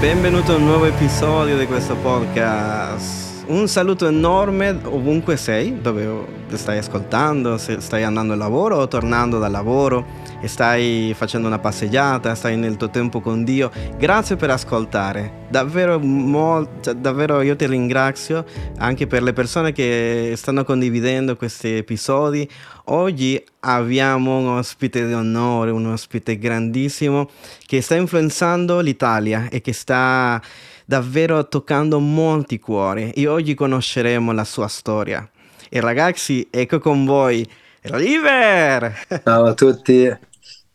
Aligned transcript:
Benvenuto 0.00 0.52
a 0.52 0.56
un 0.56 0.64
nuovo 0.64 0.86
episodio 0.86 1.58
di 1.58 1.66
questo 1.66 1.94
podcast. 1.94 3.44
Un 3.48 3.68
saluto 3.68 4.08
enorme 4.08 4.70
ovunque 4.84 5.36
sei, 5.36 5.78
dove 5.78 6.24
stai 6.54 6.78
ascoltando, 6.78 7.58
se 7.58 7.82
stai 7.82 8.02
andando 8.02 8.32
al 8.32 8.38
lavoro 8.38 8.76
o 8.78 8.88
tornando 8.88 9.38
dal 9.38 9.50
lavoro 9.50 10.06
e 10.40 10.48
stai 10.48 11.12
facendo 11.16 11.46
una 11.46 11.58
passeggiata, 11.58 12.34
stai 12.34 12.56
nel 12.56 12.76
tuo 12.76 12.90
tempo 12.90 13.20
con 13.20 13.44
Dio. 13.44 13.70
Grazie 13.96 14.36
per 14.36 14.50
ascoltare. 14.50 15.46
Davvero, 15.48 15.98
molto, 15.98 16.80
cioè, 16.80 16.94
davvero 16.94 17.40
io 17.42 17.56
ti 17.56 17.66
ringrazio 17.66 18.44
anche 18.78 19.06
per 19.06 19.22
le 19.22 19.32
persone 19.32 19.72
che 19.72 20.34
stanno 20.36 20.64
condividendo 20.64 21.36
questi 21.36 21.76
episodi. 21.76 22.48
Oggi 22.86 23.42
abbiamo 23.60 24.38
un 24.38 24.48
ospite 24.48 25.06
di 25.06 25.12
onore, 25.12 25.70
un 25.70 25.86
ospite 25.86 26.38
grandissimo 26.38 27.28
che 27.66 27.80
sta 27.82 27.94
influenzando 27.94 28.80
l'Italia 28.80 29.48
e 29.50 29.60
che 29.60 29.72
sta 29.72 30.40
davvero 30.84 31.46
toccando 31.46 32.00
molti 32.00 32.58
cuori 32.58 33.10
e 33.12 33.28
oggi 33.28 33.54
conosceremo 33.54 34.32
la 34.32 34.44
sua 34.44 34.66
storia. 34.66 35.28
E 35.68 35.80
ragazzi, 35.80 36.48
ecco 36.50 36.80
con 36.80 37.04
voi 37.04 37.48
River! 37.82 38.92
Ciao 39.22 39.44
a 39.44 39.54
tutti! 39.54 40.28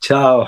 Ciao. 0.06 0.46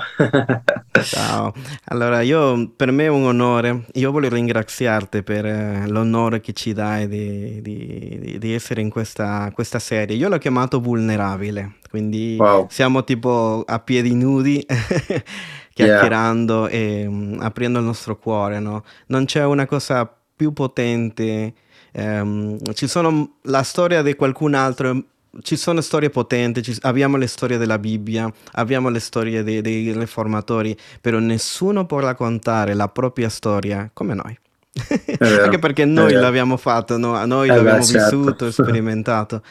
Ciao. 1.02 1.52
Allora, 1.86 2.20
io, 2.20 2.70
per 2.76 2.92
me 2.92 3.06
è 3.06 3.08
un 3.08 3.24
onore. 3.24 3.86
Io 3.94 4.12
voglio 4.12 4.28
ringraziarti 4.28 5.24
per 5.24 5.46
eh, 5.46 5.88
l'onore 5.88 6.40
che 6.40 6.52
ci 6.52 6.72
dai 6.72 7.08
di, 7.08 7.60
di, 7.60 8.36
di 8.38 8.54
essere 8.54 8.82
in 8.82 8.88
questa, 8.88 9.50
questa, 9.52 9.80
serie. 9.80 10.14
Io 10.14 10.28
l'ho 10.28 10.38
chiamato 10.38 10.78
Vulnerabile, 10.78 11.78
quindi 11.90 12.36
wow. 12.38 12.68
siamo 12.70 13.02
tipo 13.02 13.64
a 13.66 13.80
piedi 13.80 14.14
nudi. 14.14 14.64
chiacchierando 15.74 16.68
yeah. 16.68 16.78
e 16.78 17.06
um, 17.06 17.38
aprendo 17.40 17.80
il 17.80 17.84
nostro 17.84 18.16
cuore, 18.16 18.60
no? 18.60 18.84
Non 19.06 19.24
c'è 19.24 19.44
una 19.44 19.66
cosa 19.66 20.08
più 20.36 20.52
potente. 20.52 21.52
Um, 21.94 22.58
ci 22.74 22.86
sono 22.86 23.38
la 23.42 23.64
storia 23.64 24.02
di 24.02 24.14
qualcun 24.14 24.54
altro 24.54 25.02
ci 25.42 25.56
sono 25.56 25.80
storie 25.80 26.10
potenti, 26.10 26.62
ci, 26.62 26.76
abbiamo 26.82 27.16
le 27.16 27.26
storie 27.26 27.58
della 27.58 27.78
Bibbia, 27.78 28.30
abbiamo 28.52 28.88
le 28.88 29.00
storie 29.00 29.42
dei, 29.42 29.60
dei 29.60 29.92
riformatori, 29.92 30.76
però 31.00 31.18
nessuno 31.18 31.86
può 31.86 32.00
raccontare 32.00 32.74
la 32.74 32.88
propria 32.88 33.28
storia 33.28 33.90
come 33.92 34.14
noi. 34.14 34.38
Anche 35.18 35.58
perché 35.58 35.84
noi 35.84 36.12
l'abbiamo 36.12 36.56
fatto, 36.56 36.96
no? 36.96 37.24
noi 37.26 37.48
eh 37.48 37.54
l'abbiamo 37.54 37.78
beh, 37.78 37.84
certo. 37.84 38.16
vissuto, 38.16 38.50
sperimentato. 38.52 39.42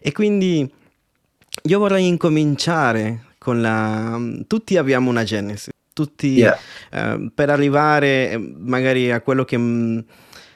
E 0.00 0.12
quindi 0.12 0.70
io 1.62 1.78
vorrei 1.78 2.06
incominciare 2.06 3.24
con 3.38 3.60
la... 3.60 4.20
Tutti 4.46 4.76
abbiamo 4.76 5.10
una 5.10 5.24
genesi, 5.24 5.70
tutti 5.92 6.28
yeah. 6.28 6.58
eh, 6.90 7.30
per 7.34 7.50
arrivare 7.50 8.30
eh, 8.30 8.38
magari 8.38 9.10
a 9.10 9.20
quello 9.20 9.44
che... 9.44 9.56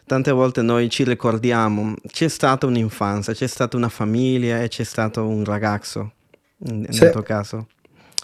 Tante 0.09 0.33
volte 0.33 0.62
noi 0.62 0.89
ci 0.89 1.05
ricordiamo, 1.05 1.95
c'è 2.06 2.28
stata 2.28 2.64
un'infanzia, 2.64 3.34
c'è 3.34 3.47
stata 3.47 3.77
una 3.77 3.91
famiglia 3.91 4.62
e 4.62 4.69
c'è 4.69 4.83
stato 4.83 5.27
un 5.27 5.45
ragazzo, 5.45 6.12
nel 6.61 6.95
sì. 6.95 7.11
tuo 7.11 7.20
caso. 7.20 7.67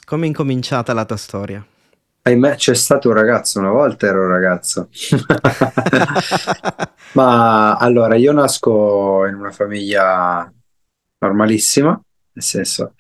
Come 0.07 0.25
è 0.25 0.29
incominciata 0.29 0.95
la 0.95 1.05
tua 1.05 1.19
storia? 1.19 1.63
Ahimè, 2.23 2.57
c'è 2.57 2.75
stato 2.75 3.09
un 3.09 3.15
ragazzo, 3.15 3.59
una 3.59 3.69
volta 3.69 4.07
ero 4.07 4.23
un 4.23 4.29
ragazzo. 4.29 4.89
Ma 7.13 7.77
allora, 7.77 8.15
io 8.15 8.33
nasco 8.33 9.27
in 9.27 9.35
una 9.35 9.53
famiglia 9.53 10.51
normalissima, 11.19 12.01
nel 12.33 12.43
senso 12.43 12.95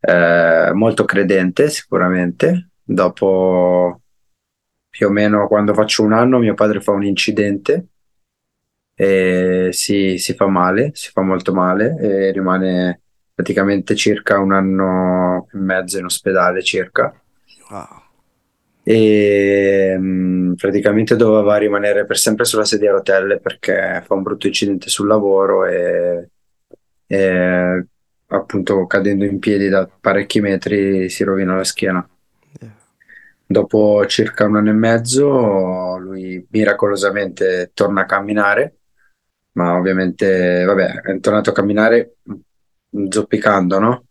eh, 0.00 0.70
molto 0.72 1.04
credente 1.04 1.68
sicuramente. 1.68 2.70
Dopo 2.82 4.00
più 4.90 5.06
o 5.06 5.10
meno 5.10 5.46
quando 5.46 5.72
faccio 5.72 6.02
un 6.02 6.12
anno 6.12 6.38
mio 6.38 6.54
padre 6.54 6.80
fa 6.80 6.90
un 6.90 7.04
incidente 7.04 7.86
e 8.94 9.68
si, 9.72 10.18
si 10.18 10.34
fa 10.34 10.46
male, 10.46 10.90
si 10.92 11.10
fa 11.10 11.22
molto 11.22 11.54
male 11.54 11.96
e 11.98 12.32
rimane 12.32 13.00
praticamente 13.32 13.94
circa 13.94 14.38
un 14.38 14.52
anno 14.52 15.46
e 15.50 15.56
mezzo 15.56 15.98
in 15.98 16.04
ospedale 16.04 16.62
circa. 16.62 17.18
Wow. 17.70 18.02
E 18.82 19.96
mh, 19.98 20.02
mm, 20.02 20.52
praticamente 20.54 21.16
doveva 21.16 21.56
rimanere 21.56 22.04
per 22.04 22.18
sempre 22.18 22.44
sulla 22.44 22.64
sedia 22.66 22.90
a 22.90 22.94
rotelle 22.94 23.38
perché 23.38 24.02
fa 24.04 24.14
un 24.14 24.22
brutto 24.22 24.48
incidente 24.48 24.90
sul 24.90 25.06
lavoro 25.06 25.64
e, 25.64 26.28
e 27.06 27.86
appunto 28.26 28.86
cadendo 28.86 29.24
in 29.24 29.38
piedi 29.38 29.68
da 29.68 29.88
parecchi 29.88 30.40
metri 30.40 31.08
si 31.08 31.24
rovina 31.24 31.56
la 31.56 31.64
schiena. 31.64 32.06
Dopo 33.50 34.06
circa 34.06 34.44
un 34.44 34.54
anno 34.54 34.70
e 34.70 34.74
mezzo 34.74 35.96
lui 35.98 36.46
miracolosamente 36.50 37.72
torna 37.74 38.02
a 38.02 38.06
camminare, 38.06 38.76
ma 39.54 39.74
ovviamente 39.76 40.62
vabbè, 40.62 41.00
è 41.00 41.18
tornato 41.18 41.50
a 41.50 41.52
camminare 41.52 42.18
zoppicando, 43.08 43.80
no? 43.80 44.04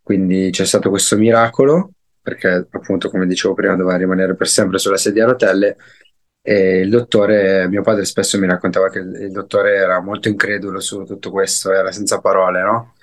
Quindi 0.00 0.50
c'è 0.52 0.64
stato 0.64 0.88
questo 0.88 1.16
miracolo, 1.16 1.94
perché 2.22 2.68
appunto 2.70 3.10
come 3.10 3.26
dicevo 3.26 3.54
prima 3.54 3.74
doveva 3.74 3.96
rimanere 3.96 4.36
per 4.36 4.46
sempre 4.46 4.78
sulla 4.78 4.98
sedia 4.98 5.24
a 5.24 5.30
rotelle 5.30 5.76
e 6.40 6.78
il 6.78 6.90
dottore, 6.90 7.66
mio 7.66 7.82
padre 7.82 8.04
spesso 8.04 8.38
mi 8.38 8.46
raccontava 8.46 8.88
che 8.88 9.00
il 9.00 9.32
dottore 9.32 9.74
era 9.74 10.00
molto 10.00 10.28
incredulo 10.28 10.78
su 10.78 11.02
tutto 11.02 11.32
questo, 11.32 11.72
era 11.72 11.90
senza 11.90 12.20
parole, 12.20 12.62
no? 12.62 12.93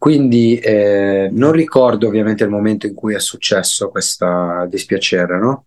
Quindi 0.00 0.56
eh, 0.56 1.28
non 1.30 1.52
ricordo 1.52 2.06
ovviamente 2.06 2.42
il 2.42 2.48
momento 2.48 2.86
in 2.86 2.94
cui 2.94 3.14
è 3.14 3.20
successo 3.20 3.90
questo 3.90 4.66
dispiacere, 4.66 5.38
no? 5.38 5.66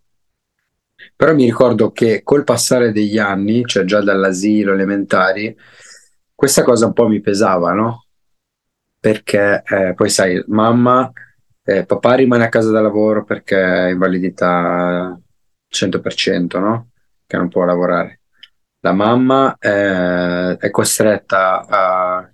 Però 1.15 1.35
mi 1.35 1.45
ricordo 1.45 1.91
che 1.91 2.23
col 2.23 2.43
passare 2.43 2.91
degli 2.91 3.19
anni, 3.19 3.63
cioè 3.63 3.83
già 3.83 4.01
dall'asilo 4.01 4.73
elementari, 4.73 5.55
questa 6.33 6.63
cosa 6.63 6.87
un 6.87 6.93
po' 6.93 7.07
mi 7.07 7.21
pesava, 7.21 7.73
no? 7.73 8.07
Perché 8.99 9.61
eh, 9.67 9.93
poi 9.93 10.09
sai, 10.09 10.43
mamma, 10.47 11.11
eh, 11.63 11.85
papà 11.85 12.15
rimane 12.15 12.45
a 12.45 12.49
casa 12.49 12.71
da 12.71 12.81
lavoro 12.81 13.23
perché 13.25 13.61
è 13.61 13.89
invalidità 13.91 15.15
100%, 15.67 16.59
no? 16.59 16.89
Che 17.27 17.37
non 17.37 17.49
può 17.49 17.65
lavorare. 17.65 18.21
La 18.79 18.93
mamma 18.93 19.55
eh, 19.59 20.57
è 20.57 20.71
costretta 20.71 21.67
a 21.67 22.32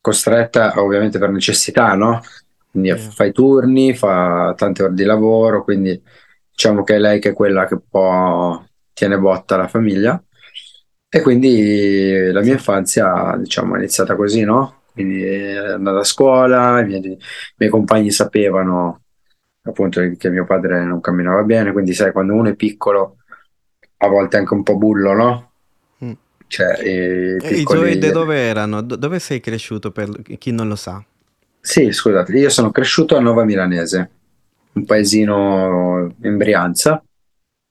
costretta 0.00 0.80
ovviamente 0.82 1.18
per 1.18 1.30
necessità, 1.30 1.94
no? 1.94 2.20
Quindi 2.70 2.88
yeah. 2.88 2.98
fa 2.98 3.24
i 3.24 3.32
turni, 3.32 3.94
fa 3.94 4.54
tante 4.56 4.84
ore 4.84 4.94
di 4.94 5.04
lavoro, 5.04 5.64
quindi 5.64 6.00
diciamo 6.50 6.82
che 6.84 6.96
è 6.96 6.98
lei 6.98 7.20
che 7.20 7.30
è 7.30 7.32
quella 7.32 7.66
che 7.66 7.78
può 7.80 8.62
tiene 8.92 9.18
botta 9.18 9.56
la 9.56 9.68
famiglia. 9.68 10.22
E 11.12 11.22
quindi 11.22 12.30
la 12.30 12.40
mia 12.40 12.52
infanzia, 12.52 13.36
diciamo, 13.36 13.74
è 13.74 13.78
iniziata 13.78 14.14
così, 14.14 14.44
no? 14.44 14.82
Quindi 14.92 15.24
andavo 15.24 15.98
a 15.98 16.04
scuola, 16.04 16.80
i 16.80 16.86
miei, 16.86 17.00
i 17.00 17.18
miei 17.56 17.70
compagni 17.70 18.10
sapevano 18.10 19.02
appunto 19.62 20.00
che 20.16 20.30
mio 20.30 20.44
padre 20.44 20.84
non 20.84 21.00
camminava 21.00 21.42
bene, 21.42 21.72
quindi 21.72 21.92
sai, 21.94 22.12
quando 22.12 22.34
uno 22.34 22.50
è 22.50 22.54
piccolo, 22.54 23.16
a 23.98 24.08
volte 24.08 24.36
anche 24.36 24.54
un 24.54 24.62
po' 24.62 24.76
bullo, 24.76 25.12
no? 25.12 25.49
Cioè, 26.50 26.82
i, 26.82 27.60
I 27.60 27.62
tuoi 27.62 27.96
dove 28.10 28.36
erano? 28.36 28.82
Dove 28.82 29.20
sei 29.20 29.38
cresciuto 29.38 29.92
per 29.92 30.10
chi 30.36 30.50
non 30.50 30.66
lo 30.66 30.74
sa? 30.74 31.00
Sì, 31.60 31.92
scusate, 31.92 32.36
io 32.36 32.50
sono 32.50 32.72
cresciuto 32.72 33.16
a 33.16 33.20
Nova 33.20 33.44
Milanese, 33.44 34.10
un 34.72 34.84
paesino 34.84 36.12
in 36.22 36.36
Brianza. 36.36 37.00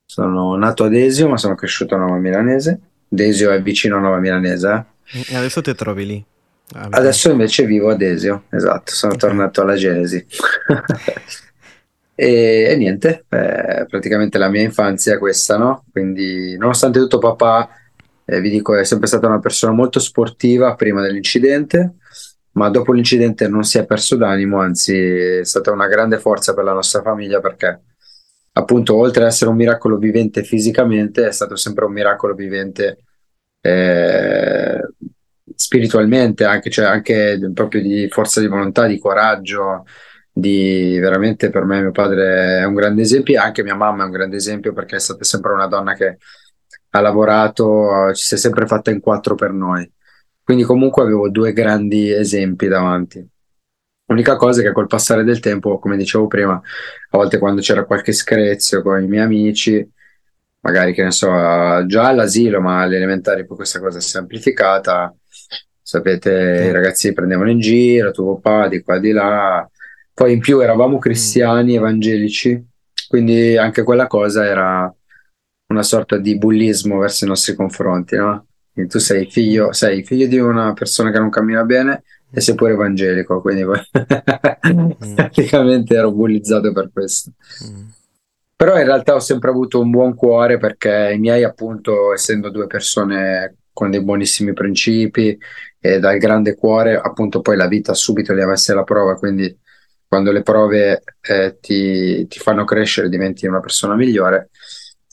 Sono 0.06 0.56
nato 0.56 0.86
ad 0.86 0.94
Esio, 0.94 1.28
ma 1.28 1.36
sono 1.36 1.56
cresciuto 1.56 1.96
a 1.96 1.98
Nova 1.98 2.16
Milanese. 2.16 2.80
Desio 3.06 3.52
è 3.52 3.62
vicino 3.62 3.98
a 3.98 4.00
Nova 4.00 4.20
Milanese. 4.20 4.86
Eh? 5.12 5.26
E 5.28 5.36
adesso 5.36 5.62
ti 5.62 5.76
trovi 5.76 6.06
lì? 6.06 6.26
Adesso 6.72 7.32
invece 7.32 7.66
vivo 7.66 7.90
ad 7.90 8.02
Esio, 8.02 8.44
esatto, 8.50 8.94
sono 8.94 9.14
okay. 9.14 9.28
tornato 9.28 9.62
alla 9.62 9.76
Genesi. 9.76 10.26
e, 12.16 12.68
e, 12.70 12.76
niente, 12.78 13.26
eh, 13.28 13.86
praticamente 13.90 14.38
la 14.38 14.48
mia 14.48 14.62
infanzia 14.62 15.16
è 15.16 15.18
questa, 15.18 15.58
no? 15.58 15.84
Quindi, 15.92 16.56
nonostante 16.58 17.00
tutto, 17.00 17.18
papà 17.18 17.70
eh, 18.30 18.40
vi 18.42 18.50
dico, 18.50 18.76
è 18.76 18.84
sempre 18.84 19.08
stata 19.08 19.28
una 19.28 19.40
persona 19.40 19.74
molto 19.74 20.00
sportiva 20.00 20.76
prima 20.76 21.02
dell'incidente, 21.02 21.96
ma 22.52 22.70
dopo 22.70 22.94
l'incidente 22.94 23.48
non 23.48 23.64
si 23.64 23.78
è 23.78 23.86
perso 23.86 24.16
d'animo, 24.16 24.60
anzi 24.60 24.96
è 24.98 25.44
stata 25.44 25.72
una 25.72 25.88
grande 25.88 26.20
forza 26.20 26.54
per 26.54 26.64
la 26.64 26.74
nostra 26.74 27.02
famiglia 27.02 27.40
perché 27.40 27.82
appunto 28.54 28.96
oltre 28.96 29.24
ad 29.24 29.30
essere 29.30 29.50
un 29.50 29.56
miracolo 29.56 29.98
vivente 29.98 30.44
fisicamente, 30.44 31.28
è 31.28 31.32
stato 31.32 31.56
sempre 31.56 31.86
un 31.86 31.94
miracolo 31.94 32.34
vivente 32.34 33.06
eh, 33.62 34.82
spiritualmente, 35.56 36.44
anche, 36.46 36.70
cioè 36.70 36.86
anche 36.86 37.40
proprio 37.54 37.82
di 37.82 38.08
forza 38.10 38.40
di 38.42 38.48
volontà, 38.48 38.86
di 38.86 39.00
coraggio, 39.00 39.86
di 40.32 40.98
veramente 41.00 41.50
per 41.50 41.66
me 41.66 41.82
mio 41.82 41.92
padre 41.92 42.60
è 42.60 42.64
un 42.64 42.74
grande 42.74 43.02
esempio, 43.02 43.42
anche 43.42 43.64
mia 43.64 43.76
mamma 43.76 44.04
è 44.04 44.06
un 44.06 44.12
grande 44.12 44.38
esempio 44.38 44.74
perché 44.74 44.98
è 44.98 45.00
stata 45.00 45.24
sempre 45.24 45.54
una 45.54 45.68
donna 45.68 45.94
che 45.96 46.18
ha 46.92 47.02
lavorato, 47.02 48.14
ci 48.14 48.24
si 48.26 48.34
è 48.36 48.38
sempre 48.38 48.66
fatta 48.66 48.92
in 48.92 49.00
quattro 49.00 49.36
per 49.36 49.52
noi. 49.52 49.90
Quindi 50.44 50.64
comunque 50.64 51.04
avevo 51.04 51.30
due 51.30 51.54
grandi 51.54 52.12
esempi 52.12 52.68
davanti. 52.68 53.28
L'unica 54.06 54.36
cosa 54.38 54.62
è 54.62 54.64
che 54.64 54.72
col 54.72 54.88
passare 54.88 55.24
del 55.24 55.40
tempo, 55.40 55.78
come 55.78 55.96
dicevo 55.96 56.26
prima, 56.28 56.54
a 56.54 57.18
volte 57.18 57.38
quando 57.38 57.62
c'era 57.62 57.86
qualche 57.86 58.12
screzio 58.12 58.82
con 58.82 59.04
i 59.04 59.08
miei 59.08 59.24
amici, 59.24 59.88
magari 60.62 60.94
che 60.94 61.04
ne 61.04 61.12
so, 61.12 61.28
già 61.86 62.08
all'asilo, 62.08 62.60
ma 62.60 62.82
alle 62.82 62.96
elementari 62.96 63.46
poi 63.46 63.58
questa 63.58 63.80
cosa 63.80 64.00
si 64.00 64.16
è 64.18 64.20
amplificata. 64.20 65.14
Sapete, 65.82 66.66
i 66.70 66.72
ragazzi 66.72 67.14
prendevano 67.14 67.50
in 67.52 67.60
giro, 67.60 68.12
tuo 68.12 68.40
papà 68.40 68.68
di 68.68 68.82
qua 68.82 68.98
di 69.00 69.12
là. 69.12 69.68
Poi 70.14 70.34
in 70.34 70.40
più 70.40 70.60
eravamo 70.60 70.98
Mm. 70.98 71.00
cristiani, 71.00 71.76
evangelici, 71.76 72.64
quindi 73.08 73.58
anche 73.58 73.84
quella 73.84 74.08
cosa 74.08 74.46
era 74.46 74.94
una 75.70 75.84
sorta 75.84 76.18
di 76.18 76.38
bullismo 76.38 77.00
verso 77.00 77.26
i 77.26 77.28
nostri 77.28 77.56
confronti, 77.56 78.16
no? 78.16 78.46
Quindi 78.74 78.92
tu 78.92 79.00
sei 79.00 79.30
figlio, 79.30 79.72
sei 79.74 80.04
figlio 80.04 80.28
di 80.28 80.38
una 80.38 80.74
persona 80.74 81.12
che 81.12 81.20
non 81.20 81.30
cammina 81.30 81.64
bene 81.64 82.04
e 82.32 82.42
sei 82.42 82.56
pure 82.56 82.74
evangelico, 82.74 83.42
quindi 83.42 83.64
poi 83.66 83.80
praticamente 85.16 85.96
ero 85.96 86.12
bullizzato 86.12 86.72
per 86.72 86.90
questo. 86.92 87.32
Mm. 87.66 87.88
Però 88.56 88.78
in 88.78 88.86
realtà 88.86 89.16
ho 89.16 89.20
sempre 89.20 89.50
avuto 89.50 89.80
un 89.80 89.90
buon 89.90 90.16
cuore 90.16 90.58
perché 90.58 91.12
i 91.14 91.20
miei, 91.20 91.44
appunto, 91.44 92.14
essendo 92.14 92.50
due 92.50 92.68
persone 92.68 93.56
con 93.72 93.90
dei 93.90 94.04
buonissimi 94.04 94.52
principi 94.52 95.38
e 95.80 96.00
dal 96.00 96.18
grande 96.18 96.56
cuore, 96.56 96.98
appunto, 96.98 97.40
poi 97.40 97.56
la 97.56 97.68
vita 97.68 97.94
subito 97.94 98.34
li 98.34 98.42
ha 98.42 98.48
messi 98.48 98.72
alla 98.72 98.84
prova, 98.84 99.16
quindi 99.16 99.58
quando 100.06 100.32
le 100.32 100.42
prove 100.42 101.04
eh, 101.22 101.58
ti, 101.62 102.28
ti 102.28 102.40
fanno 102.40 102.66
crescere 102.66 103.08
diventi 103.08 103.46
una 103.48 103.62
persona 103.62 103.96
migliore. 103.96 104.50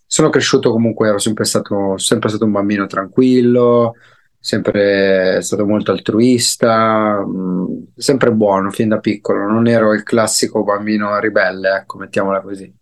Sono 0.06 0.30
cresciuto 0.30 0.70
comunque, 0.70 1.08
ero 1.08 1.18
sempre 1.18 1.44
stato, 1.44 1.98
sempre 1.98 2.28
stato 2.28 2.44
un 2.44 2.52
bambino 2.52 2.86
tranquillo, 2.86 3.94
sempre 4.38 5.40
stato 5.42 5.66
molto 5.66 5.90
altruista, 5.90 7.24
mh, 7.26 7.88
sempre 7.96 8.32
buono 8.32 8.70
fin 8.70 8.88
da 8.88 9.00
piccolo, 9.00 9.46
non 9.46 9.66
ero 9.66 9.92
il 9.92 10.04
classico 10.04 10.62
bambino 10.62 11.18
ribelle, 11.18 11.74
ecco, 11.76 11.98
mettiamola 11.98 12.40
così. 12.40 12.72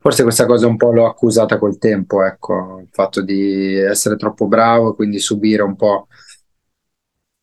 Forse 0.00 0.22
questa 0.22 0.46
cosa 0.46 0.66
un 0.66 0.76
po' 0.76 0.92
l'ho 0.92 1.06
accusata 1.06 1.58
col 1.58 1.78
tempo, 1.78 2.22
ecco, 2.24 2.78
il 2.82 2.88
fatto 2.90 3.20
di 3.22 3.74
essere 3.74 4.16
troppo 4.16 4.46
bravo 4.46 4.92
e 4.92 4.94
quindi 4.94 5.18
subire 5.18 5.62
un 5.62 5.74
po' 5.76 6.06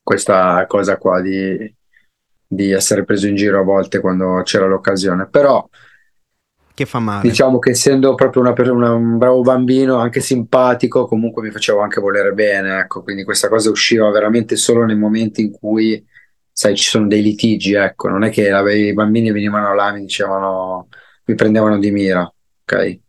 questa 0.02 0.66
cosa 0.68 0.98
qua 0.98 1.22
di, 1.22 1.76
di 2.48 2.72
essere 2.72 3.04
preso 3.04 3.28
in 3.28 3.36
giro 3.36 3.60
a 3.60 3.64
volte 3.64 4.00
quando 4.00 4.42
c'era 4.44 4.68
l'occasione. 4.68 5.28
Però 5.28 5.68
Che 6.76 6.86
fa 6.86 7.00
male. 7.00 7.30
diciamo 7.30 7.58
che 7.58 7.70
essendo 7.72 8.14
proprio 8.16 8.42
una 8.42 8.54
una- 8.72 8.94
un 8.94 9.18
bravo 9.18 9.42
bambino, 9.42 9.96
anche 9.98 10.20
simpatico, 10.20 11.06
comunque 11.06 11.42
mi 11.42 11.50
facevo 11.52 11.80
anche 11.80 12.02
volere 12.02 12.34
bene, 12.34 12.80
ecco, 12.80 13.02
quindi 13.02 13.24
questa 13.24 13.48
cosa 13.48 13.70
usciva 13.70 14.10
veramente 14.12 14.56
solo 14.58 14.84
nei 14.84 14.98
momenti 14.98 15.42
in 15.42 15.52
cui, 15.52 16.06
sai, 16.52 16.76
ci 16.76 16.84
sono 16.84 17.08
dei 17.08 17.22
litigi, 17.22 17.74
ecco, 17.74 18.10
non 18.10 18.24
è 18.24 18.30
che 18.30 18.50
i 18.50 18.94
bambini 18.94 19.32
venivano 19.32 19.74
là 19.74 19.90
e 19.90 19.94
mi 19.94 20.02
dicevano, 20.02 20.90
mi 21.26 21.36
prendevano 21.36 21.80
di 21.80 21.92
mira, 21.92 22.22
ok? 22.64 23.00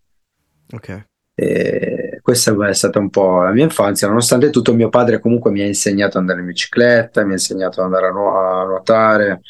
Ok. 0.74 1.06
E 1.38 2.18
questa 2.22 2.54
è 2.68 2.72
stata 2.72 2.98
un 2.98 3.10
po' 3.10 3.42
la 3.42 3.52
mia 3.52 3.64
infanzia, 3.64 4.08
nonostante 4.08 4.48
tutto 4.50 4.72
mio 4.74 4.88
padre 4.88 5.18
comunque 5.20 5.50
mi 5.50 5.60
ha 5.60 5.66
insegnato 5.66 6.16
ad 6.16 6.22
andare 6.22 6.40
in 6.40 6.46
bicicletta, 6.46 7.24
mi 7.24 7.30
ha 7.30 7.34
insegnato 7.34 7.80
ad 7.80 7.86
andare 7.86 8.06
a, 8.06 8.10
nu- 8.10 8.26
a 8.34 8.64
nuotare, 8.64 9.40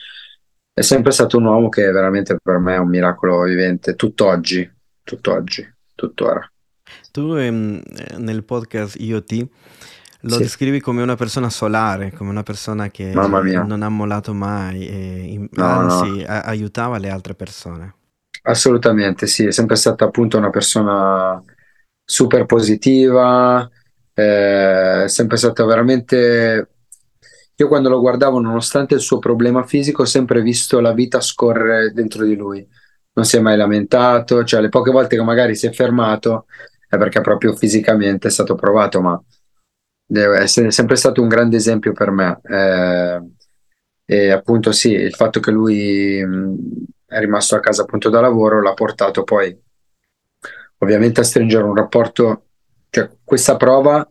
è 0.78 0.82
sempre 0.82 1.10
stato 1.10 1.38
un 1.38 1.46
uomo 1.46 1.70
che 1.70 1.90
veramente 1.90 2.36
per 2.42 2.58
me 2.58 2.74
è 2.74 2.78
un 2.78 2.88
miracolo 2.90 3.44
vivente, 3.44 3.94
tutt'oggi, 3.94 4.70
tutt'oggi, 5.02 5.66
tuttora. 5.94 6.46
Tu 7.10 7.32
ehm, 7.34 7.80
eh, 7.96 8.18
nel 8.18 8.44
podcast 8.44 8.96
IoT 9.00 9.48
lo 10.20 10.36
Sì. 10.36 10.42
descrivi 10.42 10.80
come 10.80 11.00
una 11.00 11.14
persona 11.16 11.48
solare, 11.48 12.12
come 12.12 12.28
una 12.28 12.42
persona 12.42 12.90
che 12.90 13.10
non 13.14 13.80
ha 13.82 13.88
mollato 13.88 14.34
mai 14.34 14.86
e 14.86 15.48
No, 15.52 15.64
anzi 15.64 16.22
a- 16.26 16.42
aiutava 16.42 16.98
le 16.98 17.08
altre 17.08 17.34
persone. 17.34 17.94
Assolutamente, 18.42 19.26
sì, 19.26 19.46
è 19.46 19.50
sempre 19.52 19.76
stata 19.76 20.04
appunto 20.04 20.36
una 20.36 20.50
persona 20.50 21.42
super 22.04 22.44
positiva, 22.44 23.68
eh, 24.12 25.04
è 25.04 25.08
sempre 25.08 25.36
stata 25.38 25.64
veramente... 25.64 26.68
Io 27.58 27.68
quando 27.68 27.88
lo 27.88 28.00
guardavo, 28.00 28.38
nonostante 28.38 28.94
il 28.94 29.00
suo 29.00 29.18
problema 29.18 29.64
fisico, 29.64 30.02
ho 30.02 30.06
sempre 30.06 30.42
visto 30.42 30.78
la 30.80 30.92
vita 30.92 31.20
scorrere 31.20 31.92
dentro 31.92 32.24
di 32.24 32.36
lui. 32.36 32.66
Non 33.14 33.24
si 33.24 33.36
è 33.36 33.40
mai 33.40 33.56
lamentato, 33.56 34.44
cioè 34.44 34.60
le 34.60 34.68
poche 34.68 34.90
volte 34.90 35.16
che 35.16 35.22
magari 35.22 35.54
si 35.54 35.66
è 35.66 35.72
fermato 35.72 36.46
è 36.88 36.98
perché 36.98 37.22
proprio 37.22 37.54
fisicamente 37.56 38.28
è 38.28 38.30
stato 38.30 38.54
provato, 38.54 39.00
ma 39.00 39.20
essere 40.38 40.70
sempre 40.70 40.96
stato 40.96 41.22
un 41.22 41.28
grande 41.28 41.56
esempio 41.56 41.92
per 41.92 42.10
me. 42.10 42.40
Eh, 42.42 43.22
e 44.04 44.30
appunto 44.30 44.70
sì, 44.70 44.92
il 44.92 45.14
fatto 45.14 45.40
che 45.40 45.50
lui 45.50 46.22
mh, 46.24 46.56
è 47.06 47.18
rimasto 47.18 47.56
a 47.56 47.60
casa 47.60 47.82
appunto 47.82 48.10
da 48.10 48.20
lavoro 48.20 48.60
l'ha 48.60 48.74
portato 48.74 49.24
poi 49.24 49.58
ovviamente 50.78 51.20
a 51.20 51.24
stringere 51.24 51.64
un 51.64 51.74
rapporto, 51.74 52.44
cioè 52.90 53.10
questa 53.24 53.56
prova 53.56 54.06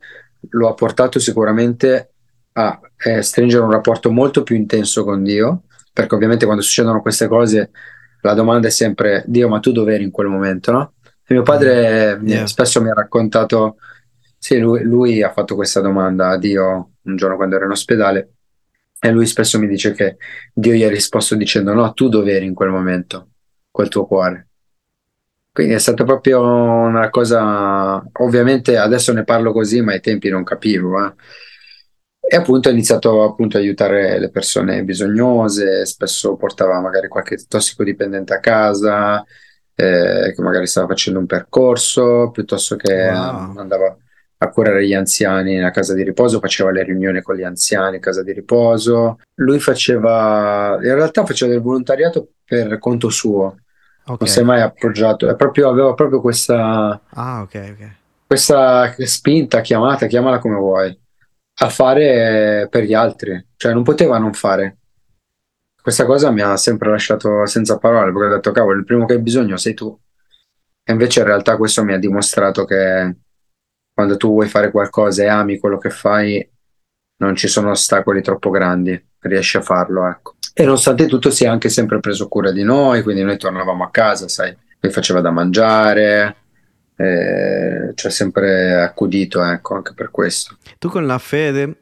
lo 0.49 0.67
ha 0.67 0.73
portato 0.73 1.19
sicuramente 1.19 2.14
a 2.57 2.79
eh, 2.97 3.21
stringere 3.21 3.63
un 3.63 3.71
rapporto 3.71 4.11
molto 4.11 4.43
più 4.43 4.55
intenso 4.55 5.03
con 5.03 5.23
Dio, 5.23 5.63
perché 5.91 6.15
ovviamente 6.15 6.45
quando 6.45 6.63
succedono 6.63 7.01
queste 7.01 7.27
cose 7.27 7.71
la 8.21 8.33
domanda 8.33 8.67
è 8.67 8.71
sempre 8.71 9.23
Dio, 9.27 9.47
ma 9.49 9.59
tu 9.59 9.71
dove 9.71 9.93
eri 9.93 10.03
in 10.03 10.11
quel 10.11 10.27
momento, 10.27 10.71
no? 10.71 10.93
E 11.27 11.33
mio 11.33 11.43
padre 11.43 12.17
mi- 12.19 12.31
Yeah. 12.31 12.45
spesso 12.45 12.81
mi 12.81 12.89
ha 12.89 12.93
raccontato, 12.93 13.77
sì, 14.37 14.57
lui, 14.59 14.83
lui 14.83 15.21
ha 15.21 15.31
fatto 15.31 15.55
questa 15.55 15.81
domanda 15.81 16.29
a 16.29 16.37
Dio 16.37 16.91
un 17.01 17.15
giorno 17.15 17.35
quando 17.35 17.55
ero 17.55 17.65
in 17.65 17.71
ospedale 17.71 18.29
e 18.99 19.11
lui 19.11 19.25
spesso 19.25 19.59
mi 19.59 19.67
dice 19.67 19.91
che 19.91 20.17
Dio 20.53 20.73
gli 20.73 20.83
ha 20.83 20.89
risposto 20.89 21.35
dicendo 21.35 21.73
no, 21.73 21.93
tu 21.93 22.09
dove 22.09 22.31
eri 22.33 22.45
in 22.45 22.53
quel 22.53 22.69
momento, 22.69 23.29
col 23.69 23.89
tuo 23.89 24.05
cuore. 24.07 24.47
Quindi 25.51 25.73
è 25.73 25.79
stata 25.79 26.03
proprio 26.03 26.41
una 26.41 27.09
cosa, 27.09 28.03
ovviamente 28.19 28.77
adesso 28.77 29.13
ne 29.13 29.23
parlo 29.23 29.51
così, 29.53 29.81
ma 29.81 29.93
ai 29.93 30.01
tempi 30.01 30.29
non 30.29 30.43
capivo. 30.43 31.05
eh. 31.05 31.13
E 32.27 32.35
appunto 32.35 32.69
ho 32.69 32.71
iniziato 32.71 33.23
appunto 33.23 33.57
a 33.57 33.59
aiutare 33.59 34.17
le 34.19 34.29
persone 34.29 34.83
bisognose, 34.83 35.85
spesso 35.85 36.35
portava 36.35 36.79
magari 36.81 37.07
qualche 37.07 37.37
tossicodipendente 37.47 38.33
a 38.33 38.39
casa, 38.39 39.23
eh, 39.75 40.33
che 40.35 40.41
magari 40.41 40.65
stava 40.67 40.87
facendo 40.87 41.19
un 41.19 41.27
percorso, 41.27 42.31
piuttosto 42.31 42.75
che 42.75 42.93
Wow. 43.11 43.57
andava 43.57 43.95
a 44.37 44.49
curare 44.49 44.85
gli 44.85 44.93
anziani 44.93 45.55
nella 45.55 45.71
casa 45.71 45.93
di 45.93 46.03
riposo, 46.03 46.39
faceva 46.39 46.71
le 46.71 46.83
riunioni 46.83 47.21
con 47.21 47.35
gli 47.35 47.43
anziani 47.43 47.95
in 47.97 48.01
casa 48.01 48.21
di 48.23 48.33
riposo. 48.33 49.19
Lui 49.35 49.59
faceva, 49.59 50.77
in 50.81 50.93
realtà 50.95 51.25
faceva 51.25 51.51
del 51.51 51.61
volontariato 51.61 52.29
per 52.43 52.77
conto 52.79 53.09
suo, 53.09 53.57
Ok. 54.07 54.19
non 54.21 54.29
si 54.29 54.39
è 54.39 54.43
mai 54.43 54.61
appoggiato, 54.61 55.29
è 55.29 55.35
proprio, 55.35 55.69
aveva 55.69 55.93
proprio 55.93 56.21
questa, 56.21 56.99
Ah, 57.11 57.41
ok, 57.41 57.69
ok. 57.71 57.89
questa 58.27 58.93
spinta, 58.99 59.61
chiamata, 59.61 60.05
chiamala 60.07 60.39
come 60.39 60.55
vuoi, 60.57 60.99
a 61.57 61.69
fare 61.69 62.67
per 62.69 62.83
gli 62.83 62.93
altri, 62.93 63.47
cioè 63.55 63.73
non 63.73 63.83
poteva 63.83 64.17
non 64.17 64.33
fare. 64.33 64.77
Questa 65.81 66.05
cosa 66.05 66.31
mi 66.31 66.41
ha 66.41 66.57
sempre 66.57 66.89
lasciato 66.89 67.45
senza 67.45 67.77
parole, 67.77 68.11
perché 68.11 68.27
ho 68.27 68.35
detto, 68.35 68.51
cavolo, 68.51 68.77
il 68.77 68.85
primo 68.85 69.05
che 69.05 69.13
hai 69.13 69.21
bisogno 69.21 69.55
sei 69.55 69.73
tu. 69.73 69.97
E 70.83 70.91
invece 70.91 71.19
in 71.19 71.27
realtà 71.27 71.57
questo 71.57 71.83
mi 71.83 71.93
ha 71.93 71.99
dimostrato 71.99 72.65
che 72.65 73.15
quando 73.93 74.17
tu 74.17 74.29
vuoi 74.29 74.47
fare 74.47 74.71
qualcosa 74.71 75.23
e 75.23 75.27
ami 75.27 75.59
quello 75.59 75.77
che 75.77 75.89
fai, 75.89 76.47
non 77.17 77.35
ci 77.35 77.47
sono 77.47 77.69
ostacoli 77.69 78.21
troppo 78.21 78.49
grandi, 78.49 79.01
riesci 79.19 79.57
a 79.57 79.61
farlo, 79.61 80.07
ecco. 80.07 80.35
E 80.53 80.63
nonostante 80.63 81.05
tutto 81.05 81.29
si 81.29 81.45
è 81.45 81.47
anche 81.47 81.69
sempre 81.69 81.99
preso 81.99 82.27
cura 82.27 82.51
di 82.51 82.63
noi, 82.63 83.03
quindi 83.03 83.23
noi 83.23 83.37
tornavamo 83.37 83.83
a 83.83 83.89
casa, 83.89 84.27
sai, 84.27 84.55
mi 84.81 84.89
faceva 84.89 85.21
da 85.21 85.31
mangiare, 85.31 86.35
eh, 86.97 87.91
ci 87.95 88.07
ha 88.07 88.09
sempre 88.09 88.81
accudito, 88.81 89.43
ecco, 89.43 89.75
anche 89.75 89.93
per 89.93 90.11
questo. 90.11 90.57
Tu 90.79 90.89
con 90.89 91.05
la 91.05 91.17
fede, 91.17 91.77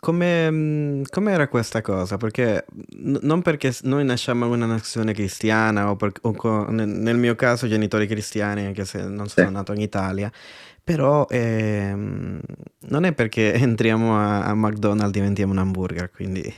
come, 0.00 0.50
mm, 0.50 1.02
com'era 1.10 1.48
questa 1.48 1.80
cosa? 1.82 2.16
Perché 2.16 2.64
n- 2.98 3.18
non 3.22 3.42
perché 3.42 3.74
noi 3.82 4.04
nasciamo 4.04 4.46
in 4.46 4.52
una 4.52 4.66
nazione 4.66 5.12
cristiana 5.12 5.90
o, 5.90 5.96
per- 5.96 6.12
o 6.22 6.32
co- 6.32 6.66
nel, 6.70 7.16
mio 7.16 7.34
caso 7.34 7.66
genitori 7.68 8.06
cristiani, 8.06 8.64
anche 8.66 8.84
se 8.84 9.02
non 9.02 9.28
sono 9.28 9.48
Sì. 9.48 9.52
nato 9.52 9.72
in 9.72 9.80
Italia, 9.80 10.30
però 10.82 11.26
ehm, 11.28 12.40
non 12.88 13.04
è 13.04 13.12
perché 13.12 13.52
entriamo 13.54 14.16
a, 14.18 14.44
a 14.44 14.54
McDonald's 14.54 15.12
diventiamo 15.12 15.52
un 15.52 15.58
hamburger, 15.58 16.10
quindi 16.10 16.52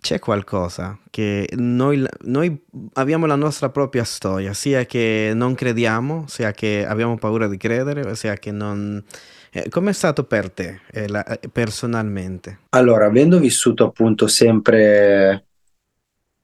c'è 0.00 0.18
qualcosa 0.18 0.98
che 1.10 1.48
noi, 1.56 2.04
noi 2.22 2.64
abbiamo 2.94 3.26
la 3.26 3.34
nostra 3.34 3.68
propria 3.70 4.04
storia, 4.04 4.52
sia 4.54 4.84
che 4.86 5.32
non 5.34 5.54
crediamo, 5.54 6.24
sia 6.28 6.52
che 6.52 6.86
abbiamo 6.86 7.16
paura 7.16 7.48
di 7.48 7.56
credere, 7.56 8.14
sia 8.14 8.34
che 8.34 8.50
non... 8.50 9.02
Eh, 9.50 9.68
com'è 9.70 9.92
stato 9.92 10.24
per 10.24 10.50
te, 10.50 10.80
eh, 10.92 11.08
la- 11.08 11.24
eh, 11.24 11.48
personalmente? 11.48 12.58
Allora, 12.70 13.06
avendo 13.06 13.38
vissuto 13.38 13.84
appunto 13.84 14.26
sempre, 14.26 15.46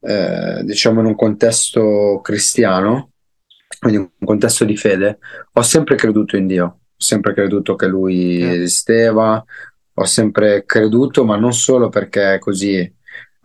eh, 0.00 0.62
diciamo, 0.64 1.00
in 1.00 1.06
un 1.06 1.14
contesto 1.14 2.20
cristiano, 2.22 3.12
quindi 3.78 3.98
un 3.98 4.26
contesto 4.26 4.64
di 4.64 4.76
fede, 4.76 5.18
ho 5.52 5.62
sempre 5.62 5.96
creduto 5.96 6.36
in 6.36 6.46
Dio, 6.46 6.64
ho 6.64 6.80
sempre 6.96 7.34
creduto 7.34 7.74
che 7.76 7.86
Lui 7.86 8.42
Ok. 8.42 8.54
esisteva, 8.54 9.44
ho 9.94 10.04
sempre 10.04 10.64
creduto, 10.64 11.24
ma 11.24 11.36
non 11.36 11.52
solo 11.52 11.88
perché 11.88 12.34
è 12.34 12.38
così, 12.38 12.92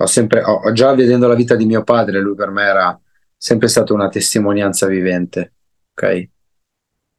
ho 0.01 0.05
sempre, 0.05 0.43
ho- 0.43 0.71
già 0.73 0.93
vedendo 0.93 1.27
la 1.27 1.35
vita 1.35 1.55
di 1.55 1.65
mio 1.65 1.83
padre, 1.83 2.19
lui 2.19 2.35
per 2.35 2.49
me 2.49 2.63
era 2.63 2.99
sempre 3.35 3.67
stata 3.67 3.93
una 3.93 4.09
testimonianza 4.09 4.87
vivente, 4.87 5.53
ok? 5.93 6.29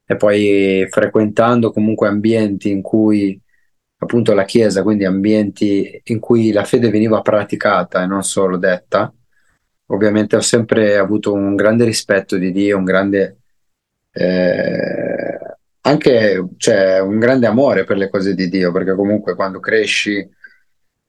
e 0.05 0.15
poi 0.17 0.85
frequentando 0.89 1.71
comunque 1.71 2.07
ambienti 2.07 2.69
in 2.69 2.81
cui 2.81 3.39
appunto 3.97 4.33
la 4.33 4.43
Chiesa, 4.43 4.83
quindi 4.83 5.05
ambienti 5.05 6.01
in 6.05 6.19
cui 6.19 6.51
la 6.51 6.65
fede 6.65 6.89
veniva 6.89 7.21
praticata 7.21 8.03
e 8.03 8.07
non 8.07 8.23
solo 8.23 8.57
detta, 8.57 9.13
ovviamente 9.87 10.35
ho 10.35 10.41
sempre 10.41 10.97
avuto 10.97 11.33
un 11.33 11.55
grande 11.55 11.85
rispetto 11.85 12.37
di 12.37 12.51
Dio, 12.51 12.77
un 12.77 12.83
grande 12.83 13.37
eh, 14.11 15.39
anche 15.83 16.47
cioè, 16.57 16.99
un 16.99 17.17
grande 17.19 17.47
amore 17.47 17.83
per 17.85 17.97
le 17.97 18.09
cose 18.09 18.33
di 18.35 18.49
Dio, 18.49 18.71
perché 18.71 18.93
comunque 18.95 19.35
quando 19.35 19.59
cresci, 19.59 20.27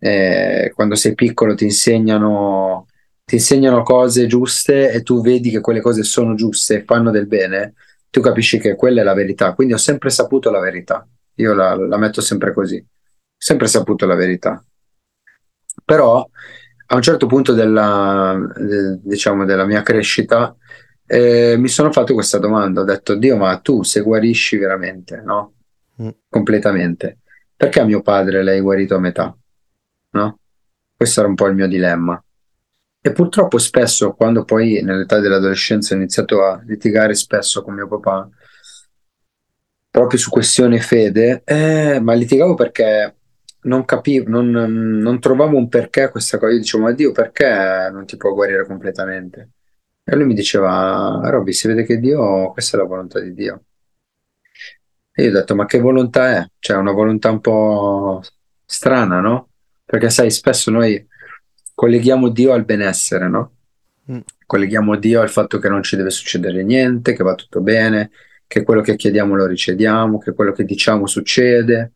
eh, 0.05 0.73
quando 0.75 0.97
sei 0.97 1.15
piccolo 1.15 1.55
ti 1.55 1.63
insegnano, 1.63 2.89
ti 3.25 3.37
insegnano 3.37 3.85
cose 3.85 4.27
giuste 4.27 4.91
e 4.91 5.03
tu 5.05 5.23
vedi 5.23 5.51
che 5.51 5.61
quelle 5.61 5.81
cose 5.81 6.03
sono 6.03 6.35
giuste 6.35 6.79
e 6.79 6.85
fanno 6.85 7.13
del 7.13 7.29
bene, 7.29 7.75
tu 8.11 8.21
capisci 8.21 8.59
che 8.59 8.75
quella 8.75 9.03
è 9.03 9.05
la 9.05 9.15
verità. 9.15 9.55
Quindi 9.55 9.75
ho 9.75 9.79
sempre 9.79 10.11
saputo 10.11 10.51
la 10.51 10.59
verità. 10.59 11.07
Io 11.37 11.55
la, 11.55 11.77
la 11.77 11.97
metto 11.99 12.21
sempre 12.21 12.53
così. 12.53 12.85
Sempre 13.37 13.69
saputo 13.69 14.05
la 14.05 14.17
verità. 14.17 14.65
Però 15.85 16.29
a 16.87 16.95
un 16.97 17.03
certo 17.03 17.27
punto 17.27 17.53
della, 17.53 18.37
de, 18.57 18.99
diciamo, 19.05 19.45
della 19.45 19.65
mia 19.65 19.83
crescita 19.83 20.55
eh, 21.07 21.57
mi 21.59 21.69
sono 21.69 21.93
fatto 21.93 22.13
questa 22.13 22.39
domanda, 22.39 22.81
ho 22.81 22.85
detto, 22.85 23.15
Dio, 23.15 23.37
ma 23.37 23.57
tu 23.59 23.83
se 23.83 24.01
guarisci 24.01 24.57
veramente, 24.57 25.21
no? 25.25 25.55
Mm. 26.03 26.09
Completamente, 26.29 27.19
perché 27.55 27.81
a 27.81 27.85
mio 27.85 28.03
padre 28.03 28.43
l'hai 28.43 28.61
guarito 28.61 28.97
a 28.97 28.99
metà? 28.99 29.37
No? 30.13 30.39
Questo 30.97 31.21
era 31.21 31.29
un 31.29 31.35
po' 31.35 31.49
il 31.49 31.55
mio 31.55 31.69
dilemma. 31.69 32.23
E 33.01 33.13
purtroppo 33.13 33.59
spesso, 33.59 34.13
quando 34.15 34.45
poi 34.45 34.81
nell'età 34.83 35.19
dell'adolescenza 35.19 35.95
ho 35.95 35.97
iniziato 35.99 36.45
a 36.45 36.63
litigare 36.65 37.15
spesso 37.15 37.63
con 37.63 37.75
mio 37.75 37.89
papà, 37.89 38.29
proprio 39.91 40.19
su 40.19 40.31
questione 40.31 40.81
fede, 40.81 41.43
eh, 41.45 42.01
ma 42.01 42.15
litigavo 42.15 42.55
perché 42.55 43.17
non 43.63 43.85
capivo, 43.85 44.31
non, 44.31 44.51
non, 44.51 45.21
trovavo 45.21 45.57
un 45.57 45.69
perché 45.69 46.03
a 46.05 46.11
questa 46.11 46.39
cosa. 46.39 46.53
Io 46.53 46.59
dicevo, 46.59 46.85
ma 46.85 46.93
Dio, 46.93 47.13
perché 47.13 47.89
non 47.93 48.07
ti 48.07 48.17
può 48.17 48.33
guarire 48.33 48.67
completamente? 48.67 49.51
E 50.05 50.17
lui 50.17 50.25
mi 50.27 50.35
diceva, 50.35 51.21
Robby, 51.25 51.53
si 51.53 51.69
vede 51.69 51.85
che 51.85 51.99
Dio, 51.99 52.53
questa 52.53 52.77
è 52.77 52.81
la 52.81 52.87
volontà 52.87 53.21
di 53.21 53.35
Dio. 53.35 53.65
E 55.15 55.25
io 55.25 55.31
ho 55.31 55.33
detto, 55.33 55.55
ma 55.55 55.67
che 55.67 55.79
volontà 55.79 56.31
è? 56.39 56.51
Cioè, 56.59 56.77
una 56.77 56.93
volontà 56.93 57.31
un 57.31 57.41
po' 57.41 58.23
strana, 58.65 59.21
no? 59.21 59.51
Perché 59.93 60.09
sai, 60.09 60.31
spesso 60.31 60.71
noi 60.71 61.07
colleghiamo 61.75 62.31
Dio 62.31 62.55
al 62.55 62.65
benessere, 62.65 63.29
no? 63.29 63.57
Mm. 64.11 64.21
Colleghiamo 64.47 64.97
Dio 64.97 65.21
al 65.21 65.29
fatto 65.29 65.59
che 65.59 65.69
non 65.69 65.83
ci 65.83 65.97
deve 65.97 66.09
succedere 66.09 66.63
niente, 66.65 67.13
che 67.13 67.23
va 67.23 67.35
tutto 67.35 67.61
bene, 67.61 68.11
che 68.47 68.63
quello 68.63 68.81
che 68.81 68.97
chiediamo 68.97 69.35
lo 69.35 69.45
riceviamo, 69.45 70.17
che 70.17 70.33
quello 70.33 70.53
che 70.53 70.65
diciamo 70.65 71.07
succede. 71.07 71.93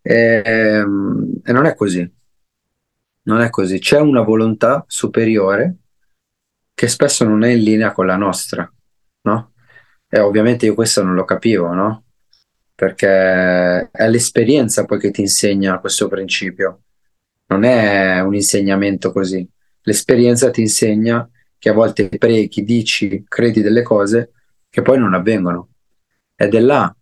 E, 0.00 0.42
e 0.46 1.52
non 1.52 1.66
è 1.66 1.74
così. 1.74 2.10
Non 3.24 3.42
è 3.42 3.50
così. 3.50 3.78
C'è 3.78 4.00
una 4.00 4.22
volontà 4.22 4.82
superiore 4.88 5.76
che 6.72 6.88
spesso 6.88 7.24
non 7.24 7.44
è 7.44 7.50
in 7.50 7.64
linea 7.64 7.92
con 7.92 8.06
la 8.06 8.16
nostra, 8.16 8.66
no? 9.24 9.52
E 10.08 10.20
ovviamente 10.20 10.64
io 10.64 10.72
questo 10.72 11.02
non 11.02 11.12
lo 11.12 11.26
capivo, 11.26 11.70
no? 11.74 12.04
Perché 12.74 13.90
è 13.90 14.08
l'esperienza 14.08 14.86
poi 14.86 14.98
che 14.98 15.10
ti 15.10 15.20
insegna 15.20 15.78
questo 15.80 16.08
principio, 16.08 16.78
non 17.54 17.62
è 17.64 18.20
un 18.20 18.34
insegnamento 18.34 19.12
così. 19.12 19.48
L'esperienza 19.82 20.50
ti 20.50 20.60
insegna 20.60 21.28
che 21.56 21.68
a 21.68 21.72
volte 21.72 22.08
preghi, 22.08 22.64
dici, 22.64 23.24
credi 23.28 23.62
delle 23.62 23.82
cose 23.82 24.32
che 24.68 24.82
poi 24.82 24.98
non 24.98 25.14
avvengono. 25.14 25.68
Ed 26.34 26.54
è 26.54 26.60
là 26.60 26.94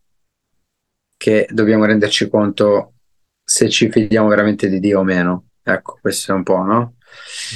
che 1.16 1.46
dobbiamo 1.50 1.86
renderci 1.86 2.28
conto 2.28 2.94
se 3.42 3.68
ci 3.70 3.90
fidiamo 3.90 4.28
veramente 4.28 4.68
di 4.68 4.78
Dio 4.78 5.00
o 5.00 5.04
meno. 5.04 5.46
Ecco, 5.62 5.98
questo 6.00 6.32
è 6.32 6.34
un 6.34 6.42
po', 6.42 6.62
no? 6.62 6.96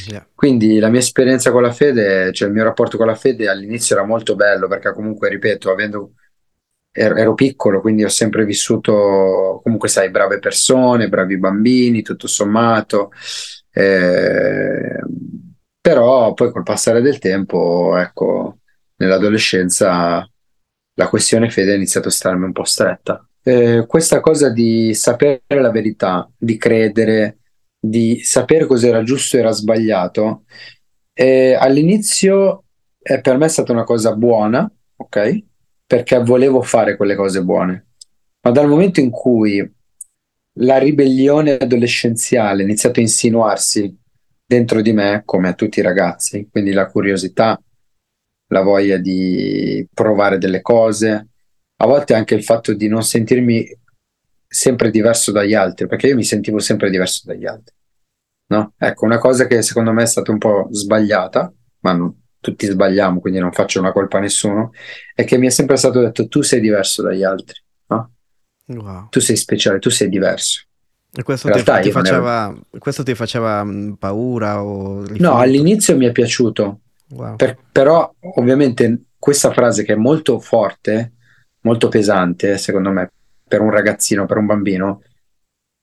Yeah. 0.09 0.27
Quindi 0.35 0.79
la 0.79 0.89
mia 0.89 1.01
esperienza 1.01 1.51
con 1.51 1.63
la 1.63 1.73
fede, 1.73 2.33
cioè 2.33 2.49
il 2.49 2.55
mio 2.55 2.65
rapporto 2.65 2.97
con 2.97 3.07
la 3.07 3.15
fede 3.15 3.49
all'inizio 3.49 3.97
era 3.97 4.07
molto 4.07 4.37
bello 4.37 4.69
perché 4.69 4.93
comunque, 4.93 5.29
ripeto, 5.29 5.71
avendo, 5.71 6.13
ero, 6.97 7.17
ero 7.17 7.35
piccolo, 7.35 7.81
quindi 7.81 8.05
ho 8.05 8.09
sempre 8.09 8.45
vissuto, 8.45 9.61
comunque 9.63 9.89
sai, 9.89 10.11
brave 10.11 10.39
persone, 10.39 11.09
bravi 11.09 11.39
bambini, 11.39 12.03
tutto 12.03 12.27
sommato. 12.27 13.11
Eh, 13.71 14.99
però 15.81 16.33
poi 16.33 16.51
col 16.51 16.63
passare 16.63 17.01
del 17.01 17.19
tempo, 17.19 17.97
ecco, 17.97 18.59
nell'adolescenza 18.97 20.29
la 20.95 21.09
questione 21.09 21.51
fede 21.51 21.73
ha 21.73 21.77
iniziato 21.77 22.09
a 22.09 22.11
starmi 22.11 22.45
un 22.45 22.53
po' 22.53 22.65
stretta. 22.65 23.25
Eh, 23.43 23.85
questa 23.87 24.21
cosa 24.21 24.49
di 24.51 24.95
sapere 24.95 25.43
la 25.49 25.71
verità, 25.71 26.29
di 26.37 26.57
credere, 26.57 27.39
di 27.79 28.21
sapere 28.23 28.67
cosa 28.67 28.89
era 28.89 29.03
giusto 29.03 29.37
e 29.37 29.41
era 29.41 29.53
sbagliato, 29.53 30.45
eh, 31.13 31.55
all'inizio 31.55 32.65
per 32.99 33.37
me 33.37 33.47
è 33.47 33.49
stata 33.49 33.73
una 33.73 33.85
cosa 33.85 34.15
buona, 34.17 34.69
ok? 34.97 35.45
Perché 35.87 36.19
volevo 36.23 36.63
fare 36.63 36.97
quelle 36.97 37.15
cose 37.15 37.43
buone. 37.43 37.87
Ma 38.41 38.51
dal 38.51 38.69
momento 38.69 39.01
in 39.01 39.11
cui 39.11 39.75
la 40.59 40.79
ribellione 40.79 41.57
adolescenziale 41.57 42.63
ha 42.63 42.65
iniziato 42.65 42.99
a 42.99 43.03
insinuarsi 43.03 43.97
dentro 44.47 44.81
di 44.81 44.93
me, 44.93 45.23
come 45.25 45.49
a 45.49 45.55
tutti 45.55 45.81
i 45.81 45.83
ragazzi, 45.83 46.49
quindi 46.51 46.73
la 46.73 46.87
curiosità, 46.87 47.61
la 48.49 48.63
voglia 48.63 48.97
di 48.97 49.87
provare 49.93 50.39
delle 50.39 50.61
cose, 50.61 51.29
a 51.77 51.87
volte 51.87 52.15
anche 52.15 52.35
il 52.35 52.45
fatto 52.45 52.73
di 52.73 52.89
non 52.89 53.03
sentirmi 53.03 53.67
sempre 54.47 54.91
diverso 54.91 55.33
dagli 55.33 55.55
altri, 55.55 55.87
perché 55.87 56.07
io 56.07 56.15
mi 56.15 56.25
sentivo 56.25 56.59
sempre 56.59 56.91
diverso 56.91 57.23
dagli 57.25 57.45
altri. 57.45 57.75
No? 58.49 58.75
Ecco, 58.79 59.05
una 59.05 59.19
cosa 59.19 59.47
che 59.47 59.61
secondo 59.63 59.93
me 59.93 60.05
è 60.05 60.07
stata 60.07 60.31
un 60.31 60.39
po' 60.39 60.69
sbagliata, 60.71 61.53
ma 61.81 61.93
non, 61.93 62.26
tutti 62.47 62.67
sbagliamo, 62.67 63.19
quindi 63.19 63.41
non 63.41 63.51
faccio 63.51 63.81
una 63.81 63.91
colpa 63.91 64.19
a 64.19 64.21
nessuno, 64.21 64.71
è 65.13 65.25
che 65.25 65.37
mi 65.37 65.49
è 65.49 65.51
sempre 65.51 65.77
stato 65.77 66.01
detto 66.01 66.29
tu 66.29 66.43
sei 66.43 66.61
diverso 66.61 67.03
dagli 67.03 67.25
altri, 67.25 67.61
no? 67.89 68.13
wow. 68.67 69.09
tu 69.09 69.19
sei 69.19 69.35
speciale, 69.35 69.81
tu 69.81 69.91
sei 69.91 70.09
diverso. 70.09 70.63
E 71.13 71.25
questo, 71.25 71.51
ti, 71.51 71.63
ti, 71.63 71.91
faceva, 71.91 72.49
ero... 72.49 72.79
questo 72.79 73.03
ti 73.03 73.15
faceva 73.15 73.65
mm, 73.65 73.95
paura? 73.95 74.63
O 74.63 75.05
no, 75.19 75.37
all'inizio 75.39 75.97
mi 75.97 76.07
è 76.07 76.13
piaciuto, 76.13 76.81
wow. 77.11 77.35
per, 77.35 77.59
però 77.73 78.15
ovviamente 78.37 79.07
questa 79.19 79.51
frase 79.51 79.83
che 79.83 79.95
è 79.95 79.97
molto 79.97 80.39
forte, 80.39 81.15
molto 81.63 81.89
pesante, 81.89 82.59
secondo 82.59 82.91
me, 82.91 83.11
per 83.49 83.61
un 83.61 83.71
ragazzino, 83.71 84.25
per 84.27 84.37
un 84.37 84.47
bambino, 84.47 85.03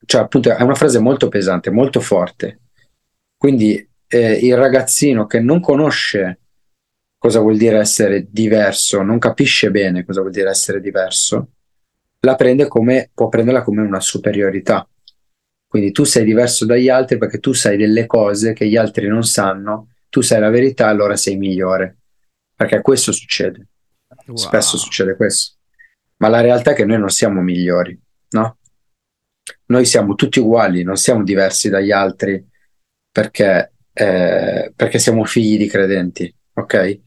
cioè 0.05 0.21
appunto 0.21 0.55
è 0.55 0.61
una 0.61 0.75
frase 0.75 0.99
molto 0.99 1.27
pesante, 1.27 1.71
molto 1.71 1.99
forte. 1.99 2.59
Quindi 3.35 3.85
eh, 4.07 4.33
il 4.33 4.55
ragazzino 4.55 5.25
che 5.25 5.39
non 5.39 5.59
conosce 5.59 6.42
cosa 7.23 7.39
vuol 7.39 7.55
dire 7.55 7.77
essere 7.77 8.27
diverso, 8.29 9.01
non 9.01 9.17
capisce 9.17 9.71
bene 9.71 10.03
cosa 10.03 10.19
vuol 10.19 10.33
dire 10.33 10.49
essere 10.49 10.81
diverso, 10.81 11.51
la 12.19 12.35
prende 12.35 12.67
come, 12.67 13.11
può 13.13 13.29
prenderla 13.29 13.61
come 13.61 13.81
una 13.81 14.01
superiorità. 14.01 14.85
Quindi 15.65 15.93
tu 15.93 16.03
sei 16.03 16.25
diverso 16.25 16.65
dagli 16.65 16.89
altri 16.89 17.17
perché 17.17 17.39
tu 17.39 17.53
sai 17.53 17.77
delle 17.77 18.07
cose 18.07 18.51
che 18.51 18.67
gli 18.67 18.75
altri 18.75 19.07
non 19.07 19.23
sanno, 19.23 19.93
tu 20.09 20.19
sai 20.19 20.41
la 20.41 20.49
verità, 20.49 20.87
allora 20.87 21.15
sei 21.15 21.37
migliore. 21.37 21.99
Perché 22.57 22.81
questo 22.81 23.13
succede. 23.13 23.67
Wow. 24.25 24.35
Spesso 24.35 24.75
succede 24.75 25.15
questo. 25.15 25.59
Ma 26.17 26.27
la 26.27 26.41
realtà 26.41 26.71
è 26.71 26.75
che 26.75 26.83
noi 26.83 26.99
non 26.99 27.09
siamo 27.09 27.39
migliori, 27.39 27.97
no? 28.31 28.57
Noi 29.67 29.85
siamo 29.85 30.15
tutti 30.15 30.39
uguali, 30.39 30.83
non 30.83 30.97
siamo 30.97 31.23
diversi 31.23 31.69
dagli 31.69 31.91
altri 31.91 32.45
perché, 33.09 33.71
eh, 33.93 34.73
perché 34.75 34.99
siamo 34.99 35.23
figli 35.23 35.57
di 35.57 35.69
credenti, 35.69 36.35
ok? 36.55 37.01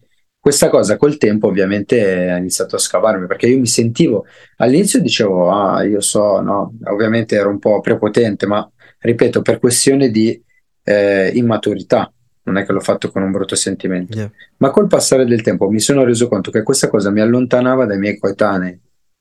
Questa 0.47 0.71
cosa 0.71 0.97
col 0.97 1.17
tempo 1.17 1.49
ovviamente 1.49 2.31
ha 2.31 2.37
iniziato 2.37 2.77
a 2.77 2.79
scavarmi 2.79 3.27
perché 3.27 3.49
io 3.49 3.59
mi 3.59 3.67
sentivo, 3.67 4.27
all'inizio 4.59 5.01
dicevo, 5.01 5.51
ah, 5.51 5.83
io 5.83 6.01
so, 6.01 6.41
no, 6.41 6.73
ovviamente 6.85 7.35
ero 7.35 7.51
un 7.51 7.59
po' 7.59 7.81
prepotente, 7.81 8.47
ma 8.47 8.71
ripeto, 9.01 9.43
per 9.43 9.59
questione 9.59 10.09
di 10.09 10.41
eh, 10.85 11.33
immaturità, 11.35 12.13
non 12.45 12.59
è 12.59 12.65
che 12.65 12.71
l'ho 12.71 12.79
fatto 12.79 13.11
con 13.11 13.25
un 13.25 13.33
brutto 13.33 13.57
sentimento, 13.57 14.17
yeah. 14.17 14.31
ma 14.59 14.71
col 14.71 14.87
passare 14.87 15.25
del 15.25 15.43
tempo 15.43 15.69
mi 15.69 15.81
sono 15.81 16.05
reso 16.05 16.29
conto 16.29 16.53
che 16.53 16.63
questa 16.63 16.89
cosa 16.89 17.11
mi 17.11 17.21
allontanava 17.21 17.85
dai 17.85 17.99
miei 17.99 18.17
coetanei, 18.17 18.81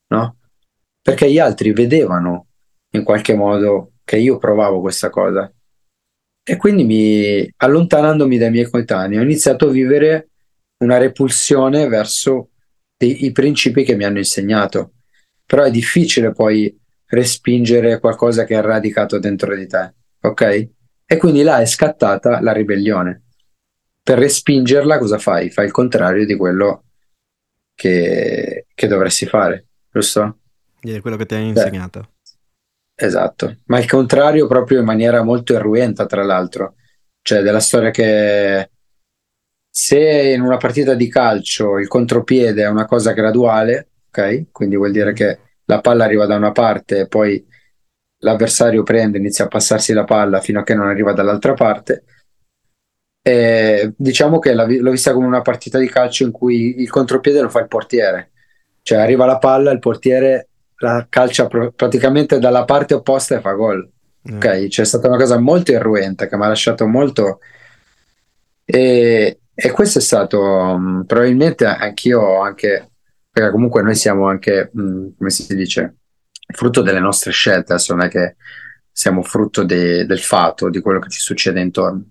no? 0.09 0.35
Perché 1.01 1.31
gli 1.31 1.39
altri 1.39 1.73
vedevano 1.73 2.49
in 2.91 3.03
qualche 3.03 3.33
modo 3.33 3.93
che 4.03 4.17
io 4.17 4.37
provavo 4.37 4.79
questa 4.79 5.09
cosa. 5.09 5.51
E 6.43 6.55
quindi 6.57 6.83
mi, 6.83 7.51
allontanandomi 7.57 8.37
dai 8.37 8.51
miei 8.51 8.69
coetanei, 8.69 9.17
ho 9.17 9.23
iniziato 9.23 9.69
a 9.69 9.71
vivere 9.71 10.29
una 10.77 10.97
repulsione 10.97 11.87
verso 11.87 12.49
dei, 12.97 13.25
i 13.25 13.31
principi 13.31 13.83
che 13.83 13.95
mi 13.95 14.03
hanno 14.03 14.17
insegnato. 14.17 14.91
Però 15.45 15.63
è 15.63 15.71
difficile 15.71 16.31
poi 16.31 16.77
respingere 17.07 17.99
qualcosa 17.99 18.45
che 18.45 18.55
è 18.55 18.61
radicato 18.61 19.19
dentro 19.19 19.55
di 19.55 19.67
te, 19.67 19.93
ok? 20.21 20.69
E 21.05 21.17
quindi 21.17 21.43
là 21.43 21.59
è 21.59 21.65
scattata 21.65 22.41
la 22.41 22.51
ribellione. 22.51 23.21
Per 24.01 24.17
respingerla 24.17 24.97
cosa 24.97 25.17
fai? 25.19 25.49
Fai 25.51 25.65
il 25.65 25.71
contrario 25.71 26.25
di 26.25 26.35
quello 26.35 26.83
che, 27.73 28.65
che 28.73 28.87
dovresti 28.87 29.25
fare, 29.25 29.67
giusto? 29.91 30.39
È 30.79 31.01
quello 31.01 31.17
che 31.17 31.25
ti 31.25 31.35
hanno 31.35 31.53
Cioè, 31.53 31.65
insegnato. 31.65 32.09
esatto. 32.95 33.57
Ma 33.65 33.79
il 33.79 33.87
contrario 33.89 34.47
proprio 34.47 34.79
in 34.79 34.85
maniera 34.85 35.23
molto 35.23 35.53
irruenta, 35.53 36.05
tra 36.05 36.23
l'altro. 36.23 36.75
Cioè, 37.21 37.41
della 37.41 37.59
storia 37.59 37.89
che 37.91 38.71
se 39.77 40.31
in 40.33 40.39
una 40.41 40.55
partita 40.55 40.93
di 40.93 41.09
calcio 41.09 41.77
il 41.79 41.87
contropiede 41.89 42.63
è 42.63 42.69
una 42.69 42.85
cosa 42.85 43.11
graduale, 43.11 43.89
ok? 44.09 44.45
Quindi 44.51 44.77
vuol 44.77 44.91
dire 44.91 45.11
Mm. 45.11 45.13
che 45.13 45.39
la 45.65 45.81
palla 45.81 46.05
arriva 46.05 46.25
da 46.25 46.35
una 46.37 46.51
parte 46.53 46.99
e 47.01 47.07
poi 47.07 47.45
l'avversario 48.19 48.83
prende, 48.83 49.17
inizia 49.17 49.45
a 49.45 49.47
passarsi 49.49 49.91
la 49.91 50.05
palla 50.05 50.39
fino 50.39 50.59
a 50.61 50.63
che 50.63 50.75
non 50.75 50.87
arriva 50.87 51.11
dall'altra 51.11 51.53
parte. 51.55 52.03
E 53.21 53.93
diciamo 53.97 54.39
che 54.39 54.53
la 54.53 54.65
l'ho 54.65 54.91
vista 54.91 55.11
come 55.13 55.25
una 55.25 55.41
partita 55.41 55.79
di 55.79 55.89
calcio 55.89 56.23
in 56.23 56.31
cui 56.31 56.79
il 56.81 56.89
contropiede 56.89 57.41
lo 57.41 57.49
fa 57.49 57.59
il 57.59 57.67
portiere, 57.67 58.31
cioè 58.83 58.99
arriva 58.99 59.25
la 59.25 59.39
palla, 59.39 59.71
il 59.71 59.79
portiere 59.79 60.49
la 60.77 61.05
calcia 61.09 61.47
pr- 61.47 61.73
praticamente 61.75 62.37
dalla 62.39 62.63
parte 62.65 62.93
opposta 62.93 63.35
e 63.35 63.41
fa 63.41 63.51
gol. 63.53 63.89
Eh, 64.23 64.33
Ok, 64.35 64.67
c'è 64.67 64.85
stata 64.85 65.07
una 65.07 65.17
cosa 65.17 65.37
molto 65.39 65.71
irruenta 65.71 66.27
che 66.27 66.37
mi 66.37 66.43
ha 66.45 66.47
lasciato 66.47 66.87
molto. 66.87 67.39
E, 68.65 69.39
e 69.55 69.71
questo 69.71 69.99
è 69.99 70.01
stato 70.01 70.77
mh, 70.77 71.05
probabilmente 71.05 71.65
anch'io, 71.65 72.41
anche 72.41 72.91
perché 73.31 73.51
comunque 73.51 73.81
noi 73.81 73.95
siamo 73.95 74.27
anche, 74.27 74.69
mh, 74.73 75.15
come 75.17 75.29
si 75.29 75.55
dice, 75.55 75.95
frutto 76.53 76.81
delle 76.81 76.99
nostre 76.99 77.31
scelte, 77.31 77.73
adesso 77.73 77.95
non 77.95 78.05
è 78.05 78.09
che 78.09 78.35
siamo 78.91 79.23
frutto 79.23 79.63
de- 79.63 80.05
del 80.05 80.19
fato, 80.19 80.69
di 80.69 80.79
quello 80.81 80.99
che 80.99 81.09
ci 81.09 81.19
succede 81.19 81.59
intorno. 81.61 82.03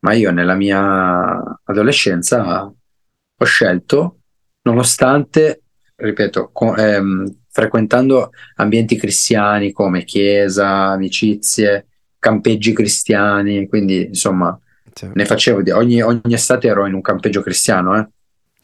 Ma 0.00 0.12
io 0.14 0.30
nella 0.30 0.54
mia 0.54 1.58
adolescenza 1.64 2.62
ho 2.64 3.44
scelto, 3.44 4.18
nonostante, 4.62 5.62
ripeto, 5.96 6.50
co- 6.52 6.76
ehm, 6.76 7.40
frequentando 7.50 8.30
ambienti 8.56 8.96
cristiani 8.96 9.72
come 9.72 10.04
chiesa, 10.04 10.68
amicizie, 10.92 11.86
campeggi 12.18 12.72
cristiani, 12.72 13.68
quindi 13.68 14.06
insomma 14.06 14.58
sì. 14.94 15.10
ne 15.12 15.24
facevo 15.24 15.62
di 15.62 15.70
ogni, 15.70 16.02
ogni 16.02 16.34
estate 16.34 16.68
ero 16.68 16.86
in 16.86 16.94
un 16.94 17.00
campeggio 17.00 17.42
cristiano, 17.42 17.98
eh. 17.98 18.08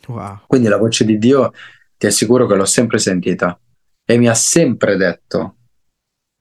Wow. 0.06 0.40
Quindi 0.46 0.68
la 0.68 0.78
voce 0.78 1.04
di 1.04 1.18
Dio 1.18 1.52
ti 1.96 2.06
assicuro 2.06 2.46
che 2.46 2.54
l'ho 2.54 2.64
sempre 2.64 2.98
sentita 2.98 3.58
e 4.04 4.16
mi 4.16 4.28
ha 4.28 4.34
sempre 4.34 4.96
detto, 4.96 5.56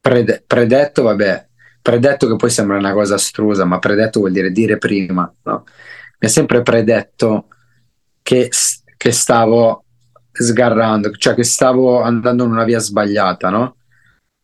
prede- 0.00 0.42
predetto, 0.46 1.02
vabbè, 1.02 1.48
predetto 1.82 2.26
che 2.28 2.36
poi 2.36 2.50
sembra 2.50 2.78
una 2.78 2.92
cosa 2.92 3.16
astrusa, 3.16 3.64
ma 3.64 3.78
predetto 3.78 4.20
vuol 4.20 4.32
dire 4.32 4.50
dire 4.50 4.78
prima, 4.78 5.30
no? 5.42 5.64
Mi 6.20 6.28
ha 6.28 6.30
sempre 6.30 6.62
predetto 6.62 7.48
che, 8.22 8.50
che 8.96 9.12
stavo 9.12 9.84
sgarrando, 10.32 11.10
cioè 11.12 11.34
che 11.34 11.44
stavo 11.44 12.00
andando 12.00 12.44
in 12.44 12.50
una 12.50 12.64
via 12.64 12.78
sbagliata, 12.78 13.50
no? 13.50 13.76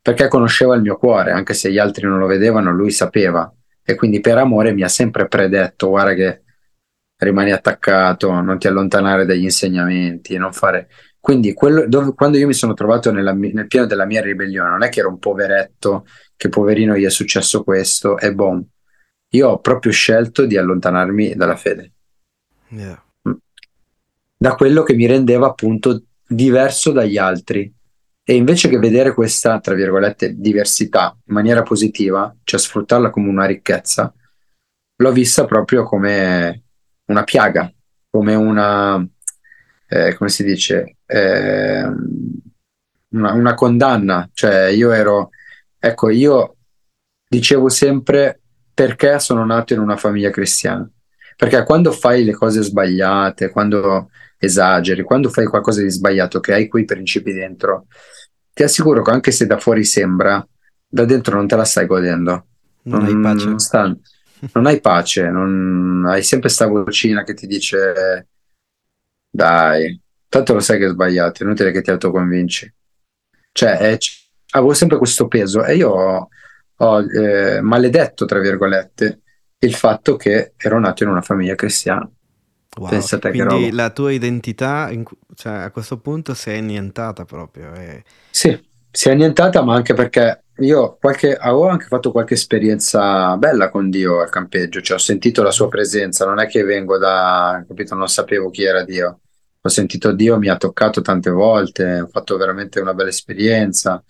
Perché 0.01 0.29
conosceva 0.29 0.75
il 0.75 0.83
mio 0.83 0.97
cuore, 0.97 1.33
anche 1.33 1.55
se 1.55 1.71
gli 1.71 1.79
altri 1.79 2.07
non 2.07 2.19
lo 2.19 2.27
vedevano, 2.27 2.71
lui 2.73 2.91
sapeva. 2.91 3.51
E 3.85 3.95
quindi 3.95 4.21
per 4.21 4.39
amore 4.39 4.73
mi 4.73 4.83
ha 4.83 4.89
sempre 4.89 5.29
predetto, 5.29 5.91
guarda 5.91 6.15
che 6.15 6.43
rimani 7.19 7.53
attaccato, 7.53 8.41
non 8.41 8.59
ti 8.59 8.67
allontanare 8.67 9.25
dagli 9.25 9.45
insegnamenti, 9.45 10.37
non 10.37 10.53
fare... 10.53 10.89
Quindi 11.25 11.55
quello, 11.55 11.89
dove- 11.89 12.13
quando 12.13 12.37
io 12.37 12.47
mi 12.47 12.53
sono 12.53 12.75
trovato 12.75 13.11
nella 13.11 13.33
nel 13.33 13.67
pieno 13.67 13.87
della 13.87 14.05
mia 14.05 14.21
ribellione, 14.21 14.69
non 14.69 14.83
è 14.83 14.91
che 14.91 15.01
ero 15.01 15.09
un 15.09 15.19
poveretto, 15.19 16.05
che 16.37 16.51
poverino 16.51 16.97
gli 16.97 17.05
è 17.05 17.11
successo 17.11 17.65
questo, 17.65 18.19
e 18.19 18.35
boom. 18.35 18.63
Io 19.31 19.49
ho 19.49 19.59
proprio 19.59 19.91
scelto 19.91 20.45
di 20.45 20.57
allontanarmi 20.59 21.35
dalla 21.35 21.57
fede, 21.57 21.93
Yeah. 22.69 23.03
Mm. 23.29 23.33
da 24.37 24.55
quello 24.55 24.83
che 24.83 24.95
mi 24.95 25.07
rendeva 25.07 25.47
appunto 25.47 26.03
diverso 26.27 26.93
dagli 26.93 27.17
altri. 27.17 27.73
E 28.27 28.35
invece 28.35 28.69
che 28.69 28.79
vedere 28.79 29.13
questa, 29.13 29.61
tra 29.61 29.75
virgolette, 29.75 30.35
diversità 30.39 31.15
in 31.27 31.35
maniera 31.35 31.63
positiva, 31.63 32.35
cioè 32.43 32.59
sfruttarla 32.59 33.11
come 33.11 33.29
una 33.29 33.45
ricchezza, 33.45 34.13
l'ho 34.97 35.13
vista 35.13 35.45
proprio 35.45 35.85
come 35.85 36.63
una 37.07 37.23
piaga, 37.25 37.71
come 38.09 38.35
una, 38.35 39.07
eh, 39.89 40.15
come 40.15 40.31
si 40.31 40.43
dice, 40.43 40.97
Eh, 41.07 41.83
una, 43.15 43.33
una 43.33 43.55
condanna. 43.55 44.29
Cioè 44.33 44.69
io 44.69 44.91
ero, 44.91 45.31
ecco, 45.79 46.11
io 46.11 46.57
dicevo 47.29 47.69
sempre 47.69 48.41
perché 48.73 49.19
sono 49.21 49.45
nato 49.45 49.75
in 49.75 49.81
una 49.81 49.97
famiglia 49.97 50.31
cristiana. 50.31 50.89
Perché 51.37 51.63
quando 51.65 51.93
fai 51.93 52.25
le 52.25 52.33
cose 52.33 52.63
sbagliate, 52.63 53.51
quando 53.51 54.11
esageri, 54.45 55.03
quando 55.03 55.29
fai 55.31 55.47
qualcosa 55.47 55.83
di 55.83 55.91
sbagliato, 55.91 56.41
che 56.41 56.53
hai 56.53 56.69
quei 56.69 56.85
principi 56.85 57.33
dentro, 57.33 57.87
ti 58.53 58.63
assicuro 58.63 59.03
che 59.03 59.11
anche 59.11 59.31
se 59.31 59.47
da 59.47 59.59
fuori 59.59 59.85
sembra, 59.85 60.47
da 60.87 61.05
dentro 61.05 61.37
non 61.37 61.47
te 61.47 61.57
la 61.57 61.65
stai 61.65 61.87
godendo. 61.87 62.47
Non 62.83 63.05
hai 63.05 63.19
pace. 63.21 63.47
non 63.47 63.59
sta- 63.59 63.97
non 64.53 64.67
hai 64.67 64.81
pace, 64.81 65.29
non- 65.31 66.05
hai 66.07 66.23
sempre 66.23 66.49
sta 66.49 66.67
vocina 66.67 67.25
che 67.25 67.35
ti 67.35 67.47
dice 67.47 68.29
dai, 69.31 70.01
tanto 70.29 70.55
lo 70.55 70.61
sai 70.61 70.79
che 70.79 70.87
è 70.87 70.91
sbagliato, 70.91 71.43
è 71.43 71.47
inutile 71.47 71.73
che 71.73 71.83
ti 71.83 71.91
autoconvinci. 71.91 72.73
Cioè, 73.53 73.79
è- 73.79 73.99
avevo 74.53 74.75
sempre 74.75 74.99
questo 74.99 75.27
peso 75.27 75.65
e 75.65 75.77
io 75.77 75.91
ho, 75.91 76.29
ho, 76.77 77.01
eh, 77.01 77.61
maledetto, 77.61 78.25
tra 78.25 78.39
virgolette, 78.39 79.21
il 79.59 79.75
fatto 79.75 80.17
che 80.17 80.53
ero 80.57 80.79
nato 80.79 81.03
in 81.05 81.11
una 81.11 81.23
famiglia 81.23 81.55
cristiana. 81.55 82.09
Wow. 82.77 82.89
Pensa 82.89 83.19
te 83.19 83.31
che 83.31 83.45
Quindi 83.45 83.71
la 83.71 83.91
tua 83.91 84.11
identità 84.13 84.91
in 84.91 85.05
cioè, 85.35 85.53
a 85.53 85.71
questo 85.71 85.99
punto 85.99 86.35
si 86.35 86.51
è 86.51 86.59
annientata 86.59 87.25
proprio. 87.25 87.73
e- 87.75 88.03
Sì, 88.31 88.59
si 88.91 89.09
è 89.09 89.13
annientata, 89.13 89.63
ma 89.63 89.75
anche 89.75 89.95
perché 89.95 90.45
io 90.59 90.97
qualche, 91.01 91.35
avevo 91.35 91.69
anche 91.69 91.87
fatto 91.87 92.11
qualche 92.13 92.35
esperienza 92.35 93.37
bella 93.37 93.71
con 93.71 93.91
Dio 93.91 94.21
al 94.21 94.31
campeggio, 94.31 94.81
cioè 94.81 94.97
ho 94.97 95.01
sentito 95.01 95.43
la 95.43 95.51
sua 95.51 95.69
presenza, 95.69 96.25
non 96.25 96.41
è 96.41 96.47
che 96.47 96.63
vengo 96.65 96.99
da, 96.99 97.65
capito, 97.67 97.95
non 97.95 98.09
sapevo 98.09 98.51
chi 98.51 98.65
era 98.65 98.85
Dio. 98.85 99.21
Ho 99.61 99.69
sentito 99.69 100.13
Dio, 100.13 100.39
mi 100.39 100.49
ha 100.49 100.57
toccato 100.57 101.01
tante 101.01 101.31
volte, 101.31 102.01
ho 102.01 102.09
fatto 102.09 102.37
veramente 102.37 102.81
una 102.81 102.93
bella 102.93 103.09
esperienza. 103.09 104.03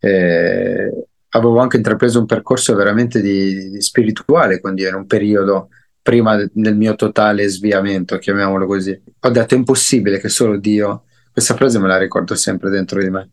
Eh, 0.00 1.06
avevo 1.30 1.58
anche 1.58 1.76
intrapreso 1.76 2.18
un 2.18 2.26
percorso 2.26 2.74
veramente 2.74 3.20
di, 3.20 3.70
di 3.70 3.80
spirituale 3.80 4.60
con 4.60 4.74
Dio 4.74 4.88
in 4.88 4.94
un 4.94 5.06
periodo 5.06 5.68
prima 6.02 6.36
de- 6.36 6.50
del 6.52 6.76
mio 6.76 6.94
totale 6.94 7.48
sviamento, 7.48 8.18
chiamiamolo 8.18 8.66
così. 8.66 9.00
Ho 9.20 9.30
detto 9.30 9.54
è 9.54 9.58
impossibile 9.58 10.18
che 10.18 10.28
solo 10.28 10.56
Dio, 10.58 11.04
questa 11.32 11.54
frase 11.54 11.78
me 11.78 11.88
la 11.88 11.98
ricordo 11.98 12.34
sempre 12.34 12.70
dentro 12.70 13.00
di 13.00 13.10
me. 13.10 13.30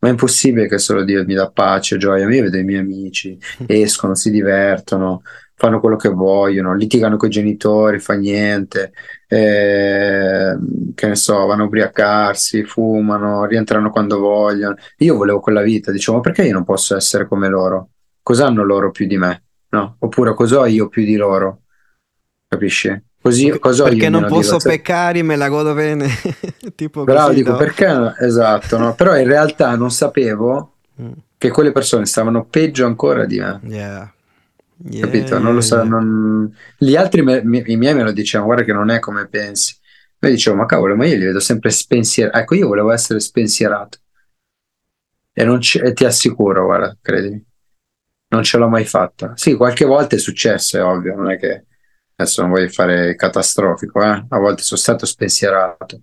Ma 0.00 0.08
è 0.08 0.10
impossibile 0.12 0.68
che 0.68 0.78
solo 0.78 1.02
Dio 1.02 1.24
mi 1.24 1.34
dà 1.34 1.50
pace, 1.50 1.96
gioia. 1.96 2.28
Io 2.28 2.42
vedo 2.42 2.56
i 2.56 2.64
miei 2.64 2.78
amici, 2.80 3.36
escono, 3.66 4.14
si 4.14 4.30
divertono, 4.30 5.22
fanno 5.54 5.80
quello 5.80 5.96
che 5.96 6.08
vogliono, 6.08 6.72
litigano 6.74 7.16
con 7.16 7.28
i 7.28 7.32
genitori, 7.32 7.98
fa 7.98 8.14
niente, 8.14 8.92
eh, 9.26 10.56
che 10.94 11.06
ne 11.08 11.16
so, 11.16 11.46
vanno 11.46 11.64
a 11.64 11.66
ubriacarsi, 11.66 12.62
fumano, 12.62 13.44
rientrano 13.44 13.90
quando 13.90 14.20
vogliono. 14.20 14.76
Io 14.98 15.16
volevo 15.16 15.40
quella 15.40 15.62
vita, 15.62 15.90
dicevo, 15.90 16.18
ma 16.18 16.22
perché 16.22 16.44
io 16.44 16.52
non 16.52 16.64
posso 16.64 16.94
essere 16.94 17.26
come 17.26 17.48
loro? 17.48 17.90
Cosa 18.22 18.46
hanno 18.46 18.62
loro 18.62 18.92
più 18.92 19.06
di 19.08 19.18
me? 19.18 19.42
No? 19.70 19.96
Oppure 19.98 20.32
cosa 20.34 20.60
ho 20.60 20.66
io 20.66 20.86
più 20.88 21.04
di 21.04 21.16
loro? 21.16 21.62
Capisci? 22.48 23.02
Così, 23.20 23.58
cosa 23.58 23.84
perché 23.84 24.08
non 24.08 24.24
posso 24.26 24.52
loro? 24.52 24.60
Cioè, 24.60 24.72
peccare, 24.76 25.22
me 25.22 25.36
la 25.36 25.48
godo 25.48 25.74
bene. 25.74 26.08
tipo 26.74 27.04
Bravo, 27.04 27.26
così, 27.28 27.34
dico 27.36 27.50
no? 27.50 27.56
perché? 27.58 28.14
Esatto, 28.20 28.78
no? 28.78 28.94
Però 28.94 29.14
in 29.16 29.26
realtà 29.26 29.76
non 29.76 29.90
sapevo 29.90 30.72
Mm. 31.00 31.12
che 31.38 31.50
quelle 31.50 31.70
persone 31.70 32.06
stavano 32.06 32.44
peggio 32.46 32.84
ancora 32.84 33.24
di 33.24 33.38
me. 33.38 33.60
Yeah. 33.62 34.12
Yeah, 34.90 35.04
Capito? 35.04 35.38
Non 35.38 35.54
lo 35.54 35.60
so, 35.60 35.84
non- 35.84 36.52
Gli 36.76 36.96
altri, 36.96 37.22
me- 37.22 37.44
mi- 37.44 37.62
i 37.66 37.76
miei 37.76 37.94
me 37.94 38.02
lo 38.02 38.10
dicevano, 38.10 38.46
guarda 38.48 38.64
che 38.64 38.72
non 38.72 38.90
è 38.90 38.98
come 38.98 39.28
pensi. 39.28 39.76
Io 40.18 40.28
dicevo, 40.28 40.56
ma 40.56 40.66
cavolo, 40.66 40.96
ma 40.96 41.06
io 41.06 41.16
li 41.16 41.24
vedo 41.26 41.38
sempre 41.38 41.70
spensierato. 41.70 42.36
Ecco, 42.36 42.56
io 42.56 42.66
volevo 42.66 42.90
essere 42.90 43.20
spensierato. 43.20 43.98
E, 45.32 45.44
non 45.44 45.60
ci- 45.60 45.78
e 45.78 45.92
ti 45.92 46.04
assicuro, 46.04 46.64
guarda, 46.64 46.96
credimi, 47.00 47.44
non 48.30 48.42
ce 48.42 48.58
l'ho 48.58 48.66
mai 48.68 48.84
fatta. 48.84 49.34
Sì, 49.36 49.54
qualche 49.54 49.84
volta 49.84 50.16
è 50.16 50.18
successo, 50.18 50.78
è 50.78 50.82
ovvio, 50.82 51.14
non 51.14 51.30
è 51.30 51.38
che 51.38 51.66
adesso 52.20 52.42
non 52.42 52.50
voglio 52.50 52.68
fare 52.68 53.14
catastrofico, 53.14 54.02
eh? 54.02 54.24
A 54.28 54.38
volte 54.38 54.62
sono 54.62 54.80
stato 54.80 55.06
spensierato. 55.06 56.02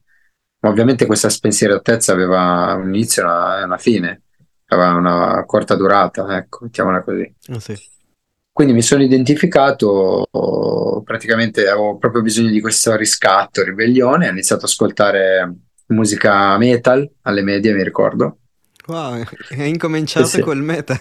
Ma 0.60 0.70
ovviamente 0.70 1.06
questa 1.06 1.30
spensieratezza 1.30 2.14
aveva 2.14 2.74
un 2.74 2.94
inizio 2.94 3.22
e 3.22 3.26
una, 3.26 3.66
una 3.66 3.78
fine, 3.78 4.22
aveva 4.68 4.94
una 4.94 5.44
corta 5.46 5.76
durata, 5.76 6.38
ecco, 6.38 6.60
mettiamola 6.64 7.04
così. 7.04 7.36
Oh, 7.50 7.60
sì. 7.60 7.76
Quindi 8.52 8.74
mi 8.74 8.82
sono 8.82 9.04
identificato, 9.04 10.26
praticamente 11.04 11.68
avevo 11.68 11.98
proprio 11.98 12.22
bisogno 12.22 12.50
di 12.50 12.62
questo 12.62 12.96
riscatto, 12.96 13.62
ribellione, 13.64 14.28
ho 14.28 14.32
iniziato 14.32 14.64
ad 14.64 14.70
ascoltare 14.70 15.54
musica 15.88 16.58
metal 16.58 17.08
alle 17.24 17.42
medie, 17.42 17.74
mi 17.74 17.84
ricordo. 17.84 18.38
Wow, 18.88 19.24
hai 19.50 19.70
incominciato 19.70 20.28
sì. 20.28 20.42
col 20.42 20.62
metal. 20.62 21.00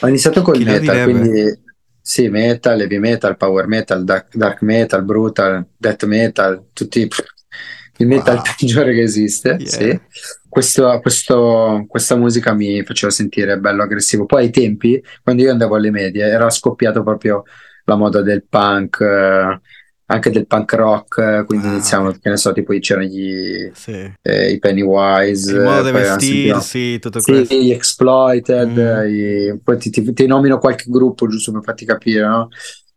Ho 0.00 0.08
iniziato 0.08 0.40
col 0.40 0.56
Chi 0.56 0.64
metal, 0.64 1.02
quindi 1.04 1.64
sì, 2.06 2.28
metal, 2.28 2.80
heavy 2.80 2.98
metal, 2.98 3.36
power 3.36 3.66
metal, 3.66 4.04
dark, 4.04 4.36
dark 4.36 4.62
metal, 4.62 5.02
brutal, 5.02 5.66
death 5.76 6.04
metal, 6.04 6.66
tutti 6.72 7.00
il 7.00 8.06
metal 8.06 8.36
wow. 8.36 8.42
peggiore 8.56 8.94
che 8.94 9.02
esiste, 9.02 9.56
yeah. 9.58 9.68
sì. 9.68 10.00
Questo, 10.48 11.00
questo, 11.00 11.84
questa 11.88 12.14
musica 12.14 12.54
mi 12.54 12.84
faceva 12.84 13.10
sentire 13.10 13.58
bello 13.58 13.82
aggressivo. 13.82 14.24
Poi 14.24 14.44
ai 14.44 14.50
tempi, 14.50 15.02
quando 15.20 15.42
io 15.42 15.50
andavo 15.50 15.74
alle 15.74 15.90
medie, 15.90 16.26
era 16.26 16.48
scoppiato 16.48 17.02
proprio 17.02 17.42
la 17.86 17.96
moda 17.96 18.22
del 18.22 18.44
punk, 18.48 19.00
eh, 19.00 19.60
anche 20.06 20.30
del 20.30 20.46
punk 20.46 20.72
rock, 20.74 21.44
quindi 21.46 21.66
ah. 21.66 21.70
iniziamo, 21.70 22.12
che 22.12 22.28
ne 22.28 22.36
so, 22.36 22.52
tipo 22.52 22.72
c'erano 22.78 23.06
gli, 23.06 23.70
sì. 23.72 24.12
eh, 24.22 24.50
i 24.50 24.58
Pennywise, 24.58 25.52
il 25.52 25.62
modo 25.62 25.82
di 25.82 25.90
vestirsi, 25.90 26.98
tutto 27.00 27.20
sì, 27.20 27.32
questo. 27.32 27.54
gli 27.54 27.70
Exploited, 27.72 28.78
mm. 28.78 29.08
i, 29.08 29.60
poi 29.62 29.78
ti, 29.78 29.90
ti, 29.90 30.12
ti, 30.12 30.26
nomino 30.26 30.58
qualche 30.58 30.84
gruppo 30.88 31.26
giusto 31.26 31.50
per 31.52 31.62
farti 31.64 31.84
capire, 31.84 32.26
no? 32.26 32.48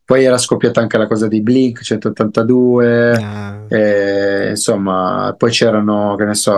Poi 0.05 0.23
era 0.23 0.37
scoppiata 0.37 0.81
anche 0.81 0.97
la 0.97 1.07
cosa 1.07 1.27
di 1.27 1.41
Blink 1.41 1.81
182, 1.81 3.11
ah. 3.13 3.65
e, 3.67 4.49
insomma, 4.49 5.33
poi 5.37 5.49
c'erano, 5.49 6.15
che 6.15 6.25
ne 6.25 6.35
so, 6.35 6.53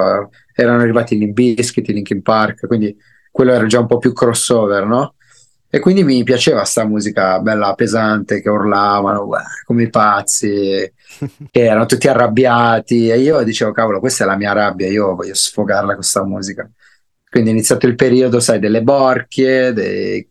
erano 0.53 0.81
arrivati 0.81 1.15
i 1.15 1.19
Limbiskit, 1.19 1.87
i 1.87 1.93
Linkin 1.93 2.21
Park, 2.21 2.67
quindi 2.67 2.95
quello 3.29 3.53
era 3.53 3.65
già 3.65 3.79
un 3.79 3.87
po' 3.87 3.97
più 3.99 4.11
crossover, 4.11 4.85
no? 4.85 5.15
E 5.73 5.79
quindi 5.79 6.03
mi 6.03 6.21
piaceva 6.23 6.65
sta 6.65 6.85
musica 6.85 7.39
bella 7.39 7.73
pesante 7.75 8.41
che 8.41 8.49
urlavano 8.49 9.29
come 9.63 9.83
i 9.83 9.89
pazzi, 9.89 10.49
che 11.49 11.63
erano 11.63 11.85
tutti 11.85 12.09
arrabbiati 12.09 13.07
e 13.07 13.17
io 13.19 13.41
dicevo 13.43 13.71
cavolo 13.71 14.01
questa 14.01 14.25
è 14.25 14.27
la 14.27 14.35
mia 14.35 14.51
rabbia, 14.51 14.87
io 14.87 15.15
voglio 15.15 15.33
sfogarla 15.33 15.93
con 15.93 15.95
questa 15.95 16.25
musica. 16.25 16.69
Quindi 17.29 17.51
è 17.51 17.53
iniziato 17.53 17.87
il 17.87 17.95
periodo, 17.95 18.41
sai, 18.41 18.59
delle 18.59 18.83
borchie, 18.83 19.71
dei, 19.71 20.27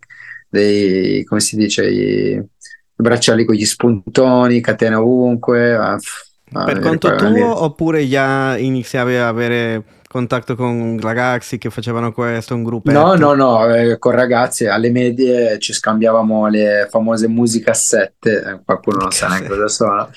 dei 0.47 1.25
come 1.25 1.41
si 1.41 1.57
dice, 1.57 1.89
i 1.89 2.47
bracciali 2.95 3.47
con 3.47 3.55
gli 3.55 3.65
spuntoni, 3.65 4.61
catena 4.61 5.01
ovunque. 5.01 5.75
Ah, 5.75 5.99
per 6.65 6.81
conto 6.81 7.15
tuo 7.15 7.63
oppure 7.65 8.07
già 8.07 8.59
iniziavi 8.59 9.15
a 9.15 9.29
avere 9.29 9.85
contatto 10.11 10.57
con 10.57 10.99
ragazzi 11.01 11.57
che 11.57 11.71
facevano 11.71 12.11
questo, 12.13 12.57
un 12.57 12.65
gruppo? 12.65 12.91
No, 12.91 13.15
no, 13.15 13.35
no, 13.35 13.73
eh, 13.73 13.97
con 14.01 14.11
ragazzi 14.11 14.67
alle 14.67 14.91
medie 14.91 15.57
ci 15.61 15.73
scambiavamo 15.73 16.49
le 16.49 16.89
famose 16.91 17.29
musicassette, 17.29 18.43
eh, 18.43 18.61
qualcuno 18.65 18.97
non 19.03 19.13
sa 19.13 19.29
neanche 19.29 19.47
cosa 19.47 19.69
sono, 19.69 20.11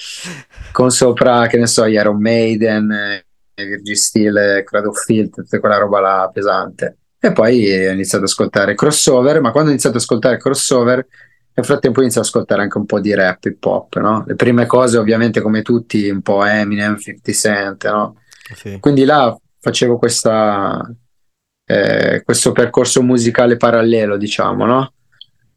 con 0.72 0.90
sopra, 0.90 1.46
che 1.46 1.60
ne 1.60 1.68
so, 1.68 1.86
Iron 1.86 2.20
Maiden, 2.20 2.92
eh, 2.92 3.26
Virgin 3.54 3.96
Steel, 3.96 4.64
Cradle 4.66 4.90
of 4.90 5.04
Field, 5.04 5.30
tutta 5.30 5.60
quella 5.60 5.78
roba 5.78 6.00
là 6.00 6.32
pesante. 6.34 6.98
E 7.20 7.32
poi 7.32 7.88
ho 7.88 7.92
iniziato 7.92 8.24
ad 8.24 8.32
ascoltare 8.32 8.74
crossover, 8.74 9.42
ma 9.42 9.52
quando 9.52 9.70
ho 9.70 9.74
iniziato 9.74 9.98
ad 9.98 10.02
ascoltare 10.02 10.38
crossover, 10.40 11.06
nel 11.54 11.66
frattempo 11.66 12.00
ho 12.00 12.02
iniziato 12.02 12.28
ad 12.28 12.34
ascoltare 12.34 12.64
anche 12.64 12.80
un 12.80 12.88
po' 12.88 13.00
di 13.00 13.14
rap, 13.14 13.46
hip 13.46 13.64
hop, 13.64 14.00
no? 14.00 14.24
Le 14.26 14.34
prime 14.34 14.66
cose 14.66 14.98
ovviamente 14.98 15.40
come 15.40 15.62
tutti, 15.62 16.10
un 16.10 16.24
po' 16.24 16.44
Eminem, 16.44 16.98
50 16.98 17.32
Cent, 17.32 17.88
no? 17.88 18.16
Sì. 18.56 18.80
Quindi 18.80 19.06
là 19.06 19.38
facevo 19.64 19.98
questa, 19.98 20.94
eh, 21.66 22.22
questo 22.26 22.52
percorso 22.52 23.02
musicale 23.02 23.56
parallelo, 23.56 24.18
diciamo, 24.18 24.66
no? 24.66 24.94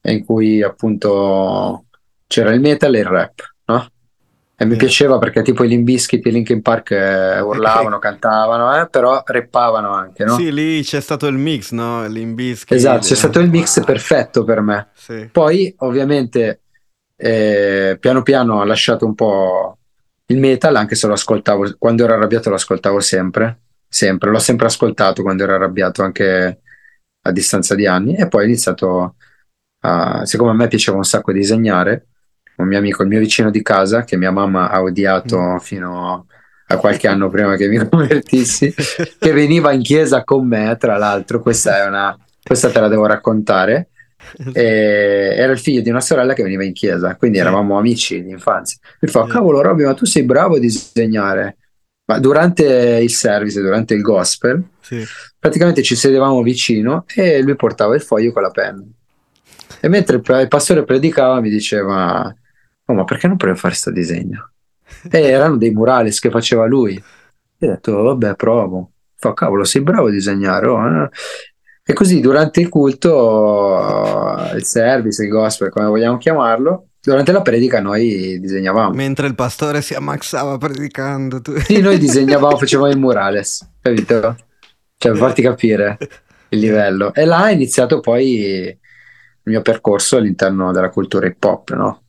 In 0.03 0.25
cui 0.25 0.63
appunto 0.63 1.87
c'era 2.29 2.53
il 2.53 2.61
metal 2.61 2.95
e 2.95 2.99
il 3.01 3.05
rap, 3.05 3.41
no? 3.65 3.89
E 4.55 4.65
mi 4.65 4.71
yeah. 4.71 4.79
piaceva 4.79 5.19
perché 5.19 5.43
tipo 5.43 5.65
i 5.65 5.69
Limbiskit 5.69 6.25
e 6.25 6.31
Linkin 6.31 6.63
Park 6.63 6.93
eh, 6.93 7.41
urlavano, 7.41 7.99
cantavano, 7.99 8.81
eh, 8.81 8.89
però 8.89 9.25
rappavano 9.27 9.93
anche, 9.93 10.25
no? 10.25 10.37
Sì, 10.37 10.53
lì 10.53 10.83
c'è 10.85 11.01
stato 11.01 11.27
il 11.27 11.37
mix, 11.37 11.73
no? 11.73 12.07
Limbiskit. 12.07 12.77
Esatto, 12.77 13.07
c'è 13.07 13.17
stato 13.17 13.41
il 13.41 13.51
mix 13.51 13.83
perfetto 13.85 14.45
per 14.45 14.61
me. 14.61 14.91
Sì. 14.95 15.29
Poi, 15.33 15.75
ovviamente, 15.79 16.61
eh, 17.17 17.97
piano 17.99 18.23
piano 18.23 18.61
ho 18.61 18.65
lasciato 18.65 19.05
un 19.05 19.17
po' 19.17 19.79
il 20.27 20.39
metal, 20.39 20.77
anche 20.77 20.95
se 20.95 21.09
lo 21.09 21.15
ascoltavo, 21.15 21.75
quando 21.77 22.05
ero 22.05 22.15
arrabbiato 22.15 22.49
lo 22.51 22.55
ascoltavo 22.55 23.01
sempre 23.01 23.63
sempre, 23.89 24.31
l'ho 24.31 24.39
sempre 24.39 24.67
ascoltato 24.67 25.23
quando 25.23 25.45
ero 25.45 25.55
arrabbiato 25.55 26.03
anche 26.03 26.61
a 27.23 27.33
distanza 27.33 27.75
di 27.75 27.87
anni 27.87 28.17
e 28.17 28.29
poi 28.29 28.43
ho 28.43 28.47
iniziato 28.47 29.17
a, 29.81 30.25
siccome 30.25 30.51
a 30.51 30.55
me 30.55 30.69
piaceva 30.69 30.97
un 30.97 31.05
sacco 31.05 31.33
disegnare, 31.33 32.07
un 32.57 32.67
mio 32.67 32.79
amico, 32.79 33.03
il 33.03 33.09
mio 33.09 33.21
vicino 33.21 33.51
di 33.51 33.63
casa 33.63 34.05
che 34.05 34.17
mia 34.17 34.31
mamma 34.31 34.71
ha 34.71 34.83
odiato 34.83 35.39
mm. 35.39 35.57
fino 35.59 36.27
a 36.69 36.77
qualche 36.79 37.07
anno 37.07 37.29
prima 37.29 37.57
che 37.57 37.69
mi 37.69 37.77
convertissi, 37.89 38.73
che 39.19 39.33
veniva 39.33 39.73
in 39.73 39.83
chiesa 39.83 40.25
con 40.25 40.47
me, 40.47 40.77
tra 40.79 40.97
l'altro, 40.97 41.41
questa 41.41 41.83
è 41.83 41.87
una, 41.87 42.17
questa 42.43 42.71
te 42.71 42.81
la 42.81 42.89
devo 42.89 43.07
raccontare. 43.07 43.91
E 44.53 45.35
era 45.37 45.53
il 45.53 45.59
figlio 45.59 45.83
di 45.83 45.91
una 45.91 46.01
sorella 46.01 46.33
che 46.33 46.43
veniva 46.43 46.65
in 46.65 46.73
chiesa, 46.73 47.15
quindi 47.15 47.39
eravamo 47.39 47.79
amici 47.79 48.25
di 48.25 48.31
infanzia. 48.31 48.79
Mi 49.01 49.09
fa: 49.09 49.25
Cavolo, 49.27 49.61
Robby, 49.61 49.85
ma 49.85 49.95
tu 49.95 50.05
sei 50.05 50.25
bravo 50.25 50.57
a 50.57 50.59
disegnare. 50.59 51.59
Ma 52.07 52.19
durante 52.21 53.01
il 53.03 53.11
service, 53.11 53.61
durante 53.61 53.95
il 53.95 54.01
gospel, 54.01 54.63
sì. 54.81 55.05
praticamente 55.39 55.83
ci 55.83 55.97
sedevamo 55.97 56.41
vicino 56.43 57.05
e 57.13 57.43
lui 57.43 57.57
portava 57.57 57.95
il 57.95 58.01
foglio 58.01 58.33
con 58.33 58.43
la 58.43 58.51
penna. 58.51 58.85
E 59.81 59.89
mentre 59.89 60.17
il 60.17 60.49
pastore 60.49 60.85
predicava 60.85 61.41
mi 61.41 61.51
diceva, 61.51 62.35
oh, 62.85 62.95
ma 62.95 63.05
perché 63.05 63.27
non 63.27 63.37
provi 63.37 63.55
a 63.55 63.57
fare 63.57 63.73
questo 63.73 63.91
disegno? 63.91 64.53
E 65.11 65.21
erano 65.21 65.57
dei 65.57 65.71
murales 65.71 66.21
che 66.21 66.31
faceva 66.31 66.65
lui. 66.67 66.95
E 67.59 67.67
ho 67.67 67.71
detto, 67.71 68.03
vabbè, 68.03 68.37
provo. 68.37 68.93
Fa, 69.17 69.35
cavolo, 69.35 69.65
sei 69.65 69.83
bravo 69.83 70.07
a 70.07 70.11
disegnare. 70.11 70.67
Oh, 70.67 70.87
eh? 70.87 71.11
E 71.89 71.93
così 71.93 72.21
durante 72.21 72.61
il 72.61 72.69
culto, 72.69 74.51
il 74.55 74.65
service, 74.65 75.23
il 75.23 75.29
gospel, 75.29 75.71
come 75.71 75.87
vogliamo 75.87 76.19
chiamarlo, 76.19 76.89
durante 77.07 77.31
la 77.31 77.41
predica 77.41 77.81
noi 77.81 78.41
disegnavamo. 78.41 78.93
Mentre 78.93 79.29
il 79.29 79.37
pastore 79.37 79.81
si 79.81 79.95
ammaxava 79.95 80.59
predicando. 80.59 81.41
Tu... 81.41 81.57
Sì, 81.61 81.81
noi 81.81 81.99
disegnavamo, 81.99 82.57
facevamo 82.59 82.91
i 82.91 82.97
murales, 82.97 83.65
capito? 83.81 84.37
Cioè, 84.99 85.13
per 85.13 85.17
farti 85.17 85.41
capire 85.43 85.99
il 86.49 86.59
livello. 86.59 87.15
E 87.15 87.25
là 87.25 87.49
è 87.49 87.53
iniziato 87.53 88.01
poi 88.01 88.41
il 88.41 88.79
mio 89.45 89.63
percorso 89.63 90.17
all'interno 90.17 90.73
della 90.73 90.91
cultura 90.91 91.27
hip 91.27 91.45
hop, 91.45 91.75
no? 91.75 92.03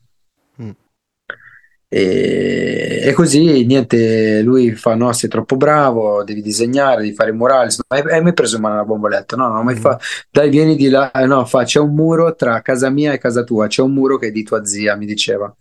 E, 1.90 3.00
e, 3.02 3.12
così 3.14 3.64
niente, 3.64 4.42
lui 4.42 4.72
fa: 4.74 4.94
No, 4.94 5.12
sei 5.12 5.28
troppo 5.28 5.56
bravo, 5.56 6.22
devi 6.22 6.42
disegnare, 6.42 7.02
devi 7.02 7.14
fare 7.14 7.30
i 7.30 7.32
murali. 7.32 7.74
Hai, 7.88 8.02
hai 8.10 8.22
mai 8.22 8.34
preso 8.34 8.56
in 8.56 8.62
mano 8.62 8.76
la 8.76 8.84
bomboletta? 8.84 9.36
No, 9.36 9.48
no, 9.48 9.62
mai 9.62 9.76
mm. 9.76 9.78
fa. 9.78 9.98
Dai, 10.30 10.50
vieni 10.50 10.76
di 10.76 10.88
là. 10.88 11.10
Eh, 11.10 11.26
no, 11.26 11.44
fa, 11.46 11.64
c'è 11.64 11.80
un 11.80 11.94
muro 11.94 12.34
tra 12.34 12.60
casa 12.60 12.90
mia 12.90 13.12
e 13.12 13.18
casa 13.18 13.42
tua. 13.42 13.66
C'è 13.66 13.82
un 13.82 13.92
muro 13.92 14.18
che 14.18 14.28
è 14.28 14.30
di 14.30 14.42
tua 14.42 14.64
zia, 14.64 14.96
mi 14.96 15.06
diceva. 15.06 15.54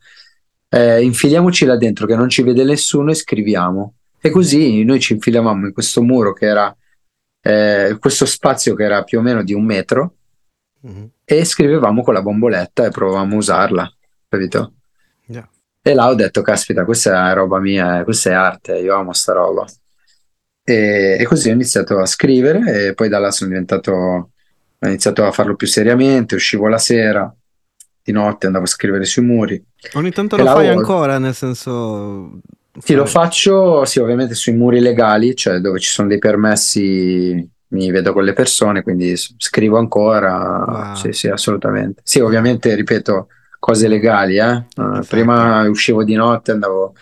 Eh, 0.70 1.02
infiliamoci 1.02 1.66
là 1.66 1.78
dentro 1.78 2.06
che 2.06 2.16
non 2.16 2.28
ci 2.30 2.44
vede 2.44 2.64
nessuno 2.64 3.12
e 3.12 3.16
scriviamo. 3.16 3.94
E 4.20 4.30
così 4.30 4.84
noi 4.84 5.00
ci 5.00 5.14
infilavamo 5.14 5.68
in 5.68 5.74
questo 5.74 6.02
muro 6.02 6.34
che 6.34 6.46
era 6.46 6.76
eh, 7.42 7.98
questo 8.00 8.26
spazio 8.26 8.76
che 8.76 8.84
era 8.84 9.04
più 9.04 9.20
o 9.20 9.22
meno 9.22 9.44
di 9.44 9.54
un 9.54 9.64
metro 9.64 10.16
mm. 10.86 11.06
e 11.24 11.46
scrivevamo 11.46 12.04
con 12.04 12.14
la 12.14 12.22
bomboletta 12.22 12.86
e 12.86 12.90
provavamo 12.90 13.36
a 13.36 13.38
usarla, 13.38 13.94
capito? 14.28 14.74
Yeah. 15.28 15.48
E 15.88 15.94
là 15.94 16.10
ho 16.10 16.16
detto, 16.16 16.42
caspita, 16.42 16.84
questa 16.84 17.32
è 17.32 17.34
roba 17.34 17.60
mia, 17.60 18.04
questa 18.04 18.30
è 18.30 18.34
arte, 18.34 18.78
io 18.78 18.94
amo 18.94 19.14
sta 19.14 19.32
roba. 19.32 19.66
E, 20.62 21.16
e 21.18 21.24
così 21.24 21.50
ho 21.50 21.54
iniziato 21.54 21.98
a 22.00 22.06
scrivere 22.06 22.88
e 22.88 22.94
poi 22.94 23.08
da 23.08 23.20
là 23.20 23.32
sono 23.32 23.52
diventato, 23.52 23.92
ho 23.94 24.88
iniziato 24.88 25.26
a 25.26 25.32
farlo 25.32 25.56
più 25.56 25.66
seriamente, 25.66 26.36
uscivo 26.36 26.68
la 26.68 26.78
sera, 26.78 27.34
di 28.04 28.12
notte 28.12 28.48
andavo 28.48 28.66
a 28.66 28.68
scrivere 28.68 29.06
sui 29.06 29.24
muri. 29.24 29.64
Ogni 29.94 30.12
tanto 30.12 30.36
e 30.36 30.40
lo 30.40 30.48
fai 30.48 30.68
ho... 30.68 30.78
ancora, 30.78 31.20
nel 31.20 31.34
senso... 31.34 32.42
Sì, 32.80 32.94
lo 32.94 33.06
faccio, 33.06 33.86
sì, 33.86 34.00
ovviamente 34.00 34.36
sui 34.36 34.54
muri 34.54 34.82
legali, 34.82 35.36
cioè 35.38 35.60
dove 35.60 35.80
ci 35.80 35.90
sono 35.90 36.10
dei 36.10 36.20
permessi 36.20 37.50
mi 37.70 37.92
vedo 37.92 38.12
con 38.14 38.24
le 38.24 38.34
persone, 38.34 38.82
quindi 38.82 39.16
scrivo 39.16 39.78
ancora. 39.78 40.66
Wow. 40.68 40.96
Sì, 40.96 41.14
sì, 41.14 41.28
assolutamente. 41.30 42.02
Sì, 42.04 42.20
ovviamente, 42.20 42.76
ripeto, 42.76 43.28
cose 43.68 43.90
legali, 43.90 44.38
eh? 44.38 44.66
Uh, 44.78 45.02
prima 45.06 45.68
uscivo 45.68 46.06
di 46.06 46.16
notte, 46.16 46.52
andavo 46.52 46.96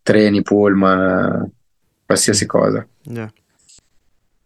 treni, 0.00 0.42
pullman, 0.42 1.50
qualsiasi 2.06 2.46
cosa. 2.46 2.86
Yeah. 3.02 3.32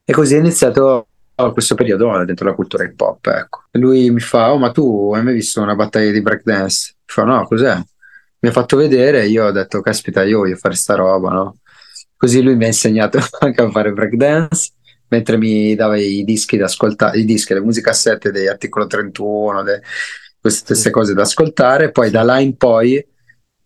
E 0.02 0.12
così 0.14 0.36
è 0.36 0.38
iniziato 0.38 1.08
questo 1.52 1.74
periodo 1.74 2.24
dentro 2.24 2.46
la 2.46 2.54
cultura 2.54 2.84
hip 2.84 2.98
hop. 2.98 3.26
Ecco. 3.26 3.64
Lui 3.72 4.10
mi 4.10 4.20
fa: 4.20 4.50
Oh, 4.50 4.56
ma 4.56 4.70
tu 4.70 5.12
hai 5.14 5.22
mai 5.22 5.34
visto 5.34 5.60
una 5.60 5.74
battaglia 5.74 6.10
di 6.10 6.22
breakdance? 6.22 6.94
Mi 6.96 7.04
fa: 7.04 7.24
No, 7.24 7.46
cos'è? 7.46 7.76
Mi 8.38 8.48
ha 8.48 8.52
fatto 8.52 8.78
vedere 8.78 9.26
io 9.26 9.44
ho 9.44 9.50
detto: 9.50 9.82
Caspita, 9.82 10.22
io 10.22 10.38
voglio 10.38 10.56
fare 10.56 10.74
sta 10.74 10.94
roba, 10.94 11.32
no? 11.32 11.56
Così 12.16 12.40
lui 12.40 12.56
mi 12.56 12.64
ha 12.64 12.68
insegnato 12.68 13.18
anche 13.40 13.60
a 13.60 13.70
fare 13.70 13.92
breakdance 13.92 14.70
mentre 15.08 15.36
mi 15.36 15.74
dava 15.74 15.98
i 15.98 16.24
dischi 16.24 16.56
da 16.56 16.64
ascoltare, 16.64 17.18
i 17.18 17.26
dischi, 17.26 17.52
le 17.52 17.60
musicassette 17.60 18.30
degli 18.30 18.46
articolo 18.46 18.86
31, 18.86 19.62
de, 19.62 19.82
queste 20.42 20.74
stesse 20.74 20.90
cose 20.90 21.14
da 21.14 21.22
ascoltare. 21.22 21.92
Poi 21.92 22.10
da 22.10 22.22
là 22.22 22.40
in 22.40 22.56
poi 22.56 23.02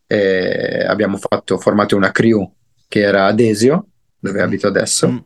eh, 0.06 0.84
abbiamo 0.86 1.16
fatto, 1.16 1.58
formato 1.58 1.96
una 1.96 2.12
crew 2.12 2.52
che 2.86 3.00
era 3.00 3.24
ad 3.26 3.40
Esio, 3.40 3.86
dove 4.18 4.42
abito 4.42 4.66
adesso, 4.66 5.10
mm. 5.10 5.18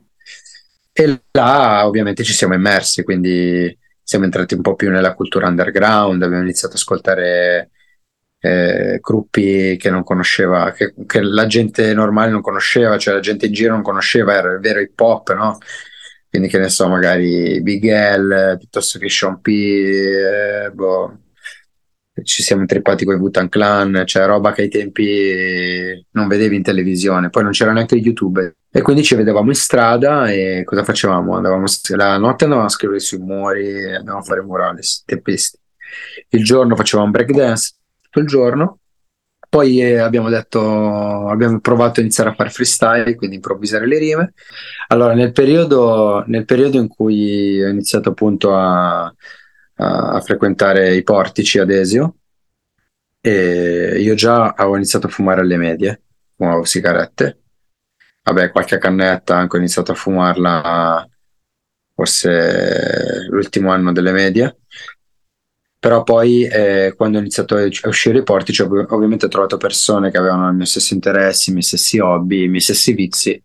e 0.93 1.23
là 1.33 1.87
ovviamente 1.87 2.23
ci 2.23 2.33
siamo 2.33 2.55
immersi, 2.55 3.03
quindi 3.03 3.77
siamo 4.03 4.25
entrati 4.25 4.55
un 4.55 4.63
po' 4.63 4.77
più 4.77 4.91
nella 4.91 5.15
cultura 5.15 5.49
underground, 5.49 6.23
abbiamo 6.23 6.43
iniziato 6.43 6.75
ad 6.75 6.81
ascoltare 6.81 7.71
eh, 8.39 8.99
gruppi 9.01 9.77
che 9.77 9.91
non 9.91 10.03
conosceva, 10.05 10.73
che, 10.73 10.95
che, 11.07 11.21
la 11.21 11.47
gente 11.47 11.93
normale 11.93 12.31
non 12.31 12.41
conosceva, 12.41 12.97
cioè 12.97 13.15
la 13.15 13.21
gente 13.21 13.47
in 13.47 13.53
giro 13.53 13.73
non 13.75 13.83
conosceva, 13.83 14.35
era 14.35 14.53
il 14.53 14.61
vero 14.61 14.81
hip 14.81 14.99
hop, 14.99 15.35
no? 15.35 15.59
Quindi 16.29 16.49
che 16.49 16.59
ne 16.59 16.69
so, 16.69 16.89
magari 16.89 17.61
Big 17.61 17.85
L, 17.85 18.57
piuttosto 18.57 18.99
che 18.99 19.09
Sean 19.11 19.41
P, 19.41 19.49
eh, 19.49 20.71
boh, 20.73 21.19
ci 22.25 22.43
siamo 22.43 22.65
trippati 22.65 23.05
con 23.05 23.15
i 23.15 23.19
Butan 23.19 23.49
Clan, 23.49 24.03
cioè 24.07 24.27
roba 24.27 24.53
che 24.53 24.63
ai 24.63 24.69
tempi 24.69 26.07
non 26.13 26.29
vedevi 26.29 26.57
in 26.57 26.63
televisione, 26.63 27.31
poi 27.31 27.43
non 27.43 27.53
c'era 27.53 27.73
neanche 27.73 27.97
YouTube 27.97 28.57
e 28.71 28.83
quindi 28.83 29.03
ci 29.03 29.15
vedevamo 29.15 29.49
in 29.49 29.55
strada 29.55 30.31
e 30.31 30.63
cosa 30.65 30.85
facevamo? 30.85 31.37
Andavamo, 31.37 31.65
la 31.97 32.19
notte 32.19 32.45
andavamo 32.45 32.69
a 32.69 32.71
scrivere 32.71 33.01
sui 33.01 33.19
muri, 33.19 33.95
andavamo 33.95 34.19
a 34.21 34.25
fare 34.25 34.43
murales, 34.43 35.03
teppisti. 35.05 35.59
Il 36.29 36.45
giorno 36.45 36.77
facevamo 36.77 37.11
breakdance 37.11 37.75
tutto 38.01 38.21
il 38.21 38.27
giorno, 38.27 38.79
poi 39.51 39.83
eh, 39.83 39.99
abbiamo 39.99 40.29
detto, 40.29 41.27
abbiamo 41.27 41.59
provato 41.59 41.99
a 41.99 42.03
iniziare 42.05 42.31
a 42.31 42.35
fare 42.35 42.51
freestyle, 42.51 43.17
quindi 43.17 43.35
improvvisare 43.35 43.85
le 43.85 43.99
rime. 43.99 44.33
Allora, 44.87 45.13
nel 45.15 45.33
periodo, 45.33 46.23
nel 46.29 46.45
periodo 46.45 46.79
in 46.79 46.87
cui 46.87 47.61
ho 47.61 47.69
iniziato 47.69 48.11
appunto 48.11 48.55
a 48.55 49.13
a, 49.81 50.21
frequentare 50.21 50.95
i 50.95 51.03
portici 51.03 51.59
ad 51.59 51.71
Esio. 51.71 52.17
E 53.21 53.99
io 54.01 54.15
già 54.15 54.51
avevo 54.51 54.77
iniziato 54.77 55.07
a 55.07 55.11
fumare 55.11 55.41
alle 55.43 55.57
medie, 55.57 56.03
fumavo 56.37 56.65
sigarette, 56.65 57.41
vabbè 58.23 58.51
qualche 58.51 58.79
cannetta, 58.79 59.37
anche 59.37 59.57
ho 59.57 59.59
iniziato 59.59 59.93
a 59.93 59.95
fumarla 59.95 61.07
forse 61.95 63.27
l'ultimo 63.29 63.73
anno 63.73 63.93
delle 63.93 64.13
medie, 64.13 64.61
però 65.79 66.03
poi 66.03 66.45
eh, 66.45 66.93
quando 66.97 67.17
ho 67.19 67.21
iniziato 67.21 67.57
a 67.57 67.89
uscire 67.89 68.19
i 68.19 68.23
portici 68.23 68.63
ov- 68.63 68.91
ovviamente 68.93 69.27
ho 69.27 69.29
trovato 69.29 69.57
persone 69.57 70.11
che 70.11 70.19
avevano 70.19 70.51
i 70.51 70.55
miei 70.55 70.67
stessi 70.67 70.93
interessi, 70.95 71.51
i 71.51 71.53
miei 71.53 71.65
stessi 71.65 71.99
hobby, 71.99 72.45
i 72.45 72.49
miei 72.49 72.61
stessi 72.61 72.93
vizi. 72.93 73.43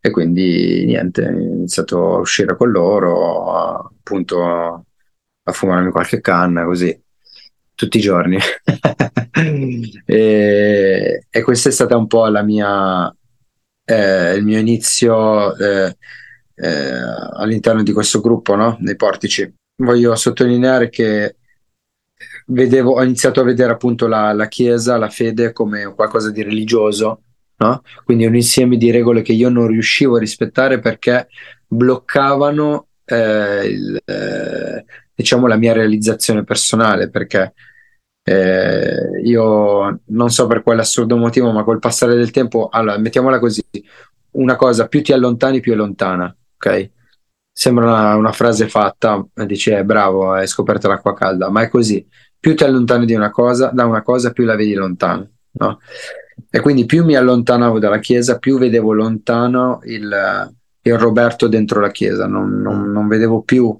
E 0.00 0.10
quindi 0.10 0.84
niente, 0.86 1.26
ho 1.26 1.30
iniziato 1.30 2.14
a 2.16 2.18
uscire 2.20 2.56
con 2.56 2.70
loro, 2.70 3.52
appunto 3.54 4.86
a 5.48 5.52
fumarmi 5.52 5.90
qualche 5.90 6.20
canna 6.20 6.64
così 6.64 6.98
tutti 7.78 7.98
i 7.98 8.00
giorni. 8.00 8.36
e, 10.04 11.26
e, 11.30 11.42
questa 11.42 11.68
è 11.68 11.72
stata 11.72 11.96
un 11.96 12.08
po' 12.08 12.26
la 12.26 12.42
mia, 12.42 13.14
eh, 13.84 14.34
il 14.34 14.44
mio 14.44 14.58
inizio 14.58 15.56
eh, 15.56 15.96
eh, 16.56 17.00
all'interno 17.36 17.84
di 17.84 17.92
questo 17.92 18.20
gruppo, 18.20 18.56
no? 18.56 18.76
nei 18.80 18.96
portici. 18.96 19.48
Voglio 19.76 20.16
sottolineare 20.16 20.88
che 20.88 21.36
vedevo, 22.46 22.94
ho 22.94 23.02
iniziato 23.04 23.40
a 23.40 23.44
vedere 23.44 23.72
appunto 23.72 24.08
la, 24.08 24.32
la 24.32 24.48
chiesa, 24.48 24.96
la 24.96 25.08
fede 25.08 25.52
come 25.52 25.84
qualcosa 25.94 26.32
di 26.32 26.42
religioso, 26.42 27.22
no? 27.58 27.82
quindi 28.04 28.26
un 28.26 28.34
insieme 28.34 28.76
di 28.76 28.90
regole 28.90 29.22
che 29.22 29.32
io 29.32 29.48
non 29.50 29.68
riuscivo 29.68 30.16
a 30.16 30.20
rispettare 30.20 30.80
perché 30.80 31.28
bloccavano 31.68 32.88
eh, 33.04 33.66
il, 33.66 34.02
eh, 34.04 34.84
diciamo, 35.18 35.48
la 35.48 35.56
mia 35.56 35.72
realizzazione 35.72 36.44
personale, 36.44 37.10
perché 37.10 37.52
eh, 38.22 39.20
io 39.24 40.00
non 40.04 40.30
so 40.30 40.46
per 40.46 40.62
quale 40.62 40.82
assurdo 40.82 41.16
motivo, 41.16 41.50
ma 41.50 41.64
col 41.64 41.80
passare 41.80 42.14
del 42.14 42.30
tempo, 42.30 42.68
allora, 42.70 42.98
mettiamola 42.98 43.40
così, 43.40 43.64
una 44.32 44.54
cosa 44.54 44.86
più 44.86 45.02
ti 45.02 45.12
allontani, 45.12 45.58
più 45.58 45.72
è 45.72 45.74
lontana, 45.74 46.32
ok? 46.56 46.90
Sembra 47.50 47.86
una, 47.86 48.14
una 48.14 48.30
frase 48.30 48.68
fatta, 48.68 49.26
dice 49.44 49.78
eh, 49.78 49.84
bravo, 49.84 50.30
hai 50.30 50.46
scoperto 50.46 50.86
l'acqua 50.86 51.14
calda, 51.14 51.50
ma 51.50 51.62
è 51.62 51.68
così, 51.68 52.06
più 52.38 52.54
ti 52.54 52.62
allontani 52.62 53.12
una 53.12 53.32
cosa, 53.32 53.70
da 53.74 53.86
una 53.86 54.02
cosa, 54.02 54.30
più 54.30 54.44
la 54.44 54.54
vedi 54.54 54.74
lontana, 54.74 55.28
no? 55.52 55.80
E 56.48 56.60
quindi 56.60 56.84
più 56.84 57.04
mi 57.04 57.16
allontanavo 57.16 57.80
dalla 57.80 57.98
chiesa, 57.98 58.38
più 58.38 58.56
vedevo 58.56 58.92
lontano 58.92 59.80
il, 59.82 60.54
il 60.82 60.96
Roberto 60.96 61.48
dentro 61.48 61.80
la 61.80 61.90
chiesa, 61.90 62.28
non, 62.28 62.60
non, 62.60 62.92
non 62.92 63.08
vedevo 63.08 63.42
più 63.42 63.76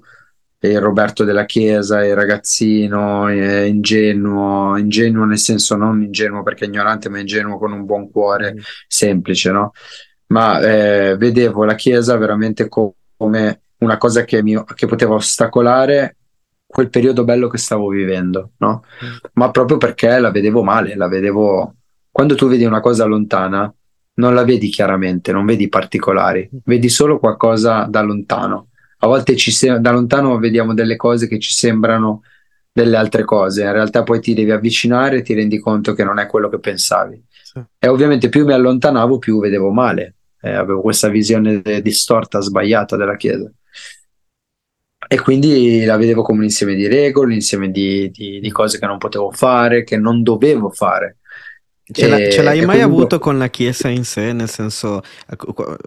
Roberto 0.61 1.23
della 1.23 1.45
Chiesa, 1.45 2.05
il 2.05 2.15
ragazzino 2.15 3.29
eh, 3.29 3.67
ingenuo, 3.67 4.77
ingenuo 4.77 5.23
nel 5.23 5.37
senso 5.37 5.77
non 5.77 6.01
ingenuo 6.01 6.43
perché 6.43 6.65
ignorante, 6.65 7.07
ma 7.07 7.19
ingenuo 7.19 7.57
con 7.57 7.71
un 7.71 7.85
buon 7.85 8.11
cuore, 8.11 8.53
mm. 8.53 8.57
semplice, 8.87 9.51
no? 9.51 9.71
Ma 10.27 10.59
eh, 10.59 11.15
vedevo 11.17 11.63
la 11.63 11.75
Chiesa 11.75 12.17
veramente 12.17 12.67
co- 12.67 12.95
come 13.15 13.61
una 13.77 13.97
cosa 13.97 14.25
che, 14.25 14.43
mi, 14.43 14.61
che 14.75 14.85
poteva 14.85 15.15
ostacolare 15.15 16.17
quel 16.65 16.89
periodo 16.89 17.23
bello 17.23 17.47
che 17.47 17.57
stavo 17.57 17.87
vivendo, 17.87 18.51
no? 18.57 18.83
Mm. 19.03 19.15
Ma 19.33 19.51
proprio 19.51 19.77
perché 19.77 20.19
la 20.19 20.31
vedevo 20.31 20.61
male, 20.61 20.95
la 20.95 21.07
vedevo... 21.07 21.75
Quando 22.11 22.35
tu 22.35 22.49
vedi 22.49 22.65
una 22.65 22.81
cosa 22.81 23.05
lontana, 23.05 23.73
non 24.15 24.33
la 24.33 24.43
vedi 24.43 24.67
chiaramente, 24.67 25.31
non 25.31 25.45
vedi 25.45 25.63
i 25.63 25.69
particolari, 25.69 26.49
vedi 26.65 26.89
solo 26.89 27.17
qualcosa 27.17 27.85
da 27.89 28.01
lontano 28.01 28.68
a 29.01 29.07
volte 29.07 29.35
ci 29.35 29.51
se- 29.51 29.79
da 29.79 29.91
lontano 29.91 30.37
vediamo 30.37 30.73
delle 30.73 30.95
cose 30.95 31.27
che 31.27 31.39
ci 31.39 31.51
sembrano 31.51 32.21
delle 32.71 32.97
altre 32.97 33.23
cose, 33.23 33.63
in 33.63 33.71
realtà 33.71 34.03
poi 34.03 34.19
ti 34.19 34.33
devi 34.33 34.51
avvicinare 34.51 35.17
e 35.17 35.21
ti 35.21 35.33
rendi 35.33 35.59
conto 35.59 35.93
che 35.93 36.03
non 36.03 36.19
è 36.19 36.27
quello 36.27 36.49
che 36.49 36.59
pensavi. 36.59 37.21
Sì. 37.43 37.61
E 37.77 37.87
ovviamente 37.87 38.29
più 38.29 38.45
mi 38.45 38.53
allontanavo, 38.53 39.17
più 39.17 39.39
vedevo 39.39 39.71
male, 39.71 40.15
eh, 40.41 40.51
avevo 40.51 40.81
questa 40.81 41.09
visione 41.09 41.61
distorta, 41.81 42.41
sbagliata 42.41 42.95
della 42.95 43.15
Chiesa. 43.15 43.51
E 45.11 45.19
quindi 45.19 45.83
la 45.85 45.97
vedevo 45.97 46.21
come 46.21 46.39
un 46.39 46.43
insieme 46.43 46.75
di 46.75 46.87
regole, 46.87 47.27
un 47.27 47.33
insieme 47.33 47.71
di, 47.71 48.11
di, 48.11 48.39
di 48.39 48.51
cose 48.51 48.77
che 48.77 48.85
non 48.85 48.97
potevo 48.97 49.31
fare, 49.31 49.83
che 49.83 49.97
non 49.97 50.21
dovevo 50.21 50.69
fare. 50.69 51.18
Ce, 51.91 52.27
e, 52.27 52.31
ce 52.31 52.43
l'hai 52.43 52.57
mai 52.57 52.81
comunque... 52.81 52.81
avuto 52.81 53.19
con 53.19 53.37
la 53.39 53.47
Chiesa 53.47 53.87
in 53.87 54.03
sé? 54.03 54.31
Nel 54.31 54.49
senso, 54.49 55.01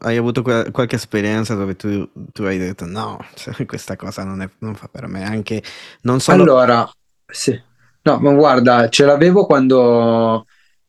hai 0.01 0.17
avuto 0.17 0.43
qualche 0.43 0.97
esperienza 0.97 1.55
dove 1.55 1.77
tu, 1.77 2.09
tu 2.33 2.43
hai 2.43 2.59
detto 2.59 2.87
no, 2.87 3.25
cioè, 3.35 3.55
questa 3.67 3.95
cosa 3.95 4.25
non, 4.25 4.43
è, 4.43 4.49
non, 4.59 4.75
fa 4.75 4.89
per 4.89 5.07
me, 5.07 5.25
anche 5.25 5.63
non 6.03 6.21
solo... 6.21 6.43
Allora, 6.43 6.91
sì. 7.27 7.61
No, 8.05 8.19
ma 8.19 8.33
guarda, 8.33 8.89
ce 8.89 9.05
l'avevo 9.05 9.47
quando, 9.47 10.47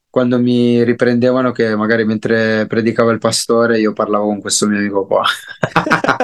quando 0.09 0.39
mi 0.39 0.83
riprendevano 0.83 1.51
che 1.51 1.75
magari 1.75 2.05
mentre 2.05 2.65
predicava 2.65 3.11
il 3.11 3.19
pastore 3.19 3.79
io 3.79 3.93
parlavo 3.93 4.25
con 4.25 4.41
questo 4.41 4.65
mio 4.65 4.79
amico 4.79 5.05
qua. 5.05 5.21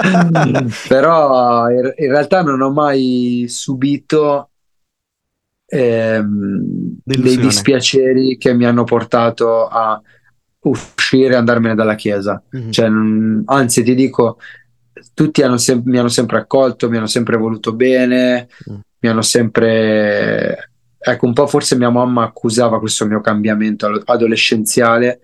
Però 0.88 1.70
in, 1.70 1.92
in 1.96 2.10
realtà 2.10 2.42
non 2.42 2.60
ho 2.60 2.72
mai 2.72 3.46
subito 3.48 4.49
ehm, 5.70 6.98
dei 7.04 7.36
dispiaceri 7.36 8.36
che 8.36 8.52
mi 8.52 8.64
hanno 8.64 8.82
portato 8.82 9.66
a 9.66 10.00
uscire 10.62 11.34
e 11.34 11.36
andarmene 11.36 11.74
dalla 11.74 11.94
chiesa. 11.94 12.42
Mm-hmm. 12.54 12.70
Cioè, 12.70 12.88
mh, 12.88 13.42
anzi, 13.46 13.82
ti 13.84 13.94
dico, 13.94 14.38
tutti 15.14 15.42
hanno 15.42 15.56
sem- 15.56 15.82
mi 15.84 15.98
hanno 15.98 16.08
sempre 16.08 16.38
accolto, 16.38 16.90
mi 16.90 16.96
hanno 16.96 17.06
sempre 17.06 17.36
voluto 17.36 17.74
bene, 17.74 18.48
mm. 18.70 18.78
mi 19.00 19.08
hanno 19.08 19.22
sempre... 19.22 20.70
Ecco, 21.02 21.26
un 21.26 21.32
po' 21.32 21.46
forse 21.46 21.76
mia 21.76 21.88
mamma 21.88 22.24
accusava 22.24 22.78
questo 22.78 23.06
mio 23.06 23.22
cambiamento 23.22 24.02
adolescenziale 24.04 25.20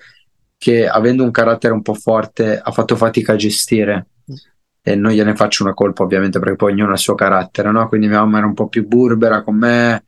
che 0.57 0.89
avendo 0.89 1.23
un 1.23 1.31
carattere 1.31 1.75
un 1.75 1.83
po' 1.83 1.93
forte 1.93 2.59
ha 2.59 2.71
fatto 2.71 2.97
fatica 2.97 3.33
a 3.33 3.37
gestire. 3.37 4.07
Mm. 4.31 4.35
E 4.81 4.95
non 4.95 5.11
gliene 5.11 5.35
faccio 5.35 5.65
una 5.65 5.75
colpa 5.75 6.05
ovviamente 6.05 6.39
perché 6.39 6.55
poi 6.55 6.73
ognuno 6.73 6.91
ha 6.91 6.95
il 6.95 6.99
suo 7.01 7.17
carattere, 7.17 7.73
no? 7.73 7.89
Quindi 7.89 8.07
mia 8.07 8.21
mamma 8.21 8.39
era 8.39 8.47
un 8.47 8.55
po' 8.55 8.69
più 8.69 8.87
burbera 8.87 9.43
con 9.43 9.57
me, 9.57 10.05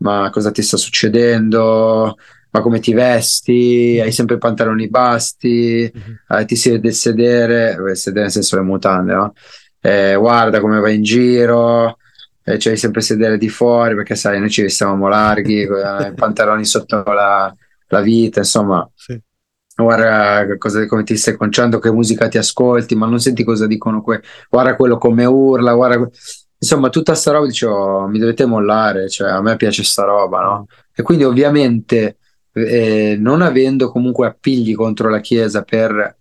ma 0.00 0.28
cosa 0.30 0.50
ti 0.50 0.62
sta 0.62 0.76
succedendo? 0.76 2.16
Ma 2.52 2.60
come 2.60 2.80
ti 2.80 2.92
vesti? 2.92 3.98
Hai 4.02 4.12
sempre 4.12 4.36
i 4.36 4.38
pantaloni 4.38 4.88
basti? 4.88 5.90
Mm-hmm. 5.96 6.40
Eh, 6.40 6.44
ti 6.44 6.56
siedi 6.56 6.88
a 6.88 6.92
sedere? 6.92 7.94
Sedere 7.94 8.22
nel 8.22 8.30
senso 8.30 8.56
le 8.56 8.62
mutande, 8.62 9.14
no? 9.14 9.32
Eh, 9.80 10.14
guarda 10.16 10.60
come 10.60 10.80
vai 10.80 10.96
in 10.96 11.02
giro, 11.02 11.96
eh, 12.42 12.56
c'hai 12.58 12.76
sempre 12.76 13.00
sedere 13.00 13.38
di 13.38 13.48
fuori 13.48 13.94
perché 13.94 14.14
sai, 14.14 14.38
noi 14.38 14.50
ci 14.50 14.62
vestivamo 14.62 15.08
larghi, 15.08 15.64
con 15.68 15.78
i 15.78 16.14
pantaloni 16.14 16.64
sotto 16.64 17.02
la, 17.04 17.54
la 17.88 18.00
vita, 18.00 18.40
insomma. 18.40 18.88
Sì. 18.94 19.18
Guarda 19.76 20.58
cosa, 20.58 20.86
come 20.86 21.04
ti 21.04 21.16
stai 21.16 21.36
conciando, 21.36 21.78
che 21.78 21.90
musica 21.90 22.28
ti 22.28 22.36
ascolti, 22.36 22.94
ma 22.94 23.06
non 23.06 23.18
senti 23.18 23.44
cosa 23.44 23.66
dicono 23.66 24.02
que- 24.02 24.20
guarda 24.50 24.76
quello 24.76 24.98
come 24.98 25.24
urla, 25.24 25.72
guarda 25.72 26.06
insomma, 26.60 26.90
tutta 26.90 27.14
sta 27.14 27.32
roba 27.32 27.46
dicevo, 27.46 28.06
mi 28.06 28.18
dovete 28.18 28.44
mollare, 28.44 29.08
cioè 29.08 29.30
a 29.30 29.40
me 29.40 29.56
piace 29.56 29.82
sta 29.82 30.04
roba, 30.04 30.42
no? 30.42 30.66
E 30.94 31.02
quindi 31.02 31.24
ovviamente 31.24 32.18
eh, 32.52 33.16
non 33.18 33.42
avendo 33.42 33.90
comunque 33.90 34.26
appigli 34.26 34.74
contro 34.74 35.08
la 35.08 35.20
Chiesa 35.20 35.62
per 35.62 36.16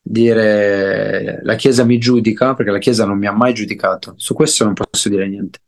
dire 0.00 1.40
la 1.42 1.54
Chiesa 1.56 1.84
mi 1.84 1.98
giudica, 1.98 2.54
perché 2.54 2.70
la 2.70 2.78
Chiesa 2.78 3.04
non 3.06 3.18
mi 3.18 3.26
ha 3.26 3.32
mai 3.32 3.54
giudicato, 3.54 4.14
su 4.16 4.34
questo 4.34 4.64
non 4.64 4.74
posso 4.74 5.08
dire 5.08 5.26
niente. 5.26 5.60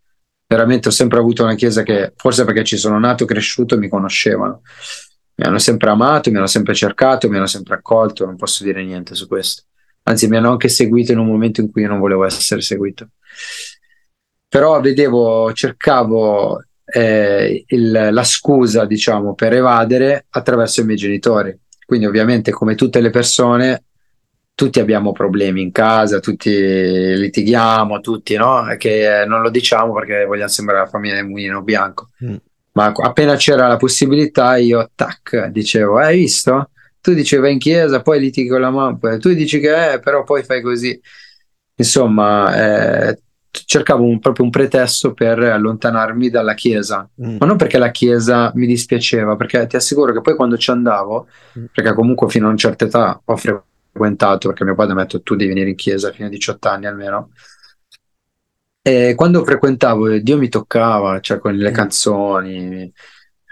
Veramente 0.46 0.88
ho 0.88 0.90
sempre 0.90 1.18
avuto 1.18 1.44
una 1.44 1.54
Chiesa 1.54 1.83
che, 1.83 2.12
forse 2.16 2.44
perché 2.44 2.64
ci 2.64 2.76
sono 2.76 2.98
nato, 2.98 3.24
cresciuto, 3.24 3.78
mi 3.78 3.88
conoscevano. 3.88 4.62
Mi 5.37 5.46
hanno 5.46 5.59
sempre 5.59 5.88
amato, 5.90 6.30
mi 6.30 6.37
hanno 6.37 6.46
sempre 6.46 6.74
cercato, 6.74 7.28
mi 7.30 7.37
hanno 7.37 7.46
sempre 7.46 7.74
accolto, 7.76 8.26
non 8.26 8.37
posso 8.37 8.64
dire 8.64 8.85
niente 8.85 9.14
su 9.14 9.26
questo. 9.26 9.62
Anzi, 10.02 10.28
mi 10.28 10.37
hanno 10.37 10.50
anche 10.50 10.68
seguito 10.68 11.12
in 11.12 11.18
un 11.18 11.26
momento 11.26 11.61
in 11.61 11.70
cui 11.70 11.83
io 11.83 11.88
non 11.88 12.00
volevo 12.00 12.24
essere 12.24 12.61
seguito 12.61 13.09
però 14.51 14.81
vedevo, 14.81 15.53
cercavo 15.53 16.61
eh, 16.85 17.65
il, 17.69 18.09
la 18.11 18.25
scusa, 18.25 18.85
diciamo, 18.85 19.35
per 19.35 19.53
evadere 19.53 20.27
attraverso 20.29 20.81
i 20.81 20.85
miei 20.85 20.97
genitori. 20.97 21.57
Quindi 21.87 22.07
ovviamente 22.07 22.51
come 22.51 22.75
tutte 22.75 23.01
le 23.01 23.11
persone, 23.11 23.85
tutti 24.53 24.81
abbiamo 24.81 25.13
problemi 25.13 25.63
in 25.63 25.71
casa, 25.71 26.19
tutti 26.19 26.51
litighiamo, 26.51 28.01
tutti, 28.01 28.35
no? 28.35 28.65
Che 28.77 29.25
non 29.25 29.41
lo 29.41 29.51
diciamo 29.51 29.95
perché 29.95 30.25
vogliamo 30.25 30.49
sembrare 30.49 30.81
la 30.81 30.91
famiglia 30.91 31.15
del 31.15 31.27
mulino 31.27 31.63
bianco. 31.63 32.09
Mm. 32.25 32.35
Ma 32.73 32.93
appena 32.93 33.37
c'era 33.37 33.69
la 33.69 33.77
possibilità, 33.77 34.57
io, 34.57 34.91
tac, 34.97 35.47
dicevo, 35.47 35.99
hai 35.99 36.19
visto? 36.19 36.71
Tu 37.01 37.15
dicevi 37.15 37.43
vai 37.43 37.53
in 37.53 37.59
chiesa, 37.61 38.03
poi 38.03 38.19
litighi 38.19 38.49
con 38.49 38.61
la 38.61 38.71
mamma, 38.71 39.17
tu 39.19 39.33
dici 39.33 39.61
che 39.61 39.93
è, 39.93 40.01
però 40.01 40.25
poi 40.25 40.43
fai 40.43 40.61
così. 40.61 41.01
Insomma, 41.77 43.09
eh, 43.09 43.19
cercavo 43.51 44.05
un, 44.05 44.19
proprio 44.21 44.45
un 44.45 44.51
pretesto 44.51 45.13
per 45.13 45.39
allontanarmi 45.41 46.31
dalla 46.31 46.55
chiesa, 46.55 47.09
mm. 47.21 47.37
ma 47.39 47.47
non 47.47 47.57
perché 47.57 47.79
la 47.79 47.91
chiesa 47.91 48.53
mi 48.55 48.67
dispiaceva, 48.67 49.37
perché 49.37 49.67
ti 49.67 49.77
assicuro 49.77 50.13
che 50.13 50.21
poi 50.21 50.37
quando 50.37 50.57
ci 50.57 50.71
andavo, 50.71 51.27
mm. 51.59 51.65
perché 51.73 51.93
comunque 51.95 52.29
fino 52.29 52.47
a 52.47 52.49
una 52.51 52.59
certa 52.59 52.85
età 52.85 53.21
ho 53.25 53.37
frequentato, 53.37 54.49
perché 54.49 54.65
mio 54.65 54.75
padre 54.75 54.95
mi 54.95 55.01
ha 55.01 55.05
detto 55.05 55.23
tu 55.23 55.35
devi 55.35 55.51
venire 55.51 55.71
in 55.71 55.77
chiesa 55.77 56.13
fino 56.13 56.29
a 56.29 56.31
18 56.31 56.69
anni 56.69 56.87
almeno, 56.87 57.31
e 58.83 59.15
quando 59.17 59.45
frequentavo 59.45 60.19
Dio 60.19 60.39
mi 60.39 60.49
toccava, 60.49 61.21
cioè 61.21 61.39
con 61.39 61.55
le 61.55 61.71
mm. 61.71 61.75
canzoni, 61.75 62.93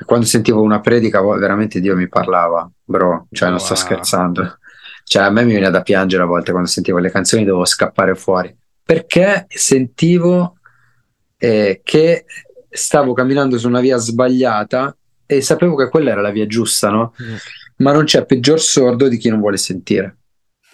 quando 0.05 0.27
sentivo 0.27 0.63
una 0.63 0.81
predica 0.81 1.21
veramente 1.23 1.81
Dio 1.81 1.97
mi 1.97 2.09
parlava, 2.09 2.71
bro, 2.85 3.27
cioè 3.33 3.49
non 3.49 3.59
wow. 3.59 3.67
sto 3.67 3.75
scherzando. 3.75 4.59
Cioè 5.03 5.23
a 5.23 5.31
me 5.31 5.43
mi 5.43 5.53
viene 5.53 5.71
da 5.71 5.81
piangere 5.81 6.23
a 6.23 6.27
volte 6.27 6.51
quando 6.51 6.69
sentivo 6.69 6.99
le 6.99 7.11
canzoni, 7.11 7.45
dovevo 7.45 7.65
scappare 7.65 8.15
fuori 8.15 8.55
perché 8.89 9.45
sentivo 9.51 10.57
eh, 11.37 11.83
che 11.85 12.25
stavo 12.71 13.13
camminando 13.13 13.59
su 13.59 13.69
una 13.69 13.81
via 13.81 13.99
sbagliata 13.99 14.97
e 15.27 15.43
sapevo 15.43 15.77
che 15.77 15.91
quella 15.91 16.13
era 16.13 16.23
la 16.23 16.31
via 16.31 16.47
giusta, 16.47 16.89
no? 16.89 17.13
Mm. 17.23 17.35
Ma 17.77 17.93
non 17.93 18.05
c'è 18.05 18.25
peggior 18.25 18.59
sordo 18.59 19.09
di 19.09 19.19
chi 19.19 19.29
non 19.29 19.41
vuole 19.41 19.59
sentire. 19.59 20.17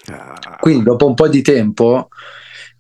Ah. 0.06 0.58
Quindi 0.60 0.84
dopo 0.84 1.08
un 1.08 1.14
po' 1.14 1.26
di 1.26 1.42
tempo 1.42 2.06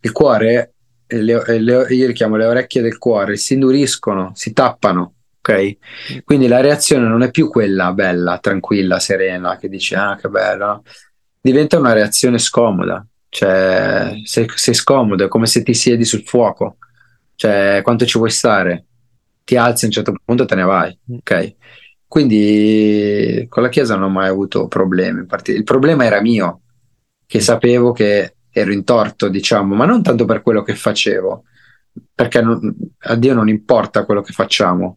il 0.02 0.12
cuore, 0.12 0.74
le, 1.08 1.42
le, 1.58 1.86
io 1.88 2.06
le 2.06 2.12
chiamo 2.12 2.36
le 2.36 2.44
orecchie 2.46 2.80
del 2.80 2.98
cuore, 2.98 3.36
si 3.36 3.54
induriscono, 3.54 4.30
si 4.36 4.52
tappano, 4.52 5.14
ok? 5.40 5.76
Mm. 6.12 6.18
Quindi 6.22 6.46
la 6.46 6.60
reazione 6.60 7.08
non 7.08 7.24
è 7.24 7.32
più 7.32 7.48
quella 7.48 7.92
bella, 7.92 8.38
tranquilla, 8.38 9.00
serena, 9.00 9.56
che 9.56 9.68
dice 9.68 9.96
ah 9.96 10.14
che 10.14 10.28
bella, 10.28 10.80
diventa 11.40 11.76
una 11.76 11.92
reazione 11.92 12.38
scomoda, 12.38 13.04
cioè, 13.34 14.20
sei, 14.22 14.46
sei 14.54 14.74
scomodo, 14.74 15.24
è 15.24 15.28
come 15.28 15.46
se 15.46 15.64
ti 15.64 15.74
siedi 15.74 16.04
sul 16.04 16.22
fuoco. 16.22 16.76
Cioè, 17.34 17.80
quanto 17.82 18.06
ci 18.06 18.16
vuoi 18.16 18.30
stare? 18.30 18.84
Ti 19.42 19.56
alzi 19.56 19.84
a 19.84 19.88
un 19.88 19.92
certo 19.92 20.14
punto 20.24 20.44
e 20.44 20.46
te 20.46 20.54
ne 20.54 20.62
vai. 20.62 20.96
Mm. 21.10 21.16
Ok. 21.16 21.54
Quindi 22.06 23.44
con 23.48 23.64
la 23.64 23.68
Chiesa 23.70 23.96
non 23.96 24.04
ho 24.04 24.12
mai 24.12 24.28
avuto 24.28 24.68
problemi. 24.68 25.26
Il 25.46 25.64
problema 25.64 26.04
era 26.04 26.20
mio, 26.20 26.60
che 27.26 27.40
sapevo 27.40 27.90
che 27.90 28.36
ero 28.50 28.72
in 28.72 28.84
torto, 28.84 29.26
diciamo, 29.28 29.74
ma 29.74 29.84
non 29.84 30.00
tanto 30.00 30.24
per 30.26 30.40
quello 30.40 30.62
che 30.62 30.76
facevo, 30.76 31.42
perché 32.14 32.40
non, 32.40 32.72
a 32.98 33.16
Dio 33.16 33.34
non 33.34 33.48
importa 33.48 34.04
quello 34.04 34.22
che 34.22 34.32
facciamo, 34.32 34.94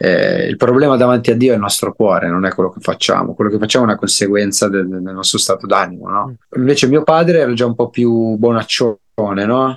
eh, 0.00 0.46
il 0.46 0.56
problema 0.56 0.96
davanti 0.96 1.32
a 1.32 1.36
Dio 1.36 1.50
è 1.50 1.54
il 1.56 1.60
nostro 1.60 1.92
cuore, 1.92 2.28
non 2.28 2.46
è 2.46 2.54
quello 2.54 2.70
che 2.70 2.80
facciamo. 2.80 3.34
Quello 3.34 3.50
che 3.50 3.58
facciamo 3.58 3.84
è 3.84 3.88
una 3.88 3.98
conseguenza 3.98 4.68
del, 4.68 4.86
del 4.88 5.12
nostro 5.12 5.38
stato 5.38 5.66
d'animo. 5.66 6.08
No? 6.08 6.28
Mm. 6.28 6.60
Invece 6.60 6.86
mio 6.86 7.02
padre 7.02 7.40
era 7.40 7.52
già 7.52 7.66
un 7.66 7.74
po' 7.74 7.90
più 7.90 8.36
bonaccione, 8.36 9.44
no? 9.44 9.76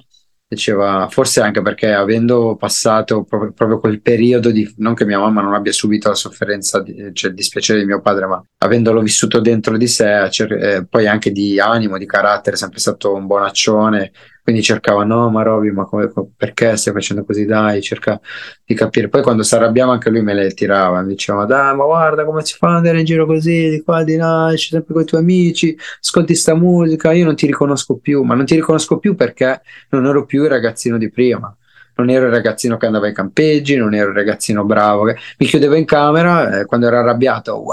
diceva, 0.56 1.08
forse 1.10 1.40
anche 1.40 1.62
perché 1.62 1.94
avendo 1.94 2.58
passato 2.58 3.24
proprio, 3.24 3.54
proprio, 3.54 3.80
quel 3.80 4.02
periodo 4.02 4.52
di, 4.52 4.70
non 4.78 4.94
che 4.94 5.06
mia 5.06 5.18
mamma 5.18 5.42
non 5.42 5.54
abbia 5.54 5.72
subito 5.72 6.10
la 6.10 6.16
sofferenza, 6.16 6.82
di, 6.82 7.10
cioè 7.14 7.30
il 7.30 7.36
dispiacere 7.38 7.80
di 7.80 7.86
mio 7.86 8.02
padre, 8.02 8.26
ma 8.26 8.44
avendolo 8.58 9.02
vissuto 9.02 9.40
dentro 9.40 9.78
di 9.78 9.88
sé, 9.88 10.28
cer- 10.30 10.52
eh, 10.52 10.86
poi 10.88 11.08
anche 11.08 11.32
di 11.32 11.58
animo, 11.58 11.98
di 11.98 12.06
carattere, 12.06 12.58
sempre 12.58 12.80
stato 12.80 13.14
un 13.14 13.28
bonaccione, 13.28 14.12
quindi 14.44 14.64
cercava, 14.64 15.04
no, 15.04 15.30
ma 15.30 15.44
Roby, 15.44 15.70
ma 15.72 15.86
come, 15.86 16.12
perché 16.36 16.76
stai 16.76 16.94
facendo 16.94 17.24
così? 17.24 17.46
Dai, 17.46 17.82
cerca 17.82 18.20
di 18.66 18.74
capire. 18.74 19.08
Poi 19.08 19.22
quando 19.22 19.44
si 19.44 19.54
arrabbiava 19.54 19.94
anche 19.94 20.10
lui 20.10 20.22
me 20.22 20.34
le 20.34 20.52
tirava, 20.54 21.02
mi 21.02 21.10
diceva, 21.10 21.46
dai, 21.46 21.76
ma 21.76 21.86
guarda 21.86 22.26
come 22.26 22.44
si 22.44 22.56
fa 22.58 22.70
ad 22.70 22.76
andare 22.78 23.00
in 23.00 23.06
giro 23.06 23.26
così, 23.26 23.70
di 23.70 23.82
qua, 23.84 24.04
di 24.04 24.16
là, 24.16 24.52
esci 24.52 24.70
sempre 24.70 24.94
con 24.94 25.04
i 25.04 25.06
tuoi 25.06 25.22
amici, 25.22 25.78
ascolti 26.00 26.34
sta 26.36 26.56
musica, 26.56 27.12
io 27.12 27.26
non 27.26 27.36
ti 27.36 27.46
riconosco 27.46 27.98
più, 27.98 28.24
ma 28.24 28.34
non 28.34 28.46
ti 28.46 28.56
riconosco 28.56 28.98
più 28.98 29.16
perché 29.16 29.62
non 29.90 30.06
ero 30.08 30.26
più 30.26 30.44
il 30.44 30.50
ragazzino 30.50 30.98
di 30.98 31.10
prima. 31.12 31.56
Non 31.94 32.10
ero 32.10 32.26
il 32.26 32.32
ragazzino 32.32 32.78
che 32.78 32.86
andava 32.88 33.06
ai 33.06 33.14
campeggi, 33.14 33.76
non 33.76 33.94
ero 33.94 34.10
il 34.10 34.16
ragazzino 34.16 34.64
bravo 34.64 35.04
che 35.04 35.18
mi 35.38 35.46
chiudevo 35.46 35.76
in 35.76 35.86
camera 35.86 36.60
eh, 36.60 36.66
quando 36.66 36.88
ero 36.88 36.98
arrabbiato, 36.98 37.64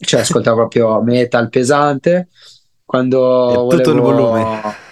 cioè 0.00 0.20
ascoltavo 0.20 0.56
proprio 0.56 1.02
metal 1.02 1.48
pesante. 1.50 2.28
Quando 2.84 3.66
tutto 3.68 3.92
volevo... 3.92 3.96
il 3.96 4.00
volume 4.00 4.90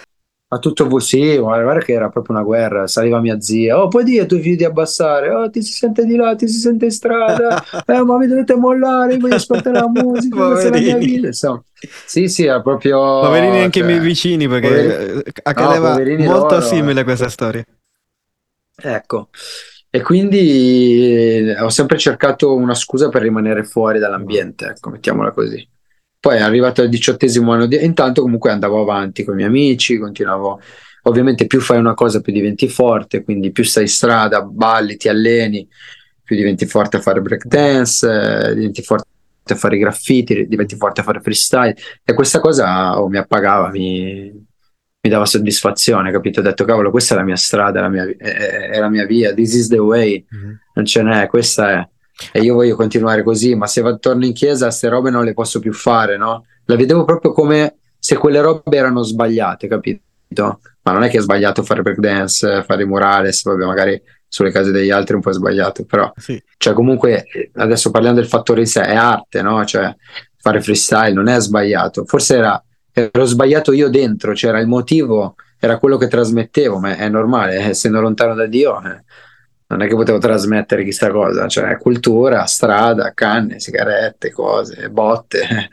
a 0.53 0.59
tutto 0.59 0.99
sì, 0.99 1.37
guarda 1.37 1.79
che 1.79 1.93
era 1.93 2.09
proprio 2.09 2.35
una 2.35 2.45
guerra, 2.45 2.89
saliva 2.89 3.21
mia 3.21 3.41
zia, 3.41 3.81
oh 3.81 3.87
puoi 3.87 4.03
dire 4.03 4.23
ai 4.23 4.27
tuoi 4.27 4.41
figli 4.41 4.57
di 4.57 4.65
abbassare, 4.65 5.31
oh 5.31 5.49
ti 5.49 5.63
si 5.63 5.73
sente 5.73 6.05
di 6.05 6.17
là, 6.17 6.35
ti 6.35 6.49
si 6.49 6.59
sente 6.59 6.87
in 6.87 6.91
strada, 6.91 7.63
eh 7.87 8.03
ma 8.03 8.19
mi 8.19 8.27
dovete 8.27 8.57
mollare, 8.57 9.17
voglio 9.17 9.37
ascoltare 9.37 9.79
la 9.79 9.87
musica, 10.03 10.49
questa 10.49 10.71
la 10.71 10.79
mia 10.79 10.97
vita, 10.97 11.29
insomma. 11.29 11.63
Sì, 12.05 12.27
sì, 12.27 12.47
era 12.47 12.61
proprio... 12.63 12.99
Poverini 12.99 13.61
anche 13.61 13.79
cioè, 13.79 13.89
i 13.89 13.93
miei 13.93 14.05
vicini 14.05 14.49
perché 14.49 14.69
poverini, 14.69 15.23
accadeva 15.43 15.97
no, 15.97 16.25
molto 16.25 16.55
loro, 16.57 16.67
simile 16.67 17.01
a 17.01 17.05
questa 17.05 17.29
storia. 17.29 17.65
Ecco, 18.83 19.29
e 19.89 20.03
quindi 20.03 21.47
eh, 21.47 21.61
ho 21.61 21.69
sempre 21.69 21.97
cercato 21.97 22.57
una 22.57 22.75
scusa 22.75 23.09
per 23.09 23.23
rimanere 23.23 23.63
fuori 23.63 24.01
dall'ambiente, 24.01 24.67
ecco, 24.67 24.91
mettiamola 24.91 25.31
così. 25.31 25.65
Poi 26.21 26.37
è 26.37 26.41
arrivato 26.41 26.83
al 26.83 26.91
diciottesimo 26.91 27.53
anno, 27.53 27.67
di... 27.67 27.83
intanto 27.83 28.21
comunque 28.21 28.51
andavo 28.51 28.83
avanti 28.83 29.25
con 29.25 29.33
i 29.33 29.37
miei 29.37 29.49
amici, 29.49 29.97
continuavo, 29.97 30.61
ovviamente 31.05 31.47
più 31.47 31.61
fai 31.61 31.79
una 31.79 31.95
cosa 31.95 32.21
più 32.21 32.33
diventi 32.33 32.69
forte, 32.69 33.25
quindi 33.25 33.53
più 33.53 33.65
stai 33.65 33.85
in 33.85 33.89
strada, 33.89 34.43
balli, 34.43 34.97
ti 34.97 35.09
alleni, 35.09 35.67
più 36.23 36.37
diventi 36.37 36.67
forte 36.67 36.99
a 36.99 37.01
fare 37.01 37.23
breakdance, 37.23 38.07
eh, 38.07 38.55
diventi 38.55 38.83
forte 38.83 39.09
a 39.47 39.55
fare 39.55 39.77
i 39.77 39.79
graffiti, 39.79 40.47
diventi 40.47 40.77
forte 40.77 41.01
a 41.01 41.05
fare 41.05 41.21
freestyle 41.21 41.75
e 42.05 42.15
questa 42.15 42.39
cosa 42.39 43.01
oh, 43.01 43.09
mi 43.09 43.17
appagava, 43.17 43.71
mi, 43.71 44.31
mi 45.01 45.11
dava 45.11 45.25
soddisfazione, 45.25 46.13
capito? 46.13 46.41
Ho 46.41 46.43
detto, 46.43 46.65
cavolo, 46.65 46.91
questa 46.91 47.15
è 47.15 47.17
la 47.17 47.25
mia 47.25 47.37
strada, 47.37 47.79
è 47.79 47.83
la 47.83 47.89
mia, 47.89 48.05
è, 48.05 48.69
è 48.71 48.79
la 48.79 48.91
mia 48.91 49.07
via, 49.07 49.33
this 49.33 49.55
is 49.55 49.69
the 49.69 49.79
way, 49.79 50.25
mm-hmm. 50.35 50.53
non 50.75 50.85
ce 50.85 51.03
n'è, 51.03 51.27
questa 51.29 51.71
è 51.71 51.89
e 52.33 52.41
io 52.41 52.55
voglio 52.55 52.77
continuare 52.77 53.23
così, 53.23 53.55
ma 53.55 53.67
se 53.67 53.83
torno 53.99 54.25
in 54.25 54.33
chiesa 54.33 54.67
queste 54.67 54.89
robe 54.89 55.11
non 55.11 55.25
le 55.25 55.35
posso 55.35 55.61
più 55.61 55.73
fare, 55.73 56.17
no? 56.17 56.45
La 56.65 56.77
vedevo 56.77 57.05
proprio 57.05 57.33
come 57.33 57.77
se 57.99 58.17
quelle 58.17 58.41
robe 58.41 58.77
erano 58.77 59.03
sbagliate, 59.03 59.69
capito? 59.69 60.03
Ma 60.83 60.93
non 60.93 61.03
è 61.03 61.09
che 61.11 61.19
è 61.19 61.21
sbagliato 61.21 61.63
fare 61.63 61.83
breakdance, 61.83 62.63
fare 62.63 62.85
murales, 62.85 63.43
vabbè, 63.43 63.65
magari 63.65 64.01
sulle 64.29 64.53
case 64.53 64.71
degli 64.71 64.91
altri 64.91 65.15
è 65.15 65.17
un 65.17 65.23
po' 65.23 65.33
sbagliato, 65.33 65.85
però 65.85 66.13
sì. 66.17 66.41
cioè 66.57 66.73
comunque 66.73 67.27
adesso 67.55 67.91
parliamo 67.91 68.17
del 68.17 68.29
fattore 68.29 68.61
in 68.61 68.67
sé, 68.67 68.83
è 68.83 68.95
arte, 68.95 69.43
no? 69.43 69.65
Cioè 69.65 69.95
fare 70.37 70.61
freestyle 70.61 71.13
non 71.13 71.27
è 71.29 71.41
sbagliato, 71.41 72.05
forse 72.05 72.37
era 72.37 72.65
ero 72.93 73.25
sbagliato 73.25 73.73
io 73.73 73.89
dentro, 73.89 74.33
c'era 74.33 74.55
cioè 74.55 74.63
il 74.63 74.69
motivo, 74.69 75.37
era 75.59 75.79
quello 75.79 75.97
che 75.97 76.09
trasmettevo, 76.09 76.79
ma 76.79 76.97
è 76.97 77.09
normale, 77.09 77.57
essendo 77.57 78.01
lontano 78.01 78.35
da 78.35 78.47
Dio, 78.47 78.81
eh, 78.83 79.05
non 79.71 79.83
è 79.83 79.89
che 79.89 79.95
potevo 79.95 80.19
trasmettere 80.19 80.83
chissà 80.83 81.11
cosa, 81.11 81.47
cioè 81.47 81.77
cultura, 81.79 82.45
strada, 82.47 83.13
canne, 83.15 83.61
sigarette, 83.61 84.33
cose, 84.33 84.91
botte. 84.91 85.71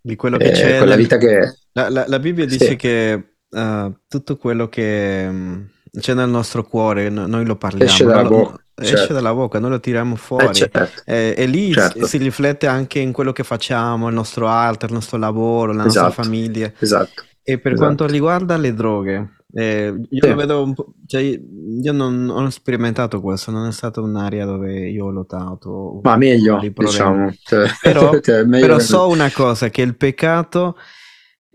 Di 0.00 0.16
quello 0.16 0.38
che 0.38 0.48
eh, 0.48 0.52
c'è. 0.52 0.78
Quella 0.78 0.96
vita 0.96 1.18
che... 1.18 1.58
La, 1.72 1.90
la, 1.90 2.04
la 2.06 2.18
Bibbia 2.18 2.46
dice 2.46 2.68
sì. 2.68 2.76
che 2.76 3.36
uh, 3.50 3.94
tutto 4.08 4.36
quello 4.36 4.68
che 4.68 5.26
um, 5.28 5.68
c'è 5.98 6.14
nel 6.14 6.28
nostro 6.28 6.64
cuore, 6.64 7.10
no, 7.10 7.26
noi 7.26 7.44
lo 7.44 7.56
parliamo. 7.56 7.84
Esce 7.84 8.04
dalla, 8.04 8.28
bocca, 8.28 8.62
certo. 8.74 8.94
esce 8.94 9.12
dalla 9.12 9.34
bocca, 9.34 9.58
noi 9.58 9.70
lo 9.70 9.80
tiriamo 9.80 10.16
fuori. 10.16 10.46
Eh, 10.46 10.52
certo. 10.52 11.02
e, 11.04 11.34
e, 11.36 11.46
lì 11.46 11.72
certo. 11.72 12.06
si 12.06 12.16
riflette 12.16 12.66
anche 12.66 12.98
in 12.98 13.12
quello 13.12 13.32
che 13.32 13.44
facciamo, 13.44 14.08
il 14.08 14.14
nostro 14.14 14.46
arte, 14.46 14.86
il 14.86 14.92
nostro 14.92 15.18
lavoro, 15.18 15.72
la 15.72 15.84
esatto. 15.84 16.06
nostra 16.06 16.22
famiglia. 16.22 16.72
Esatto. 16.78 17.24
E 17.42 17.58
per 17.58 17.72
esatto. 17.72 17.86
quanto 17.86 18.06
riguarda 18.06 18.56
le 18.56 18.72
droghe, 18.72 19.28
eh, 19.56 19.94
io 20.08 20.20
sì. 20.20 20.28
lo 20.28 20.34
vedo 20.34 20.62
un 20.64 20.74
po', 20.74 20.94
cioè, 21.06 21.20
io 21.20 21.92
non 21.92 22.28
ho 22.28 22.50
sperimentato 22.50 23.20
questo, 23.20 23.52
non 23.52 23.68
è 23.68 23.72
stata 23.72 24.00
un'area 24.00 24.44
dove 24.44 24.88
io 24.88 25.04
ho 25.04 25.10
lottato. 25.10 26.00
Ma 26.02 26.16
meglio, 26.16 26.58
diciamo. 26.58 27.32
Cioè, 27.40 27.68
però, 27.80 28.18
cioè, 28.20 28.44
però 28.44 28.80
so 28.80 29.06
una 29.06 29.30
cosa, 29.30 29.70
che 29.70 29.82
il 29.82 29.96
peccato 29.96 30.76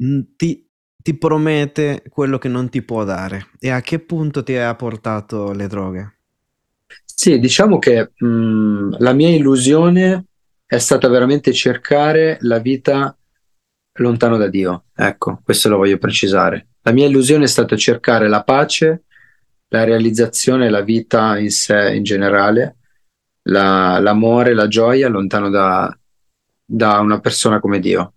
mm, 0.02 0.20
ti, 0.38 0.66
ti, 0.96 1.18
promette 1.18 2.04
quello 2.08 2.38
che 2.38 2.48
non 2.48 2.70
ti 2.70 2.82
può 2.84 3.04
dare. 3.04 3.48
E 3.60 3.70
a 3.70 3.82
che 3.82 4.00
punto 4.00 4.44
ti 4.44 4.56
ha 4.56 4.74
portato 4.76 5.52
le 5.52 5.68
droghe? 5.68 6.20
Sì, 7.04 7.38
diciamo 7.38 7.80
che 7.80 8.12
mh, 8.16 8.26
mm, 8.26 8.94
la 9.00 9.12
mia 9.12 9.28
illusione 9.28 10.24
è 10.66 10.78
stata 10.78 11.10
veramente 11.10 11.52
cercare 11.52 12.38
la 12.42 12.60
vita 12.60 13.14
lontano 13.96 14.38
da 14.38 14.48
Dio. 14.48 14.86
Ecco, 14.96 15.42
questo 15.44 15.68
lo 15.68 15.76
voglio 15.76 15.98
precisare. 15.98 16.68
La 16.90 16.96
mia 16.96 17.06
illusione 17.06 17.44
è 17.44 17.48
stata 17.48 17.76
cercare 17.76 18.28
la 18.28 18.44
pace 18.44 19.04
la 19.70 19.84
realizzazione, 19.84 20.70
la 20.70 20.82
vita 20.82 21.38
in 21.38 21.52
sé 21.52 21.94
in 21.94 22.04
generale, 22.04 22.78
la, 23.44 24.00
l'amore, 24.00 24.54
la 24.54 24.68
gioia 24.68 25.08
lontano 25.08 25.50
da, 25.50 25.96
da 26.66 27.00
una 27.00 27.20
persona 27.20 27.60
come 27.60 27.80
Dio. 27.80 28.14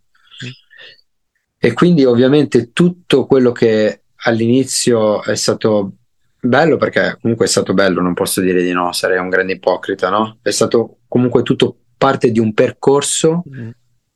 E 1.58 1.72
quindi 1.74 2.04
ovviamente 2.04 2.72
tutto 2.72 3.26
quello 3.26 3.52
che 3.52 4.02
all'inizio 4.24 5.22
è 5.22 5.34
stato 5.34 5.92
bello, 6.40 6.76
perché 6.76 7.18
comunque 7.20 7.44
è 7.44 7.48
stato 7.48 7.74
bello, 7.74 8.00
non 8.00 8.14
posso 8.14 8.40
dire 8.40 8.62
di 8.62 8.72
no, 8.72 8.92
sarei 8.92 9.18
un 9.18 9.28
grande 9.28 9.52
ipocrita, 9.52 10.08
no? 10.08 10.38
È 10.40 10.50
stato 10.50 11.00
comunque 11.06 11.42
tutto 11.42 11.76
parte 11.98 12.32
di 12.32 12.40
un 12.40 12.54
percorso 12.54 13.44
mm. 13.48 13.70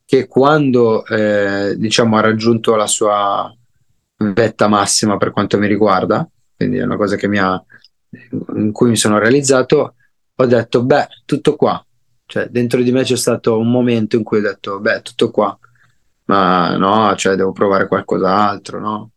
che 0.06 0.26
quando 0.26 1.04
eh, 1.06 1.74
diciamo 1.76 2.16
ha 2.16 2.20
raggiunto 2.20 2.74
la 2.74 2.86
sua 2.86 3.54
vetta 4.16 4.68
massima 4.68 5.16
per 5.16 5.32
quanto 5.32 5.58
mi 5.58 5.66
riguarda, 5.66 6.28
quindi 6.56 6.78
è 6.78 6.84
una 6.84 6.96
cosa 6.96 7.16
che 7.16 7.28
mi 7.28 7.38
ha, 7.38 7.62
in 8.54 8.72
cui 8.72 8.88
mi 8.88 8.96
sono 8.96 9.18
realizzato, 9.18 9.94
ho 10.34 10.46
detto, 10.46 10.84
beh, 10.84 11.08
tutto 11.24 11.56
qua. 11.56 11.80
Cioè, 12.24 12.48
dentro 12.48 12.82
di 12.82 12.92
me 12.92 13.02
c'è 13.02 13.16
stato 13.16 13.58
un 13.58 13.70
momento 13.70 14.16
in 14.16 14.22
cui 14.22 14.38
ho 14.38 14.42
detto, 14.42 14.80
beh, 14.80 15.02
tutto 15.02 15.30
qua. 15.30 15.56
Ma 16.24 16.76
no, 16.76 17.14
cioè, 17.14 17.36
devo 17.36 17.52
provare 17.52 17.86
qualcos'altro, 17.86 18.80
no? 18.80 19.10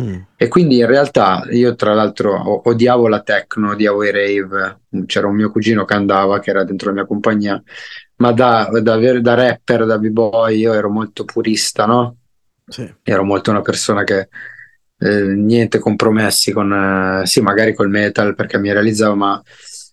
Mm. 0.00 0.20
E 0.36 0.48
quindi 0.48 0.78
in 0.78 0.86
realtà 0.86 1.46
io 1.50 1.74
tra 1.74 1.94
l'altro 1.94 2.68
odiavo 2.68 3.08
la 3.08 3.22
techno, 3.22 3.70
odiavo 3.70 4.04
i 4.04 4.10
rave, 4.10 4.80
c'era 5.06 5.26
un 5.26 5.34
mio 5.34 5.50
cugino 5.50 5.84
che 5.86 5.94
andava, 5.94 6.38
che 6.38 6.50
era 6.50 6.64
dentro 6.64 6.88
la 6.88 6.96
mia 6.96 7.06
compagnia, 7.06 7.62
ma 8.16 8.32
da, 8.32 8.68
da, 8.82 9.20
da 9.20 9.34
rapper, 9.34 9.86
da 9.86 9.98
b-boy, 9.98 10.58
io 10.58 10.74
ero 10.74 10.90
molto 10.90 11.24
purista, 11.24 11.86
no? 11.86 12.16
Sì. 12.68 12.92
Ero 13.02 13.24
molto 13.24 13.50
una 13.50 13.62
persona 13.62 14.02
che 14.04 14.28
eh, 14.98 15.22
niente 15.22 15.78
compromessi 15.78 16.52
con, 16.52 16.72
eh, 17.22 17.26
sì, 17.26 17.40
magari 17.40 17.74
col 17.74 17.90
metal 17.90 18.34
perché 18.34 18.58
mi 18.58 18.72
realizzavo, 18.72 19.14
ma 19.14 19.42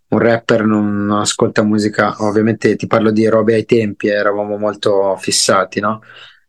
un 0.09 0.19
rapper 0.19 0.63
non, 0.65 1.05
non, 1.05 1.19
ascolta 1.19 1.63
musica, 1.63 2.15
ovviamente 2.19 2.75
ti 2.75 2.87
parlo 2.87 3.11
di 3.11 3.27
robe 3.27 3.55
ai 3.55 3.65
tempi, 3.65 4.07
eravamo 4.07 4.57
molto 4.57 5.15
fissati, 5.17 5.79
no? 5.79 6.01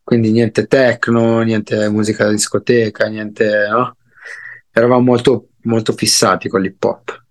Quindi 0.02 0.30
niente 0.32 0.66
techno, 0.66 1.40
niente 1.42 1.88
musica 1.88 2.24
da 2.24 2.30
discoteca, 2.30 3.06
niente, 3.06 3.66
no? 3.70 3.96
Eravamo 4.70 5.02
molto, 5.02 5.48
molto 5.62 5.92
fissati 5.92 6.48
con 6.48 6.60
l'hip 6.60 6.82
hop. 6.84 7.22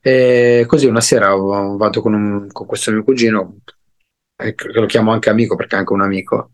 E 0.00 0.64
così 0.66 0.86
una 0.86 1.00
sera 1.00 1.34
vado 1.34 2.00
con, 2.02 2.12
un, 2.14 2.48
con 2.52 2.66
questo 2.66 2.90
mio 2.90 3.02
cugino, 3.02 3.58
che 4.36 4.54
lo 4.72 4.86
chiamo 4.86 5.12
anche 5.12 5.30
amico 5.30 5.56
perché 5.56 5.76
è 5.76 5.78
anche 5.78 5.92
un 5.92 6.02
amico, 6.02 6.50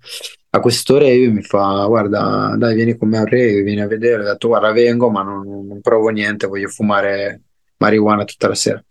a 0.53 0.61
questo 0.61 0.99
rave 0.99 1.29
mi 1.29 1.43
fa 1.43 1.85
guarda 1.87 2.55
dai 2.57 2.75
vieni 2.75 2.97
con 2.97 3.09
me 3.09 3.19
al 3.19 3.27
rave 3.27 3.63
vieni 3.63 3.81
a 3.81 3.87
vedere. 3.87 4.23
Ho 4.23 4.27
detto 4.27 4.49
guarda 4.49 4.73
vengo 4.73 5.11
ma 5.11 5.23
non, 5.23 5.67
non, 5.67 5.81
provo 5.81 6.09
niente 6.09 6.47
voglio 6.47 6.69
fumare 6.69 7.43
marijuana 7.79 8.25
tutta 8.25 8.49
la 8.49 8.55
sera. 8.55 8.83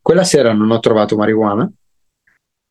Quella 0.00 0.24
sera 0.24 0.52
non 0.52 0.70
ho 0.70 0.80
trovato 0.80 1.16
marijuana 1.16 1.70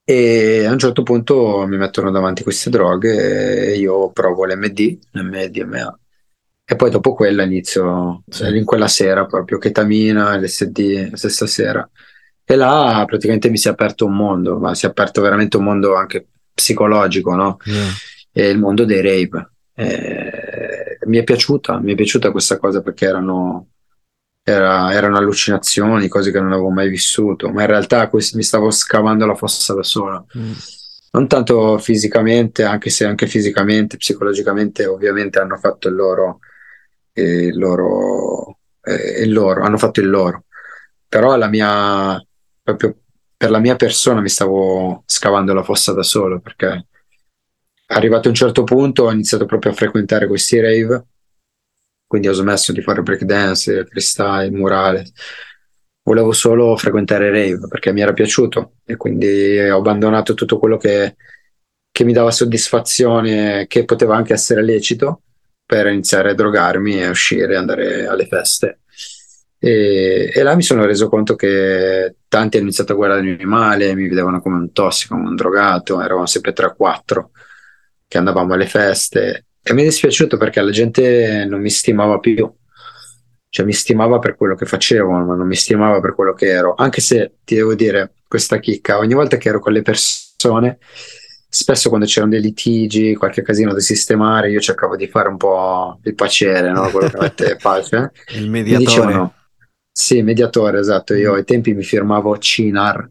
e 0.03 0.65
a 0.65 0.71
un 0.71 0.79
certo 0.79 1.03
punto 1.03 1.65
mi 1.67 1.77
mettono 1.77 2.11
davanti 2.11 2.43
queste 2.43 2.69
droghe 2.69 3.73
e 3.73 3.77
io 3.77 4.11
provo 4.11 4.45
l'MD 4.45 4.99
l'MDMA 5.11 5.99
e 6.63 6.75
poi 6.75 6.89
dopo 6.89 7.13
quella 7.13 7.43
inizio 7.43 8.23
sì. 8.27 8.47
in 8.55 8.65
quella 8.65 8.87
sera 8.87 9.25
proprio 9.25 9.59
ketamina 9.59 10.37
LSD 10.37 11.09
la 11.11 11.17
stessa 11.17 11.45
sera. 11.45 11.87
E 12.47 12.55
là 12.55 13.03
praticamente 13.05 13.49
mi 13.49 13.57
si 13.57 13.67
è 13.67 13.71
aperto 13.71 14.05
un 14.05 14.15
mondo 14.15 14.57
ma 14.57 14.73
si 14.73 14.87
è 14.87 14.89
aperto 14.89 15.21
veramente 15.21 15.57
un 15.57 15.63
mondo 15.63 15.95
anche 15.95 16.27
psicologico 16.53 17.35
no? 17.35 17.57
Yeah 17.65 18.13
e 18.37 18.49
il 18.49 18.59
mondo 18.59 18.83
dei 18.83 19.01
rave. 19.01 19.51
Eh, 19.73 20.97
mi 21.05 21.17
è 21.17 21.23
piaciuta, 21.23 21.79
mi 21.79 21.93
è 21.93 21.95
piaciuta 21.95 22.31
questa 22.31 22.57
cosa 22.57 22.81
perché 22.81 23.05
erano, 23.05 23.67
era, 24.43 24.91
erano 24.91 25.15
allucinazioni, 25.15 26.09
cose 26.09 26.31
che 26.31 26.41
non 26.41 26.51
avevo 26.51 26.69
mai 26.69 26.89
vissuto, 26.89 27.49
ma 27.49 27.61
in 27.61 27.67
realtà 27.67 28.09
mi 28.11 28.43
stavo 28.43 28.71
scavando 28.71 29.25
la 29.25 29.35
fossa 29.35 29.73
da 29.73 29.83
sola. 29.83 30.21
Mm. 30.37 30.51
Non 31.11 31.27
tanto 31.29 31.77
fisicamente, 31.77 32.63
anche 32.63 32.89
se 32.89 33.05
anche 33.05 33.25
fisicamente, 33.25 33.95
psicologicamente, 33.95 34.85
ovviamente 34.85 35.39
hanno 35.39 35.55
fatto 35.55 35.87
il 35.87 35.95
loro, 35.95 36.39
eh, 37.13 37.45
il 37.45 37.57
loro, 37.57 38.57
eh, 38.81 39.21
il 39.21 39.31
loro 39.31 39.63
hanno 39.63 39.77
fatto 39.77 40.01
il 40.01 40.09
loro. 40.09 40.43
Però 41.07 41.37
la 41.37 41.47
mia, 41.47 42.21
proprio 42.61 42.97
per 43.37 43.49
la 43.49 43.59
mia 43.59 43.77
persona 43.77 44.19
mi 44.19 44.27
stavo 44.27 45.03
scavando 45.05 45.53
la 45.53 45.63
fossa 45.63 45.93
da 45.93 46.03
solo 46.03 46.41
perché 46.41 46.87
arrivato 47.87 48.27
a 48.27 48.29
un 48.29 48.35
certo 48.35 48.63
punto 48.63 49.03
ho 49.03 49.11
iniziato 49.11 49.45
proprio 49.45 49.71
a 49.71 49.75
frequentare 49.75 50.27
questi 50.27 50.59
rave, 50.59 51.05
quindi 52.07 52.27
ho 52.27 52.33
smesso 52.33 52.71
di 52.71 52.81
fare 52.81 53.01
breakdance, 53.01 53.85
freestyle, 53.85 54.51
murale. 54.51 55.05
Volevo 56.03 56.31
solo 56.33 56.75
frequentare 56.77 57.29
rave 57.31 57.67
perché 57.67 57.91
mi 57.91 58.01
era 58.01 58.13
piaciuto 58.13 58.75
e 58.85 58.95
quindi 58.95 59.57
ho 59.59 59.77
abbandonato 59.77 60.35
tutto 60.35 60.59
quello 60.59 60.77
che, 60.77 61.15
che 61.91 62.03
mi 62.03 62.13
dava 62.13 62.29
soddisfazione, 62.31 63.65
che 63.67 63.85
poteva 63.85 64.15
anche 64.15 64.33
essere 64.33 64.63
lecito, 64.63 65.21
per 65.65 65.87
iniziare 65.87 66.31
a 66.31 66.33
drogarmi 66.35 67.01
e 67.01 67.09
uscire, 67.09 67.55
andare 67.55 68.05
alle 68.05 68.27
feste. 68.27 68.81
E, 69.57 70.31
e, 70.31 70.43
là 70.43 70.55
mi 70.55 70.61
sono 70.61 70.85
reso 70.85 71.09
conto 71.09 71.35
che 71.35 72.17
tanti 72.27 72.57
hanno 72.57 72.67
iniziato 72.67 72.93
a 72.93 72.95
guardarmi 72.95 73.43
male, 73.45 73.95
mi 73.95 74.07
vedevano 74.07 74.41
come 74.41 74.57
un 74.57 74.71
tossico, 74.71 75.15
come 75.15 75.29
un 75.29 75.35
drogato, 75.35 76.01
eravamo 76.01 76.27
sempre 76.27 76.53
3-4 76.53 77.29
che 78.07 78.17
andavamo 78.17 78.53
alle 78.53 78.67
feste 78.67 79.45
e 79.67 79.73
mi 79.73 79.81
è 79.81 79.85
dispiaciuto 79.85 80.37
perché 80.37 80.61
la 80.61 80.69
gente 80.69 81.43
non 81.45 81.59
mi 81.59 81.71
stimava 81.71 82.19
più, 82.19 82.47
cioè 83.49 83.65
mi 83.65 83.73
stimava 83.73 84.19
per 84.19 84.35
quello 84.35 84.53
che 84.53 84.67
facevo, 84.67 85.09
ma 85.09 85.33
non 85.33 85.47
mi 85.47 85.55
stimava 85.55 85.99
per 85.99 86.13
quello 86.13 86.33
che 86.33 86.45
ero, 86.45 86.75
anche 86.77 87.01
se 87.01 87.37
ti 87.43 87.55
devo 87.55 87.73
dire 87.73 88.13
questa 88.27 88.59
chicca, 88.59 88.99
ogni 88.99 89.15
volta 89.15 89.37
che 89.37 89.49
ero 89.49 89.59
con 89.59 89.73
le 89.73 89.81
persone, 89.81 90.77
spesso 91.49 91.89
quando 91.89 92.05
c'erano 92.05 92.33
dei 92.33 92.41
litigi, 92.41 93.15
qualche 93.15 93.41
casino 93.41 93.73
da 93.73 93.79
sistemare, 93.79 94.51
io 94.51 94.59
cercavo 94.59 94.95
di 94.95 95.07
fare 95.07 95.29
un 95.29 95.37
po' 95.37 95.99
il 96.03 96.13
paciere, 96.13 96.69
no? 96.69 96.89
quello 96.91 97.09
che 97.09 97.17
mette 97.17 97.55
pace. 97.59 98.11
il 98.35 98.49
mediatore. 98.49 98.77
Mi 98.77 98.85
dicevano, 98.85 99.33
sì, 99.91 100.21
mediatore, 100.21 100.77
esatto, 100.77 101.15
io 101.15 101.33
ai 101.33 101.43
tempi 101.43 101.73
mi 101.73 101.83
firmavo 101.83 102.37
CINAR, 102.37 103.09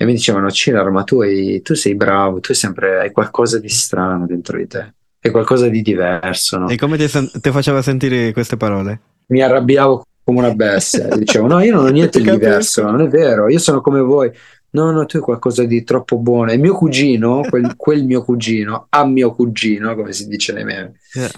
e 0.00 0.04
mi 0.04 0.12
dicevano 0.12 0.48
Cilar 0.48 0.90
ma 0.90 1.02
tu, 1.02 1.20
hai, 1.22 1.60
tu, 1.60 1.74
sei 1.74 1.96
bravo 1.96 2.38
tu 2.38 2.52
hai 2.52 2.56
sempre 2.56 3.00
hai 3.00 3.10
qualcosa 3.10 3.58
di 3.58 3.68
strano 3.68 4.26
dentro 4.26 4.56
di 4.56 4.68
te 4.68 4.94
hai 5.20 5.30
qualcosa 5.32 5.66
di 5.68 5.82
diverso 5.82 6.58
no? 6.58 6.68
e 6.68 6.76
come 6.76 6.96
ti, 6.96 7.08
sen- 7.08 7.28
ti 7.40 7.50
faceva 7.50 7.82
sentire 7.82 8.32
queste 8.32 8.56
parole? 8.56 9.00
mi 9.26 9.42
arrabbiavo 9.42 10.04
come 10.22 10.38
una 10.38 10.54
bestia 10.54 11.08
dicevo 11.16 11.48
no 11.48 11.60
io 11.60 11.74
non 11.74 11.86
ho 11.86 11.90
niente 11.90 12.20
di 12.20 12.30
diverso 12.30 12.84
non 12.84 13.00
è 13.00 13.08
vero 13.08 13.48
io 13.48 13.58
sono 13.58 13.80
come 13.80 14.00
voi 14.00 14.30
no 14.70 14.92
no 14.92 15.04
tu 15.04 15.16
hai 15.16 15.22
qualcosa 15.22 15.64
di 15.64 15.82
troppo 15.82 16.16
buono 16.18 16.52
e 16.52 16.58
mio 16.58 16.74
cugino 16.74 17.40
quel, 17.48 17.74
quel 17.76 18.04
mio 18.04 18.22
cugino 18.22 18.86
a 18.88 19.04
mio 19.04 19.34
cugino 19.34 19.96
come 19.96 20.12
si 20.12 20.28
dice 20.28 20.52
nei 20.52 20.64
meme 20.64 20.92
yeah. 21.14 21.30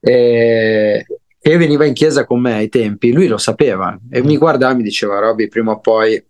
e, 0.00 1.06
che 1.38 1.56
veniva 1.56 1.84
in 1.84 1.92
chiesa 1.92 2.24
con 2.24 2.40
me 2.40 2.54
ai 2.54 2.68
tempi, 2.68 3.12
lui 3.12 3.26
lo 3.26 3.36
sapeva 3.36 3.96
e 4.10 4.22
mi 4.22 4.36
guardava 4.36 4.72
e 4.72 4.76
mi 4.76 4.82
diceva 4.82 5.18
Robby 5.18 5.48
prima 5.48 5.72
o 5.72 5.80
poi 5.80 6.24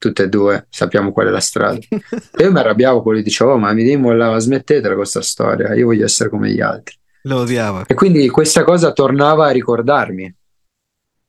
tutte 0.00 0.22
e 0.24 0.28
due 0.28 0.66
sappiamo 0.70 1.12
qual 1.12 1.26
è 1.26 1.30
la 1.30 1.40
strada. 1.40 1.78
e 1.78 2.42
io 2.42 2.50
mi 2.50 2.58
arrabbiavo 2.58 3.02
con 3.02 3.12
lui, 3.12 3.22
dicevo, 3.22 3.52
oh, 3.52 3.58
ma 3.58 3.72
mi 3.74 3.84
dimolla, 3.84 4.36
smettetela 4.38 4.94
questa 4.94 5.20
storia, 5.20 5.74
io 5.74 5.84
voglio 5.84 6.06
essere 6.06 6.30
come 6.30 6.50
gli 6.50 6.60
altri. 6.60 6.96
Lo 7.24 7.40
odiava. 7.40 7.84
E 7.86 7.92
quindi 7.92 8.26
questa 8.30 8.64
cosa 8.64 8.92
tornava 8.92 9.46
a 9.46 9.50
ricordarmi 9.50 10.34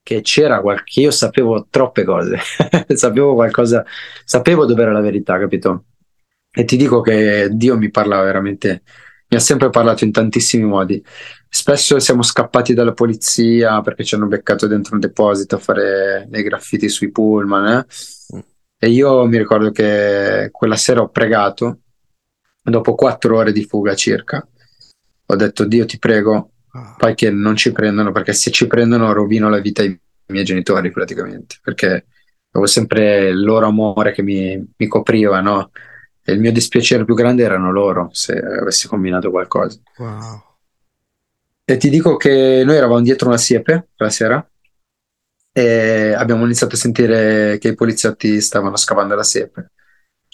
che 0.01 0.21
c'era 0.21 0.61
qualche, 0.61 1.01
io 1.01 1.11
sapevo 1.11 1.67
troppe 1.69 2.05
cose, 2.05 2.39
sapevo 2.95 3.33
qualcosa, 3.33 3.85
sapevo 4.23 4.65
dove 4.65 4.81
era 4.81 4.93
la 4.93 5.01
verità, 5.01 5.37
capito? 5.37 5.85
E 6.49 6.63
ti 6.63 6.77
dico 6.77 7.01
che 7.01 7.49
Dio 7.51 7.77
mi 7.77 7.91
parlava 7.91 8.23
veramente, 8.23 8.83
mi 9.27 9.37
ha 9.37 9.41
sempre 9.41 9.69
parlato 9.69 10.05
in 10.05 10.13
tantissimi 10.13 10.63
modi. 10.63 11.03
Spesso 11.49 11.99
siamo 11.99 12.23
scappati 12.23 12.73
dalla 12.73 12.93
polizia 12.93 13.81
perché 13.81 14.05
ci 14.05 14.15
hanno 14.15 14.27
beccato 14.27 14.65
dentro 14.65 14.93
un 14.93 15.01
deposito 15.01 15.55
a 15.55 15.59
fare 15.59 16.25
dei 16.29 16.43
graffiti 16.43 16.87
sui 16.87 17.11
pullman, 17.11 17.67
eh? 17.77 17.85
E 18.83 18.89
io 18.89 19.27
mi 19.27 19.37
ricordo 19.37 19.69
che 19.69 20.49
quella 20.51 20.75
sera 20.75 21.01
ho 21.01 21.09
pregato, 21.09 21.81
dopo 22.63 22.95
quattro 22.95 23.37
ore 23.37 23.51
di 23.51 23.63
fuga 23.63 23.93
circa, 23.93 24.43
ho 25.23 25.35
detto 25.35 25.65
Dio 25.65 25.85
ti 25.85 25.99
prego, 25.99 26.53
ah. 26.71 26.95
fai 26.97 27.13
che 27.13 27.29
non 27.29 27.55
ci 27.55 27.71
prendono, 27.71 28.11
perché 28.11 28.33
se 28.33 28.49
ci 28.49 28.65
prendono 28.65 29.13
rovino 29.13 29.49
la 29.49 29.59
vita 29.59 29.83
ai 29.83 29.95
miei 30.29 30.43
genitori 30.43 30.89
praticamente, 30.89 31.57
perché 31.61 32.07
avevo 32.49 32.65
sempre 32.65 33.27
il 33.29 33.43
loro 33.43 33.67
amore 33.67 34.13
che 34.13 34.23
mi, 34.23 34.59
mi 34.75 34.87
copriva, 34.87 35.41
no? 35.41 35.69
E 36.23 36.33
il 36.33 36.39
mio 36.39 36.51
dispiacere 36.51 37.05
più 37.05 37.13
grande 37.13 37.43
erano 37.43 37.71
loro, 37.71 38.09
se 38.13 38.33
avessi 38.33 38.87
combinato 38.87 39.29
qualcosa. 39.29 39.79
Wow. 39.97 40.43
E 41.65 41.77
ti 41.77 41.89
dico 41.91 42.17
che 42.17 42.63
noi 42.65 42.77
eravamo 42.77 43.01
dietro 43.01 43.27
una 43.27 43.37
siepe 43.37 43.89
la 43.97 44.09
sera 44.09 44.50
e 45.51 46.13
abbiamo 46.13 46.45
iniziato 46.45 46.75
a 46.75 46.77
sentire 46.77 47.57
che 47.59 47.69
i 47.69 47.75
poliziotti 47.75 48.39
stavano 48.39 48.75
scavando 48.77 49.15
la 49.15 49.23
siepe. 49.23 49.71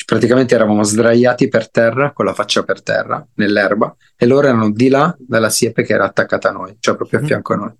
Praticamente 0.06 0.54
eravamo 0.54 0.84
sdraiati 0.84 1.48
per 1.48 1.70
terra, 1.72 2.14
con 2.14 2.26
la 2.26 2.34
faccia 2.34 2.64
per 2.64 2.84
terra, 2.84 3.26
nell'erba, 3.36 3.96
e 4.16 4.26
loro 4.28 4.48
erano 4.48 4.72
di 4.72 4.90
là 4.90 5.14
dalla 5.20 5.50
siepe 5.50 5.84
che 5.84 5.94
era 5.94 6.06
attaccata 6.06 6.50
a 6.50 6.52
noi, 6.52 6.78
cioè 6.80 6.96
proprio 6.96 7.20
a 7.20 7.24
mm. 7.24 7.26
fianco 7.26 7.54
a 7.54 7.58
noi. 7.58 7.74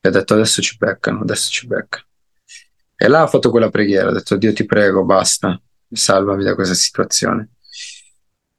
E 0.00 0.08
ha 0.08 0.12
detto 0.12 0.34
adesso 0.34 0.62
ci 0.62 0.76
beccano, 0.78 1.20
adesso 1.20 1.50
ci 1.50 1.66
beccano. 1.66 2.04
E 2.96 3.08
là 3.08 3.22
ha 3.22 3.26
fatto 3.26 3.50
quella 3.50 3.68
preghiera, 3.68 4.10
ha 4.10 4.12
detto 4.12 4.36
Dio 4.36 4.52
ti 4.52 4.64
prego, 4.64 5.04
basta, 5.04 5.60
salvami 5.90 6.44
da 6.44 6.54
questa 6.54 6.74
situazione. 6.74 7.50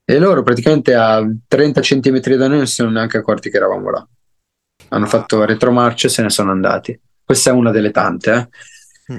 E 0.03 0.19
loro 0.19 0.43
praticamente 0.43 0.93
a 0.93 1.25
30 1.47 1.81
centimetri 1.81 2.35
da 2.35 2.47
noi 2.47 2.57
non 2.57 2.67
si 2.67 2.75
sono 2.75 2.89
neanche 2.89 3.17
accorti 3.17 3.49
che 3.49 3.57
eravamo 3.57 3.89
là. 3.89 4.07
Hanno 4.89 5.05
fatto 5.05 5.45
retromarcia 5.45 6.07
e 6.07 6.09
se 6.09 6.21
ne 6.21 6.29
sono 6.29 6.51
andati. 6.51 6.99
Questa 7.23 7.49
è 7.49 7.53
una 7.53 7.71
delle 7.71 7.91
tante, 7.91 8.31
eh. 8.33 9.13
Mm. 9.13 9.17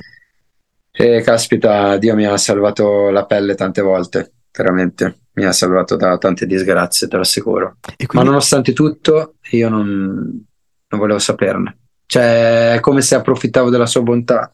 E 0.90 1.22
caspita, 1.22 1.96
Dio 1.96 2.14
mi 2.14 2.26
ha 2.26 2.36
salvato 2.36 3.11
la 3.11 3.24
pelle 3.24 3.55
tante 3.55 3.80
volte, 3.80 4.32
veramente. 4.53 5.20
Mi 5.34 5.44
ha 5.44 5.53
salvato 5.53 5.96
da 5.96 6.18
tante 6.18 6.44
disgrazie, 6.44 7.09
te 7.09 7.16
lo 7.16 7.22
assicuro. 7.22 7.78
Quindi... 7.80 8.07
Ma 8.12 8.22
nonostante 8.22 8.74
tutto, 8.74 9.36
io 9.53 9.70
non, 9.70 9.84
non 10.88 11.00
volevo 11.00 11.18
saperne. 11.18 11.78
Cioè, 12.05 12.74
è 12.74 12.80
come 12.80 13.00
se 13.00 13.14
approfittavo 13.14 13.70
della 13.70 13.86
sua 13.86 14.03
bontà 14.03 14.53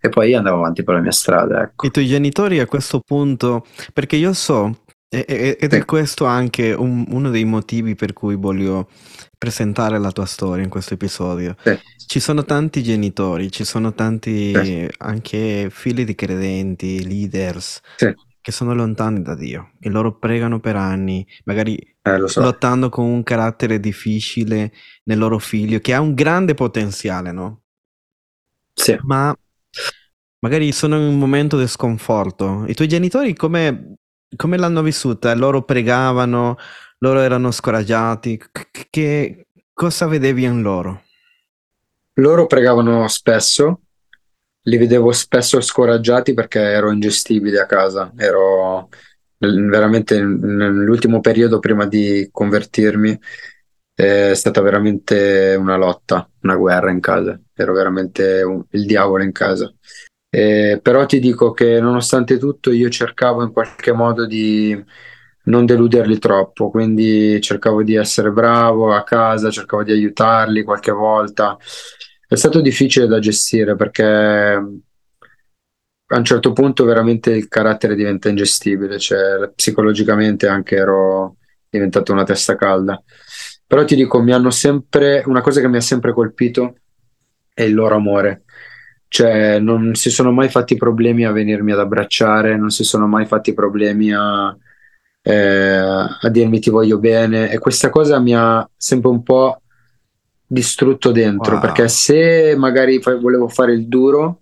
e 0.00 0.08
poi 0.08 0.34
andavo 0.34 0.56
avanti 0.56 0.82
per 0.82 0.94
la 0.94 1.00
mia 1.00 1.12
strada. 1.12 1.62
Ecco. 1.62 1.86
I 1.86 1.90
tuoi 1.90 2.06
genitori 2.06 2.58
a 2.58 2.66
questo 2.66 3.00
punto, 3.00 3.66
perché 3.92 4.16
io 4.16 4.32
so, 4.32 4.78
ed 5.14 5.72
è 5.72 5.78
sì. 5.78 5.84
questo 5.84 6.24
anche 6.24 6.72
un, 6.72 7.04
uno 7.08 7.28
dei 7.28 7.44
motivi 7.44 7.94
per 7.94 8.14
cui 8.14 8.34
voglio 8.34 8.88
presentare 9.36 9.98
la 9.98 10.10
tua 10.10 10.24
storia 10.24 10.64
in 10.64 10.70
questo 10.70 10.94
episodio. 10.94 11.54
Sì. 11.62 11.78
Ci 12.06 12.20
sono 12.20 12.44
tanti 12.44 12.82
genitori, 12.82 13.50
ci 13.50 13.64
sono 13.64 13.92
tanti 13.92 14.54
sì. 14.54 14.88
anche 14.98 15.68
figli 15.70 16.04
di 16.04 16.14
credenti, 16.14 17.06
leaders, 17.06 17.80
che 18.40 18.52
sono 18.52 18.74
lontani 18.74 19.22
da 19.22 19.34
Dio 19.34 19.72
e 19.80 19.88
loro 19.88 20.18
pregano 20.18 20.60
per 20.60 20.76
anni, 20.76 21.26
magari 21.44 21.76
eh, 21.76 22.26
so. 22.26 22.40
lottando 22.40 22.88
con 22.88 23.04
un 23.04 23.22
carattere 23.22 23.78
difficile 23.78 24.72
nel 25.04 25.18
loro 25.18 25.38
figlio 25.38 25.78
che 25.78 25.94
ha 25.94 26.00
un 26.00 26.14
grande 26.14 26.54
potenziale, 26.54 27.32
no? 27.32 27.62
Sì. 28.74 28.98
Ma 29.02 29.34
magari 30.40 30.72
sono 30.72 30.96
in 30.96 31.02
un 31.02 31.18
momento 31.18 31.58
di 31.58 31.68
sconforto. 31.68 32.64
I 32.66 32.74
tuoi 32.74 32.88
genitori 32.88 33.34
come, 33.34 33.94
come 34.36 34.56
l'hanno 34.56 34.82
vissuta? 34.82 35.34
Loro 35.34 35.62
pregavano, 35.62 36.56
loro 36.98 37.20
erano 37.20 37.50
scoraggiati. 37.50 38.40
Che 38.90 39.46
cosa 39.72 40.06
vedevi 40.06 40.44
in 40.44 40.62
loro? 40.62 41.02
Loro 42.14 42.46
pregavano 42.46 43.08
spesso, 43.08 43.80
li 44.62 44.76
vedevo 44.76 45.12
spesso 45.12 45.60
scoraggiati 45.60 46.34
perché 46.34 46.60
ero 46.60 46.90
ingestibile 46.90 47.60
a 47.60 47.66
casa, 47.66 48.12
ero 48.16 48.88
veramente 49.38 50.22
nell'ultimo 50.22 51.20
periodo 51.20 51.58
prima 51.58 51.86
di 51.86 52.28
convertirmi 52.30 53.18
è 53.94 54.32
stata 54.34 54.60
veramente 54.60 55.54
una 55.58 55.76
lotta, 55.76 56.28
una 56.42 56.56
guerra 56.56 56.90
in 56.90 57.00
casa, 57.00 57.38
ero 57.54 57.72
veramente 57.72 58.42
un, 58.42 58.64
il 58.70 58.86
diavolo 58.86 59.22
in 59.22 59.32
casa. 59.32 59.72
Eh, 60.34 60.78
però 60.82 61.04
ti 61.04 61.18
dico 61.20 61.52
che 61.52 61.78
nonostante 61.78 62.38
tutto 62.38 62.72
io 62.72 62.88
cercavo 62.88 63.42
in 63.42 63.52
qualche 63.52 63.92
modo 63.92 64.26
di 64.26 64.74
non 65.44 65.66
deluderli 65.66 66.18
troppo, 66.18 66.70
quindi 66.70 67.38
cercavo 67.42 67.82
di 67.82 67.96
essere 67.96 68.30
bravo 68.30 68.94
a 68.94 69.02
casa, 69.04 69.50
cercavo 69.50 69.82
di 69.82 69.92
aiutarli 69.92 70.62
qualche 70.62 70.90
volta. 70.92 71.58
È 72.26 72.34
stato 72.34 72.62
difficile 72.62 73.06
da 73.06 73.18
gestire 73.18 73.76
perché 73.76 74.12
a 76.06 76.16
un 76.18 76.24
certo 76.24 76.52
punto 76.52 76.84
veramente 76.84 77.30
il 77.30 77.48
carattere 77.48 77.94
diventa 77.94 78.28
ingestibile, 78.28 78.98
cioè 78.98 79.50
psicologicamente 79.54 80.46
anche 80.46 80.76
ero 80.76 81.36
diventato 81.68 82.12
una 82.12 82.24
testa 82.24 82.54
calda. 82.54 83.02
Però 83.66 83.84
ti 83.84 83.94
dico, 83.96 84.20
mi 84.20 84.32
hanno 84.32 84.50
sempre, 84.50 85.22
una 85.26 85.40
cosa 85.40 85.60
che 85.60 85.68
mi 85.68 85.78
ha 85.78 85.80
sempre 85.80 86.12
colpito 86.12 86.76
è 87.54 87.62
il 87.62 87.74
loro 87.74 87.94
amore. 87.94 88.44
Cioè, 89.12 89.58
non 89.58 89.94
si 89.94 90.08
sono 90.08 90.32
mai 90.32 90.48
fatti 90.48 90.74
problemi 90.74 91.26
a 91.26 91.32
venirmi 91.32 91.70
ad 91.72 91.80
abbracciare, 91.80 92.56
non 92.56 92.70
si 92.70 92.82
sono 92.82 93.06
mai 93.06 93.26
fatti 93.26 93.52
problemi 93.52 94.10
a, 94.10 94.56
eh, 95.20 95.76
a 95.76 96.28
dirmi 96.30 96.60
ti 96.60 96.70
voglio 96.70 96.98
bene. 96.98 97.50
E 97.50 97.58
questa 97.58 97.90
cosa 97.90 98.18
mi 98.18 98.34
ha 98.34 98.66
sempre 98.74 99.10
un 99.10 99.22
po' 99.22 99.60
distrutto 100.46 101.12
dentro, 101.12 101.52
wow. 101.52 101.60
perché 101.60 101.88
se 101.88 102.54
magari 102.56 103.02
volevo 103.20 103.48
fare 103.48 103.74
il 103.74 103.86
duro, 103.86 104.40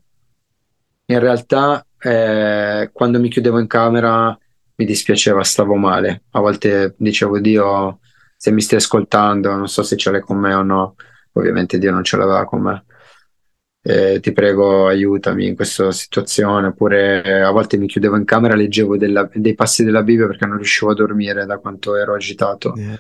in 1.07 1.19
realtà 1.19 1.85
eh, 1.99 2.91
quando 2.93 3.19
mi 3.19 3.29
chiudevo 3.29 3.59
in 3.59 3.67
camera 3.67 4.39
mi 4.77 4.85
dispiaceva, 4.85 5.43
stavo 5.43 5.75
male. 5.75 6.23
A 6.31 6.39
volte 6.39 6.95
dicevo, 6.97 7.41
Dio, 7.41 7.99
se 8.37 8.53
mi 8.53 8.61
stai 8.61 8.79
ascoltando, 8.79 9.53
non 9.57 9.67
so 9.67 9.83
se 9.83 9.97
ce 9.97 10.13
l'hai 10.13 10.21
con 10.21 10.39
me 10.39 10.55
o 10.55 10.63
no, 10.63 10.95
ovviamente 11.33 11.77
Dio 11.77 11.91
non 11.91 12.05
ce 12.05 12.17
l'aveva 12.17 12.45
con 12.45 12.61
me. 12.61 12.85
Eh, 13.83 14.21
ti 14.21 14.33
prego, 14.33 14.87
aiutami 14.87 15.47
in 15.47 15.55
questa 15.55 15.91
situazione. 15.93 16.69
Oppure 16.69 17.23
eh, 17.23 17.41
a 17.41 17.51
volte 17.51 17.77
mi 17.77 17.87
chiudevo 17.87 18.17
in 18.17 18.25
camera, 18.25 18.55
leggevo 18.55 18.97
della, 18.97 19.29
dei 19.33 19.55
passi 19.55 19.85
della 19.85 20.03
Bibbia 20.03 20.27
perché 20.27 20.47
non 20.47 20.57
riuscivo 20.57 20.91
a 20.91 20.95
dormire 20.95 21.47
da 21.47 21.59
quanto 21.59 21.97
ero 21.97 22.15
agitato. 22.15 22.75
Yeah 22.77 22.99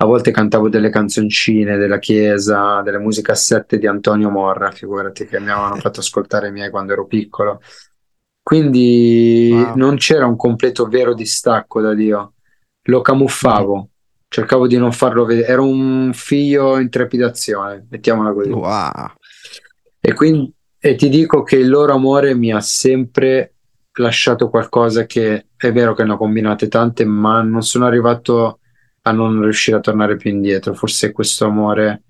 a 0.00 0.04
volte 0.04 0.30
cantavo 0.30 0.68
delle 0.68 0.90
canzoncine 0.90 1.76
della 1.76 1.98
chiesa, 1.98 2.82
delle 2.82 2.98
musicassette 2.98 3.78
di 3.78 3.86
Antonio 3.88 4.30
Morra, 4.30 4.70
figurati 4.70 5.26
che 5.26 5.40
mi 5.40 5.50
avevano 5.50 5.74
fatto 5.74 5.98
ascoltare 5.98 6.48
i 6.48 6.52
miei 6.52 6.70
quando 6.70 6.92
ero 6.92 7.06
piccolo. 7.06 7.60
Quindi 8.40 9.50
wow. 9.52 9.74
non 9.74 9.96
c'era 9.96 10.26
un 10.26 10.36
completo 10.36 10.86
vero 10.86 11.14
distacco 11.14 11.80
da 11.80 11.94
Dio, 11.94 12.34
lo 12.82 13.00
camuffavo, 13.00 13.88
cercavo 14.28 14.68
di 14.68 14.76
non 14.76 14.92
farlo 14.92 15.24
vedere, 15.24 15.48
ero 15.48 15.66
un 15.66 16.12
figlio 16.14 16.78
in 16.78 16.90
trepidazione, 16.90 17.88
mettiamola 17.90 18.32
così. 18.32 18.50
Wow. 18.50 19.14
E 20.08 20.14
quindi 20.14 20.52
e 20.80 20.94
ti 20.94 21.08
dico 21.08 21.42
che 21.42 21.56
il 21.56 21.68
loro 21.68 21.92
amore 21.92 22.34
mi 22.34 22.52
ha 22.52 22.60
sempre 22.60 23.54
lasciato 23.98 24.48
qualcosa 24.48 25.06
che 25.06 25.48
è 25.56 25.72
vero 25.72 25.92
che 25.92 26.04
ne 26.04 26.12
ho 26.12 26.16
combinate 26.16 26.68
tante, 26.68 27.04
ma 27.04 27.42
non 27.42 27.62
sono 27.62 27.84
arrivato 27.84 28.60
a 29.02 29.12
non 29.12 29.42
riuscire 29.42 29.76
a 29.76 29.80
tornare 29.80 30.16
più 30.16 30.30
indietro. 30.30 30.74
Forse 30.74 31.12
questo 31.12 31.46
amore 31.46 32.04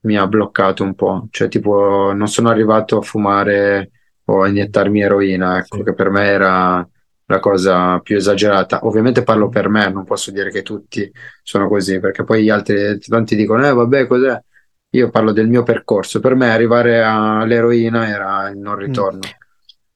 mi 0.00 0.18
ha 0.18 0.26
bloccato 0.26 0.84
un 0.84 0.94
po', 0.94 1.28
cioè 1.30 1.48
tipo 1.48 2.12
non 2.14 2.28
sono 2.28 2.50
arrivato 2.50 2.98
a 2.98 3.02
fumare 3.02 3.90
o 4.26 4.42
a 4.42 4.48
iniettarmi 4.48 5.00
eroina, 5.00 5.58
ecco, 5.58 5.78
sì. 5.78 5.82
che 5.82 5.94
per 5.94 6.10
me 6.10 6.26
era 6.26 6.86
la 7.26 7.40
cosa 7.40 7.98
più 8.00 8.16
esagerata. 8.16 8.86
Ovviamente 8.86 9.22
parlo 9.22 9.48
per 9.48 9.68
me, 9.68 9.90
non 9.90 10.04
posso 10.04 10.30
dire 10.30 10.50
che 10.50 10.62
tutti 10.62 11.10
sono 11.42 11.68
così, 11.68 11.98
perché 12.00 12.22
poi 12.22 12.44
gli 12.44 12.50
altri 12.50 12.98
tanti 12.98 13.34
dicono 13.34 13.66
"Eh, 13.66 13.72
vabbè, 13.72 14.06
cos'è?" 14.06 14.40
Io 14.94 15.10
parlo 15.10 15.32
del 15.32 15.48
mio 15.48 15.62
percorso. 15.62 16.20
Per 16.20 16.34
me 16.34 16.50
arrivare 16.50 17.02
all'eroina 17.02 18.08
era 18.08 18.48
il 18.48 18.58
non 18.58 18.76
ritorno. 18.76 19.18
Mm. 19.26 19.42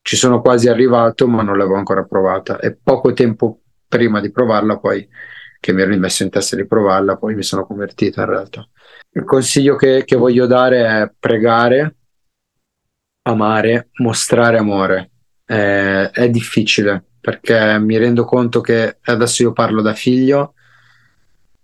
Ci 0.03 0.17
sono 0.17 0.41
quasi 0.41 0.69
arrivato, 0.69 1.29
ma 1.29 1.43
non 1.43 1.57
l'avevo 1.57 1.77
ancora 1.77 2.05
provata 2.05 2.59
e 2.59 2.77
poco 2.77 3.13
tempo 3.13 3.61
prima 3.87 4.21
di 4.21 4.31
provarla 4.31 4.79
poi 4.79 5.09
che 5.61 5.73
mi 5.73 5.83
ero 5.83 5.91
rimesso 5.91 6.23
in 6.23 6.31
testa 6.31 6.57
di 6.57 6.67
provarla, 6.67 7.17
poi 7.17 7.35
mi 7.35 7.43
sono 7.43 7.65
convertito 7.67 8.21
in 8.21 8.27
realtà. 8.27 8.69
Il 9.11 9.25
consiglio 9.25 9.77
che, 9.77 10.05
che 10.05 10.17
voglio 10.17 10.47
dare 10.47 10.87
è 10.87 11.13
pregare, 11.19 11.97
amare, 13.23 13.91
mostrare 13.99 14.59
amore. 14.59 15.11
Eh, 15.45 16.11
è 16.11 16.29
difficile 16.29 17.05
perché 17.21 17.79
mi 17.79 17.97
rendo 17.99 18.25
conto 18.25 18.61
che 18.61 18.99
adesso 19.03 19.43
io 19.43 19.53
parlo 19.53 19.81
da 19.83 19.95
figlio 19.95 20.55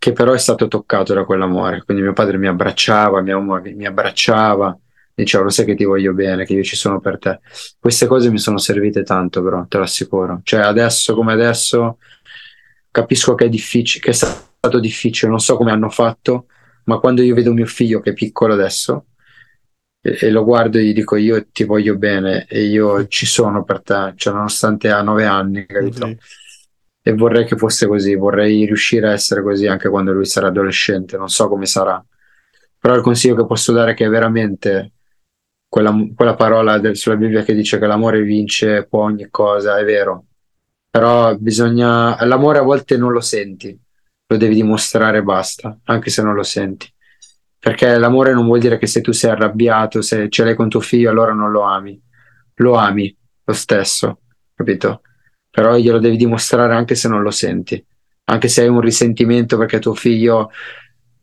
che 0.05 0.13
però 0.13 0.35
è 0.35 0.39
stato 0.39 0.69
toccato 0.69 1.15
da 1.15 1.25
quell'amore. 1.25 1.83
Quindi 1.83 2.03
mio 2.03 2.13
padre 2.13 2.37
mi 2.37 2.47
abbracciava, 2.47 3.23
mia 3.23 3.39
mamma 3.39 3.63
mi 3.65 3.87
abbracciava, 3.87 4.79
diceva 5.15 5.45
lo 5.45 5.49
sai 5.49 5.65
che 5.65 5.75
ti 5.75 5.85
voglio 5.85 6.13
bene, 6.13 6.45
che 6.45 6.53
io 6.53 6.63
ci 6.63 6.77
sono 6.77 7.01
per 7.01 7.19
te. 7.19 7.41
Queste 7.79 8.07
cose 8.07 8.31
mi 8.31 8.37
sono 8.37 8.59
servite 8.59 9.03
tanto 9.03 9.43
però, 9.43 9.65
te 9.67 9.79
lo 9.79 9.85
assicuro. 9.85 10.43
Cioè 10.43 10.61
adesso 10.61 11.15
come 11.15 11.33
adesso 11.33 11.97
capisco 12.91 13.35
che 13.35 13.47
è 13.47 13.49
difficile, 13.49 14.05
che 14.05 14.11
è 14.11 14.13
stato 14.13 14.79
difficile, 14.79 15.31
non 15.31 15.41
so 15.41 15.57
come 15.57 15.71
hanno 15.71 15.89
fatto, 15.89 16.49
ma 16.85 16.99
quando 16.99 17.23
io 17.23 17.35
vedo 17.35 17.55
mio 17.55 17.65
figlio 17.65 18.01
che 18.01 18.11
è 18.11 18.13
piccolo 18.13 18.53
adesso 18.53 19.07
e, 20.03 20.19
e 20.21 20.31
lo 20.31 20.45
guardo 20.45 20.77
e 20.77 20.85
gli 20.85 20.93
dico 20.93 21.17
io 21.17 21.47
ti 21.51 21.65
voglio 21.65 21.97
bene 21.97 22.45
e 22.47 22.65
io 22.65 23.07
ci 23.07 23.25
sono 23.25 23.65
per 23.65 23.81
te, 23.81 24.13
cioè 24.17 24.35
nonostante 24.35 24.91
ha 24.91 25.01
nove 25.01 25.25
anni, 25.25 25.65
capito? 25.65 26.05
Okay. 26.05 26.19
E 27.07 27.13
vorrei 27.13 27.45
che 27.45 27.57
fosse 27.57 27.87
così, 27.87 28.15
vorrei 28.15 28.65
riuscire 28.65 29.09
a 29.09 29.13
essere 29.13 29.43
così 29.43 29.67
anche 29.67 29.91
quando 29.91 30.13
lui 30.13 30.25
sarà 30.25 30.47
adolescente, 30.47 31.19
non 31.19 31.29
so 31.29 31.49
come 31.49 31.67
sarà. 31.67 32.03
Però 32.79 32.95
il 32.95 33.03
consiglio 33.03 33.35
che 33.35 33.47
posso 33.47 33.73
dare 33.73 33.93
è 33.93 33.95
che 33.95 34.09
veramente 34.09 34.93
quella, 35.69 35.95
quella 36.15 36.35
parola 36.35 36.79
del, 36.79 36.97
sulla 36.97 37.17
Bibbia 37.17 37.43
che 37.43 37.53
dice 37.53 37.79
che 37.79 37.87
l'amore 37.87 38.23
vince 38.23 38.87
può 38.87 39.03
ogni 39.03 39.29
cosa, 39.29 39.77
è 39.79 39.85
vero, 39.85 40.27
però 40.95 41.35
bisogna, 41.37 42.25
l'amore 42.25 42.59
a 42.59 42.63
volte 42.63 42.97
non 42.97 43.11
lo 43.11 43.21
senti, 43.21 43.77
lo 44.27 44.37
devi 44.37 44.55
dimostrare 44.55 45.19
e 45.19 45.23
basta, 45.25 45.77
anche 45.87 46.09
se 46.09 46.23
non 46.23 46.35
lo 46.35 46.45
senti. 46.45 46.89
Perché 47.59 47.99
l'amore 47.99 48.33
non 48.33 48.47
vuol 48.47 48.61
dire 48.61 48.79
che 48.79 48.87
se 48.87 49.01
tu 49.01 49.11
sei 49.11 49.33
arrabbiato, 49.33 50.03
se 50.03 50.29
ce 50.29 50.45
l'hai 50.45 50.55
con 50.55 50.69
tuo 50.69 50.79
figlio, 50.79 51.11
allora 51.11 51.33
non 51.33 51.51
lo 51.51 51.63
ami. 51.63 52.01
Lo 52.59 52.75
ami 52.77 53.13
lo 53.43 53.53
stesso, 53.53 54.21
capito? 54.55 55.01
Però 55.55 55.77
glielo 55.77 56.01
devi 56.01 56.17
dimostrare 56.17 56.75
anche 56.75 56.97
se 56.97 57.07
non 57.09 57.23
lo 57.23 57.31
senti, 57.31 57.83
anche 58.25 58.49
se 58.49 58.63
hai 58.63 58.69
un 58.69 58.81
risentimento 58.81 59.57
perché 59.57 59.79
tuo 59.79 59.95
figlio 59.95 60.51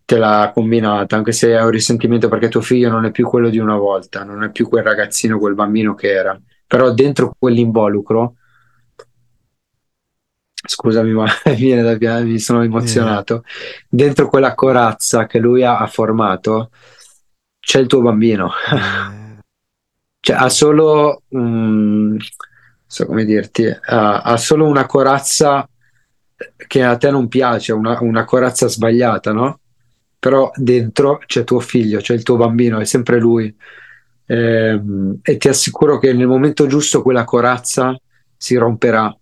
te 0.05 0.17
l'ha 0.17 0.51
combinata, 0.53 1.17
anche 1.17 1.33
se 1.33 1.53
hai 1.53 1.63
un 1.65 1.69
risentimento 1.69 2.29
perché 2.29 2.47
tuo 2.47 2.61
figlio 2.61 2.89
non 2.89 3.03
è 3.03 3.11
più 3.11 3.27
quello 3.27 3.49
di 3.49 3.59
una 3.59 3.75
volta, 3.75 4.23
non 4.23 4.43
è 4.43 4.49
più 4.49 4.69
quel 4.69 4.83
ragazzino, 4.83 5.37
quel 5.37 5.53
bambino 5.53 5.95
che 5.95 6.11
era. 6.11 6.39
Però 6.65 6.93
dentro 6.93 7.35
quell'involucro, 7.37 8.35
scusami, 10.65 11.11
ma 11.11 11.25
viene 11.57 11.81
da 11.81 11.97
piangere, 11.97 12.31
mi 12.31 12.39
sono 12.39 12.61
emozionato. 12.61 13.43
Dentro 13.89 14.29
quella 14.29 14.55
corazza 14.55 15.25
che 15.25 15.39
lui 15.39 15.63
ha, 15.63 15.77
ha 15.77 15.87
formato, 15.87 16.71
c'è 17.59 17.79
il 17.79 17.87
tuo 17.87 18.01
bambino. 18.01 18.49
Eh, 18.71 19.19
Cioè, 20.23 20.35
ha 20.35 20.49
solo, 20.49 21.23
mm, 21.35 22.15
so 22.91 23.05
come 23.05 23.23
dirti, 23.23 23.65
ha, 23.65 24.19
ha 24.19 24.35
solo 24.35 24.67
una 24.67 24.85
corazza 24.85 25.65
che 26.67 26.83
a 26.83 26.97
te 26.97 27.09
non 27.09 27.29
piace, 27.29 27.71
una, 27.71 27.97
una 28.01 28.25
corazza 28.25 28.67
sbagliata, 28.67 29.31
no? 29.31 29.59
Però 30.19 30.51
dentro 30.53 31.19
c'è 31.25 31.45
tuo 31.45 31.61
figlio, 31.61 32.01
c'è 32.01 32.13
il 32.13 32.23
tuo 32.23 32.35
bambino, 32.35 32.79
è 32.79 32.83
sempre 32.83 33.17
lui. 33.17 33.55
Ehm, 34.25 35.19
e 35.21 35.37
ti 35.37 35.47
assicuro 35.47 35.99
che 35.99 36.11
nel 36.11 36.27
momento 36.27 36.67
giusto 36.67 37.01
quella 37.01 37.23
corazza 37.23 37.97
si 38.35 38.57
romperà 38.57 39.15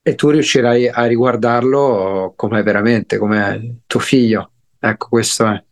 e 0.00 0.14
tu 0.14 0.30
riuscirai 0.30 0.88
a 0.88 1.04
riguardarlo 1.04 2.32
come 2.36 2.62
veramente, 2.62 3.18
come 3.18 3.80
tuo 3.86 4.00
figlio. 4.00 4.52
Ecco, 4.78 5.08
questo 5.10 5.46
è. 5.46 5.62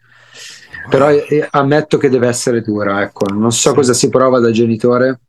Però 0.90 1.08
eh, 1.08 1.48
ammetto 1.50 1.96
che 1.96 2.10
deve 2.10 2.28
essere 2.28 2.60
dura, 2.60 3.00
ecco. 3.00 3.24
Non 3.32 3.52
so 3.52 3.70
sì. 3.70 3.74
cosa 3.74 3.94
si 3.94 4.10
prova 4.10 4.38
da 4.38 4.50
genitore, 4.50 5.20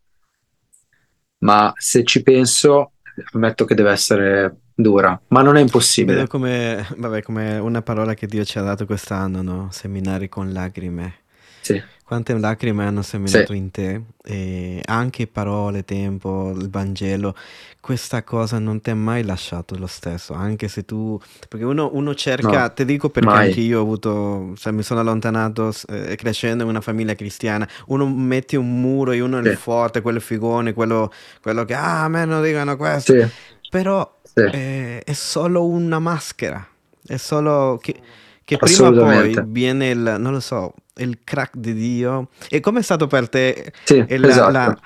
ma 1.45 1.71
se 1.77 2.03
ci 2.03 2.23
penso, 2.23 2.93
ammetto 3.33 3.65
che 3.65 3.75
deve 3.75 3.91
essere 3.91 4.55
dura, 4.73 5.19
ma 5.27 5.41
non 5.41 5.51
è 5.51 5.59
Vedo 5.59 5.65
impossibile. 5.67 6.27
come, 6.27 6.85
vabbè, 6.97 7.21
come 7.21 7.57
una 7.59 7.81
parola 7.83 8.13
che 8.15 8.25
Dio 8.25 8.43
ci 8.43 8.57
ha 8.57 8.61
dato 8.63 8.85
quest'anno, 8.85 9.41
no? 9.41 9.69
Seminari 9.71 10.27
con 10.27 10.51
lacrime. 10.51 11.19
Sì, 11.65 11.81
Quante 12.05 12.37
lacrime 12.37 12.85
hanno 12.85 13.01
sì, 13.23 13.39
seminato 13.41 13.51
in 13.53 13.71
te? 13.71 13.99
E 14.23 14.81
anche 14.85 15.25
parole, 15.25 15.83
tempo, 15.85 16.51
il 16.55 16.69
Vangelo, 16.69 17.35
questa 17.79 18.23
cosa 18.23 18.59
non 18.59 18.79
ti 18.79 18.91
ha 18.91 18.95
mai 18.95 19.23
lasciato 19.23 19.75
lo 19.77 19.87
stesso, 19.87 20.33
anche 20.33 20.67
se 20.67 20.85
tu... 20.85 21.19
Perché 21.47 21.65
uno, 21.65 21.89
uno 21.93 22.13
cerca, 22.13 22.69
no, 22.69 22.73
ti 22.73 22.85
dico 22.85 23.09
perché 23.09 23.37
anche 23.37 23.59
mai. 23.59 23.61
io 23.61 23.79
ho 23.79 23.81
avuto, 23.81 24.53
cioè 24.55 24.71
mi 24.71 24.83
sono 24.83 24.99
allontanato 24.99 25.71
eh, 25.89 26.15
crescendo 26.15 26.63
in 26.63 26.69
una 26.69 26.81
famiglia 26.81 27.15
cristiana, 27.15 27.67
uno 27.87 28.07
mette 28.07 28.55
un 28.55 28.79
muro 28.81 29.11
e 29.11 29.19
uno 29.21 29.39
è 29.39 29.41
il 29.41 29.49
Sì, 29.49 29.51
forte, 29.51 30.01
quello 30.01 30.19
figone, 30.19 30.73
quello, 30.73 31.11
quello 31.41 31.65
che, 31.65 31.73
ah, 31.73 32.03
a 32.03 32.07
me 32.07 32.25
non 32.25 32.43
dicono 32.43 32.77
questo, 32.77 33.15
sì, 33.15 33.25
però 33.69 34.11
sì, 34.23 34.41
eh, 34.49 35.01
è 35.03 35.13
solo 35.13 35.65
una 35.67 35.99
maschera, 35.99 36.65
è 37.05 37.17
solo 37.17 37.77
che, 37.81 37.95
che 38.43 38.57
prima 38.59 38.89
o 38.89 38.93
poi 38.93 39.37
viene 39.41 39.89
il, 39.89 40.15
non 40.19 40.31
lo 40.33 40.39
so, 40.39 40.73
il 40.97 41.19
crack 41.23 41.55
di 41.57 41.73
Dio. 41.73 42.29
E 42.49 42.59
com'è 42.59 42.81
stato 42.81 43.07
per 43.07 43.29
te? 43.29 43.71
Sì, 43.83 44.05
la, 44.17 44.47
la- 44.47 44.75
esatto, 44.75 44.81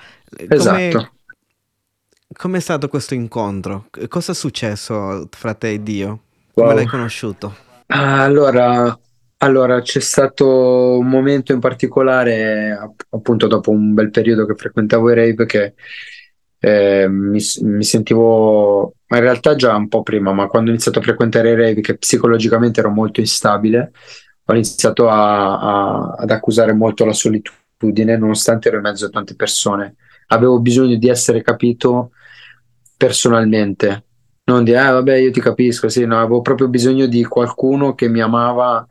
come, 0.53 0.97
esatto. 0.97 1.13
com'è 2.33 2.59
stato 2.59 2.87
questo 2.87 3.13
incontro? 3.13 3.89
Cosa 4.07 4.31
è 4.31 4.35
successo 4.35 5.27
fra 5.31 5.53
te 5.53 5.73
e 5.73 5.83
Dio? 5.83 6.23
Come 6.55 6.73
l'hai 6.73 6.85
Wow. 6.85 6.87
conosciuto? 6.87 7.57
Ah, 7.87 8.23
Allora, 8.23 8.97
allora, 9.37 9.81
c'è 9.81 9.99
stato 9.99 10.97
un 10.99 11.07
momento 11.07 11.53
in 11.53 11.59
particolare, 11.59 12.71
app- 12.71 13.01
appunto 13.11 13.47
dopo 13.47 13.71
un 13.71 13.93
bel 13.93 14.11
periodo 14.11 14.45
che 14.45 14.55
frequentavo 14.55 15.11
i 15.11 15.15
rave, 15.15 15.45
che 15.45 15.75
eh, 16.59 17.07
mi, 17.09 17.39
mi 17.63 17.83
sentivo, 17.83 18.95
ma 19.07 19.17
in 19.17 19.23
realtà 19.23 19.55
già 19.55 19.75
un 19.75 19.87
po' 19.87 20.03
prima, 20.03 20.33
ma 20.33 20.47
quando 20.47 20.69
ho 20.69 20.73
iniziato 20.73 20.99
a 20.99 21.01
frequentare 21.01 21.51
i 21.51 21.55
rave, 21.55 21.81
che 21.81 21.97
psicologicamente 21.97 22.79
ero 22.81 22.89
molto 22.91 23.19
instabile, 23.21 23.91
ho 24.49 24.53
iniziato 24.53 25.07
a- 25.09 25.59
a- 25.59 26.15
ad 26.17 26.31
accusare 26.31 26.73
molto 26.73 27.05
la 27.05 27.13
solitudine, 27.13 28.17
nonostante 28.17 28.67
ero 28.69 28.77
in 28.77 28.83
mezzo 28.83 29.05
a 29.05 29.09
tante 29.09 29.35
persone. 29.35 29.95
Avevo 30.27 30.59
bisogno 30.59 30.95
di 30.95 31.07
essere 31.09 31.41
capito 31.41 32.11
personalmente 32.97 34.03
non 34.49 34.63
di, 34.63 34.73
ah, 34.73 34.93
vabbè, 34.93 35.15
io 35.17 35.31
ti 35.31 35.41
capisco, 35.41 35.89
sì, 35.89 36.05
no, 36.05 36.17
avevo 36.19 36.41
proprio 36.41 36.67
bisogno 36.69 37.05
di 37.05 37.23
qualcuno 37.23 37.93
che 37.93 38.07
mi 38.09 38.19
amava, 38.19 38.85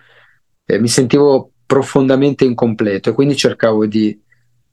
e 0.65 0.79
mi 0.79 0.87
sentivo 0.89 1.51
profondamente 1.67 2.45
incompleto 2.45 3.11
e 3.11 3.13
quindi 3.13 3.35
cercavo 3.37 3.87
di, 3.87 4.19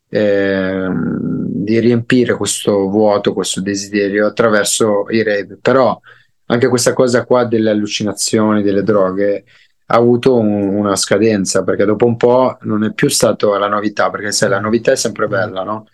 ehm, 0.10 1.18
di 1.64 1.80
riempire 1.80 2.36
questo 2.36 2.88
vuoto, 2.90 3.34
questo 3.34 3.62
desiderio 3.62 4.28
attraverso 4.28 5.06
i 5.10 5.24
rave. 5.24 5.58
Però 5.62 6.00
anche 6.48 6.68
questa 6.68 6.94
cosa 6.94 7.26
qua 7.26 7.46
delle 7.46 7.72
allucinazioni, 7.72 8.62
delle 8.62 8.84
droghe, 8.84 9.46
ha 9.88 9.96
avuto 9.96 10.36
un- 10.38 10.76
una 10.76 10.96
scadenza, 10.96 11.64
perché 11.64 11.86
dopo 11.86 12.06
un 12.06 12.18
po' 12.18 12.58
non 12.62 12.84
è 12.84 12.94
più 12.94 13.08
stato 13.10 13.56
la 13.58 13.68
novità, 13.68 14.10
perché 14.10 14.32
sai, 14.32 14.50
la 14.50 14.60
novità 14.60 14.92
è 14.92 14.96
sempre 14.96 15.28
bella, 15.28 15.64
no? 15.64 15.88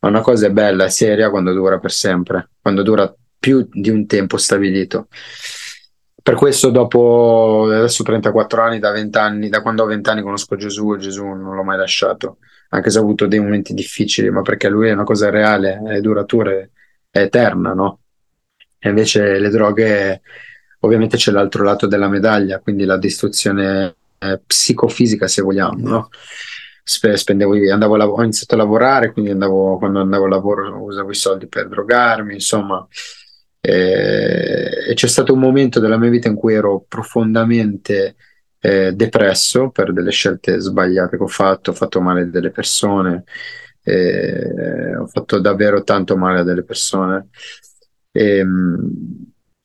Ma 0.00 0.08
una 0.08 0.20
cosa 0.20 0.46
è 0.46 0.50
bella, 0.50 0.84
è 0.84 0.88
seria 0.90 1.30
quando 1.30 1.52
dura 1.52 1.78
per 1.78 1.92
sempre, 1.92 2.50
quando 2.60 2.82
dura 2.82 3.12
più 3.38 3.66
di 3.70 3.90
un 3.90 4.06
tempo 4.06 4.36
stabilito. 4.36 5.08
Per 6.22 6.34
questo, 6.34 6.70
dopo 6.70 7.68
adesso 7.70 8.02
34 8.02 8.60
anni, 8.60 8.80
da 8.80 8.90
20 8.90 9.16
anni, 9.18 9.48
da 9.48 9.62
quando 9.62 9.84
ho 9.84 9.86
20 9.86 10.10
anni 10.10 10.22
conosco 10.22 10.56
Gesù 10.56 10.94
e 10.94 10.98
Gesù 10.98 11.24
non 11.24 11.54
l'ho 11.54 11.62
mai 11.62 11.76
lasciato, 11.76 12.38
anche 12.70 12.90
se 12.90 12.98
ho 12.98 13.02
avuto 13.02 13.26
dei 13.28 13.38
momenti 13.38 13.74
difficili, 13.74 14.28
ma 14.30 14.42
perché 14.42 14.68
lui 14.68 14.88
è 14.88 14.92
una 14.92 15.04
cosa 15.04 15.30
reale, 15.30 15.80
è 15.86 16.00
duratura, 16.00 16.50
è 16.50 16.68
eterna, 17.20 17.74
no? 17.74 18.00
E 18.78 18.88
invece 18.88 19.38
le 19.38 19.48
droghe, 19.50 20.20
ovviamente 20.86 21.16
c'è 21.16 21.30
l'altro 21.32 21.62
lato 21.64 21.86
della 21.86 22.08
medaglia, 22.08 22.60
quindi 22.60 22.84
la 22.84 22.96
distruzione 22.98 23.94
eh, 24.18 24.40
psicofisica, 24.44 25.26
se 25.28 25.42
vogliamo, 25.42 25.76
no? 25.88 26.08
Spe- 26.82 27.16
spendevo, 27.16 27.54
andavo 27.72 27.96
a 27.96 28.08
ho 28.08 28.22
iniziato 28.22 28.54
a 28.54 28.58
lavorare, 28.58 29.12
quindi 29.12 29.30
andavo, 29.32 29.76
quando 29.78 30.00
andavo 30.00 30.24
al 30.24 30.30
lavoro 30.30 30.82
usavo 30.82 31.10
i 31.10 31.14
soldi 31.14 31.48
per 31.48 31.68
drogarmi, 31.68 32.34
insomma. 32.34 32.86
E, 33.60 34.70
e 34.88 34.94
c'è 34.94 35.08
stato 35.08 35.32
un 35.32 35.40
momento 35.40 35.80
della 35.80 35.98
mia 35.98 36.10
vita 36.10 36.28
in 36.28 36.36
cui 36.36 36.54
ero 36.54 36.84
profondamente 36.86 38.16
eh, 38.60 38.92
depresso 38.92 39.70
per 39.70 39.92
delle 39.92 40.10
scelte 40.12 40.60
sbagliate 40.60 41.16
che 41.16 41.22
ho 41.22 41.26
fatto, 41.26 41.70
ho 41.70 41.74
fatto 41.74 42.00
male 42.00 42.22
a 42.22 42.24
delle 42.26 42.50
persone, 42.50 43.24
eh, 43.82 44.96
ho 44.96 45.06
fatto 45.06 45.40
davvero 45.40 45.82
tanto 45.82 46.16
male 46.16 46.40
a 46.40 46.42
delle 46.44 46.64
persone. 46.64 47.28
E, 48.12 48.44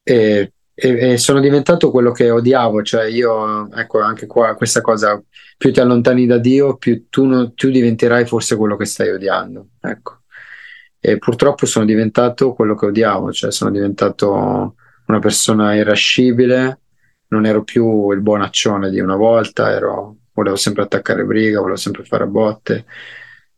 e- 0.03 0.53
e- 0.81 1.11
e 1.11 1.17
sono 1.17 1.39
diventato 1.39 1.91
quello 1.91 2.11
che 2.11 2.29
odiavo, 2.31 2.81
cioè 2.81 3.05
io, 3.05 3.71
ecco, 3.71 3.99
anche 4.01 4.25
qua 4.25 4.55
questa 4.55 4.81
cosa, 4.81 5.21
più 5.57 5.71
ti 5.71 5.79
allontani 5.79 6.25
da 6.25 6.37
Dio, 6.39 6.77
più 6.77 7.07
tu, 7.09 7.25
non- 7.25 7.53
tu 7.53 7.69
diventerai 7.69 8.25
forse 8.25 8.55
quello 8.55 8.75
che 8.75 8.85
stai 8.85 9.09
odiando, 9.09 9.67
ecco. 9.79 10.21
E 10.99 11.17
purtroppo 11.17 11.65
sono 11.65 11.85
diventato 11.85 12.53
quello 12.53 12.75
che 12.75 12.87
odiavo, 12.87 13.31
cioè 13.31 13.51
sono 13.51 13.71
diventato 13.71 14.75
una 15.05 15.19
persona 15.19 15.75
irascibile, 15.75 16.79
non 17.27 17.45
ero 17.45 17.63
più 17.63 18.11
il 18.11 18.21
buonaccione 18.21 18.89
di 18.89 18.99
una 18.99 19.15
volta, 19.15 19.71
ero- 19.71 20.17
volevo 20.33 20.55
sempre 20.55 20.83
attaccare 20.83 21.23
briga, 21.25 21.59
volevo 21.59 21.77
sempre 21.77 22.03
fare 22.05 22.25
botte, 22.27 22.85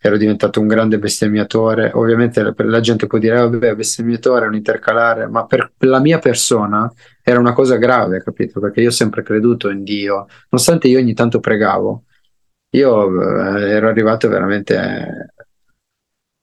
ero 0.05 0.17
diventato 0.17 0.59
un 0.59 0.67
grande 0.67 0.99
bestemmiatore. 0.99 1.91
Ovviamente 1.93 2.53
la, 2.57 2.79
gente 2.81 3.07
può 3.07 3.17
dire, 3.19 3.37
"Eh, 3.37 3.41
vabbè, 3.47 3.73
bestemmiatore 3.73 4.43
è 4.43 4.47
un 4.49 4.55
intercalare, 4.55 5.27
ma 5.27 5.45
per 5.45 5.71
la 5.77 6.01
mia 6.01 6.19
persona 6.19 6.91
era 7.21 7.39
una 7.39 7.53
cosa 7.53 7.77
grave, 7.77 8.21
capito? 8.21 8.59
Perché 8.59 8.81
io 8.81 8.89
ho 8.89 8.91
sempre 8.91 9.23
creduto 9.23 9.69
in 9.69 9.83
Dio, 9.83 10.27
nonostante 10.49 10.89
io 10.89 10.99
ogni 10.99 11.13
tanto 11.13 11.39
pregavo, 11.39 12.03
io 12.71 13.55
eh, 13.55 13.69
ero 13.71 13.87
arrivato 13.87 14.27
veramente, 14.27 14.75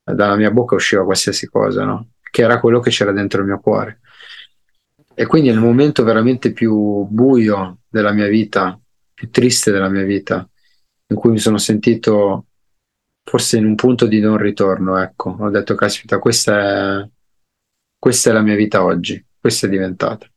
eh, 0.04 0.14
dalla 0.14 0.36
mia 0.36 0.50
bocca 0.50 0.74
usciva 0.76 1.04
qualsiasi 1.04 1.46
cosa, 1.46 1.84
no? 1.84 2.12
Che 2.30 2.42
era 2.42 2.60
quello 2.60 2.80
che 2.80 2.88
c'era 2.90 3.12
dentro 3.12 3.40
il 3.40 3.46
mio 3.46 3.60
cuore. 3.60 4.00
E 5.14 5.26
quindi 5.26 5.50
nel 5.50 5.58
momento 5.58 6.02
veramente 6.02 6.52
più 6.52 7.04
buio 7.10 7.80
della 7.90 8.12
mia 8.12 8.26
vita, 8.26 8.80
più 9.12 9.28
triste 9.30 9.70
della 9.70 9.90
mia 9.90 10.04
vita, 10.04 10.48
in 11.08 11.16
cui 11.16 11.30
mi 11.30 11.38
sono 11.38 11.58
sentito 11.58 12.46
forse 13.30 13.58
in 13.58 13.64
un 13.64 13.76
punto 13.76 14.06
di 14.06 14.18
non 14.18 14.38
ritorno, 14.38 14.98
ecco, 14.98 15.36
ho 15.38 15.50
detto, 15.50 15.76
caspita, 15.76 16.18
questa 16.18 17.02
è, 17.02 17.08
questa 17.96 18.30
è 18.30 18.32
la 18.32 18.40
mia 18.40 18.56
vita 18.56 18.82
oggi, 18.82 19.24
questa 19.38 19.68
è 19.68 19.70
diventata. 19.70 20.28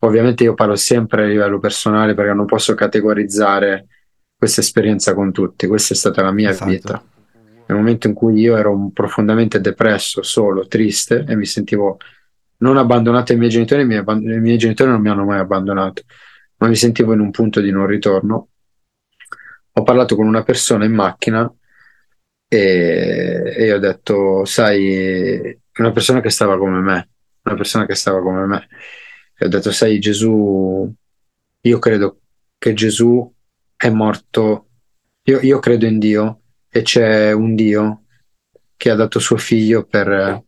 Ovviamente 0.00 0.44
io 0.44 0.54
parlo 0.54 0.76
sempre 0.76 1.24
a 1.24 1.26
livello 1.26 1.58
personale 1.58 2.14
perché 2.14 2.32
non 2.32 2.46
posso 2.46 2.74
categorizzare 2.74 3.88
questa 4.36 4.60
esperienza 4.60 5.14
con 5.14 5.32
tutti, 5.32 5.66
questa 5.66 5.94
è 5.94 5.96
stata 5.96 6.22
la 6.22 6.30
mia 6.30 6.50
Esatto. 6.50 6.70
vita. 6.70 7.04
Nel 7.66 7.76
momento 7.76 8.06
in 8.06 8.14
cui 8.14 8.38
io 8.38 8.56
ero 8.56 8.88
profondamente 8.94 9.60
depresso, 9.60 10.22
solo, 10.22 10.68
triste 10.68 11.24
e 11.26 11.34
mi 11.34 11.44
sentivo 11.44 11.96
non 12.58 12.76
abbandonato 12.76 13.32
ai 13.32 13.38
miei 13.38 13.50
genitori, 13.50 13.82
i 13.82 13.84
miei, 13.84 14.04
i 14.06 14.38
miei 14.38 14.58
genitori 14.58 14.90
non 14.92 15.00
mi 15.00 15.08
hanno 15.08 15.24
mai 15.24 15.40
abbandonato, 15.40 16.02
ma 16.58 16.68
mi 16.68 16.76
sentivo 16.76 17.14
in 17.14 17.18
un 17.18 17.32
punto 17.32 17.60
di 17.60 17.72
non 17.72 17.88
ritorno. 17.88 18.50
Ho 19.72 19.82
parlato 19.82 20.14
con 20.14 20.28
una 20.28 20.44
persona 20.44 20.84
in 20.84 20.92
macchina 20.92 21.52
e, 22.48 23.54
e 23.56 23.72
ho 23.72 23.78
detto, 23.78 24.44
sai, 24.44 25.58
una 25.78 25.92
persona 25.92 26.20
che 26.20 26.30
stava 26.30 26.56
come 26.58 26.80
me, 26.80 27.08
una 27.42 27.54
persona 27.56 27.86
che 27.86 27.94
stava 27.94 28.20
come 28.20 28.46
me. 28.46 28.68
E 29.38 29.46
ho 29.46 29.48
detto, 29.48 29.70
sai, 29.72 29.98
Gesù, 29.98 30.92
io 31.60 31.78
credo, 31.78 32.20
che 32.58 32.72
Gesù 32.74 33.32
è 33.76 33.90
morto. 33.90 34.68
Io, 35.24 35.40
io 35.40 35.58
credo 35.58 35.86
in 35.86 35.98
Dio 35.98 36.42
e 36.68 36.82
c'è 36.82 37.32
un 37.32 37.54
Dio 37.54 38.04
che 38.76 38.90
ha 38.90 38.94
dato 38.94 39.18
suo 39.18 39.36
figlio 39.36 39.84
per, 39.84 40.42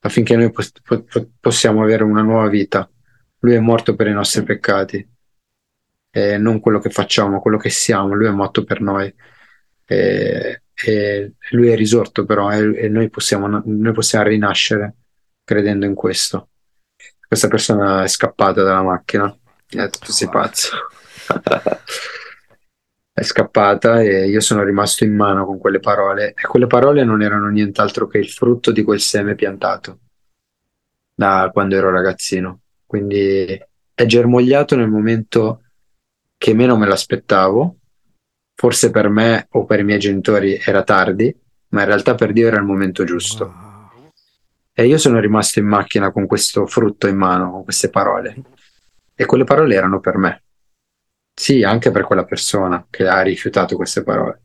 affinché 0.00 0.36
noi 0.36 0.50
pos- 0.50 0.72
po- 0.82 1.04
possiamo 1.40 1.82
avere 1.82 2.04
una 2.04 2.22
nuova 2.22 2.48
vita. 2.48 2.88
Lui 3.40 3.54
è 3.54 3.58
morto 3.60 3.94
per 3.94 4.06
i 4.06 4.12
nostri 4.12 4.42
peccati, 4.44 5.08
e 6.14 6.36
non 6.36 6.60
quello 6.60 6.78
che 6.78 6.90
facciamo, 6.90 7.40
quello 7.40 7.56
che 7.56 7.70
siamo. 7.70 8.14
Lui 8.14 8.26
è 8.26 8.30
morto 8.30 8.64
per 8.64 8.80
noi. 8.82 9.12
E, 9.86 10.61
e 10.74 11.34
lui 11.50 11.68
è 11.68 11.76
risorto 11.76 12.24
però 12.24 12.50
e, 12.50 12.88
noi, 12.88 13.08
possiamo, 13.10 13.62
noi 13.64 13.92
possiamo 13.92 14.26
rinascere 14.26 14.96
credendo 15.44 15.86
in 15.86 15.94
questo. 15.94 16.48
Questa 17.26 17.48
persona 17.48 18.02
è 18.02 18.08
scappata 18.08 18.62
dalla 18.62 18.82
macchina. 18.82 19.34
E 19.68 19.88
tu 19.88 20.12
sei 20.12 20.28
pazzo. 20.28 20.76
è 23.14 23.22
scappata 23.22 24.00
e 24.00 24.28
io 24.28 24.40
sono 24.40 24.62
rimasto 24.62 25.04
in 25.04 25.14
mano 25.14 25.44
con 25.44 25.58
quelle 25.58 25.80
parole 25.80 26.34
e 26.34 26.46
quelle 26.46 26.66
parole 26.66 27.04
non 27.04 27.22
erano 27.22 27.48
nient'altro 27.48 28.06
che 28.06 28.18
il 28.18 28.28
frutto 28.28 28.72
di 28.72 28.82
quel 28.82 29.00
seme 29.00 29.34
piantato 29.34 29.98
da 31.14 31.50
quando 31.52 31.76
ero 31.76 31.90
ragazzino. 31.90 32.60
Quindi 32.86 33.62
è 33.94 34.06
germogliato 34.06 34.76
nel 34.76 34.88
momento 34.88 35.62
che 36.36 36.54
meno 36.54 36.76
me 36.76 36.86
l'aspettavo. 36.86 37.76
Forse 38.54 38.90
per 38.90 39.08
me 39.08 39.46
o 39.50 39.64
per 39.64 39.80
i 39.80 39.84
miei 39.84 39.98
genitori 39.98 40.60
era 40.64 40.82
tardi, 40.82 41.34
ma 41.68 41.80
in 41.80 41.86
realtà 41.86 42.14
per 42.14 42.32
Dio 42.32 42.46
era 42.46 42.58
il 42.58 42.64
momento 42.64 43.04
giusto. 43.04 43.44
Wow. 43.46 44.10
E 44.74 44.86
io 44.86 44.98
sono 44.98 45.20
rimasto 45.20 45.58
in 45.58 45.66
macchina 45.66 46.10
con 46.12 46.26
questo 46.26 46.66
frutto 46.66 47.06
in 47.06 47.16
mano, 47.16 47.50
con 47.50 47.64
queste 47.64 47.90
parole. 47.90 48.36
E 49.14 49.24
quelle 49.26 49.44
parole 49.44 49.74
erano 49.74 50.00
per 50.00 50.16
me. 50.16 50.42
Sì, 51.34 51.62
anche 51.62 51.90
per 51.90 52.04
quella 52.04 52.24
persona 52.24 52.86
che 52.88 53.06
ha 53.06 53.20
rifiutato 53.22 53.76
queste 53.76 54.02
parole. 54.02 54.42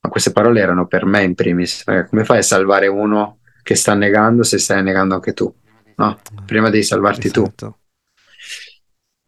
Ma 0.00 0.10
queste 0.10 0.32
parole 0.32 0.60
erano 0.60 0.86
per 0.86 1.04
me 1.06 1.22
in 1.22 1.34
primis. 1.34 1.84
Come 1.84 2.24
fai 2.24 2.38
a 2.38 2.42
salvare 2.42 2.86
uno 2.86 3.40
che 3.62 3.74
sta 3.74 3.94
negando 3.94 4.42
se 4.42 4.58
stai 4.58 4.82
negando 4.82 5.14
anche 5.14 5.32
tu? 5.32 5.52
No, 5.96 6.20
prima 6.44 6.70
devi 6.70 6.82
salvarti 6.82 7.26
esatto. 7.28 7.54
tu. 7.56 7.74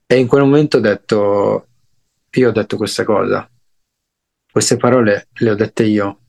E 0.06 0.18
in 0.18 0.26
quel 0.26 0.42
momento 0.42 0.76
ho 0.76 0.80
detto, 0.80 1.68
io 2.30 2.48
ho 2.48 2.52
detto 2.52 2.76
questa 2.76 3.04
cosa. 3.04 3.48
Queste 4.56 4.78
parole 4.78 5.28
le 5.34 5.50
ho 5.50 5.54
dette 5.54 5.84
io, 5.84 6.20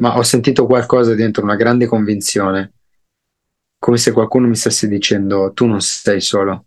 ma 0.00 0.16
ho 0.18 0.24
sentito 0.24 0.66
qualcosa 0.66 1.14
dentro, 1.14 1.44
una 1.44 1.54
grande 1.54 1.86
convinzione, 1.86 2.72
come 3.78 3.98
se 3.98 4.10
qualcuno 4.10 4.48
mi 4.48 4.56
stesse 4.56 4.88
dicendo, 4.88 5.52
tu 5.52 5.64
non 5.66 5.80
sei 5.80 6.20
solo, 6.20 6.64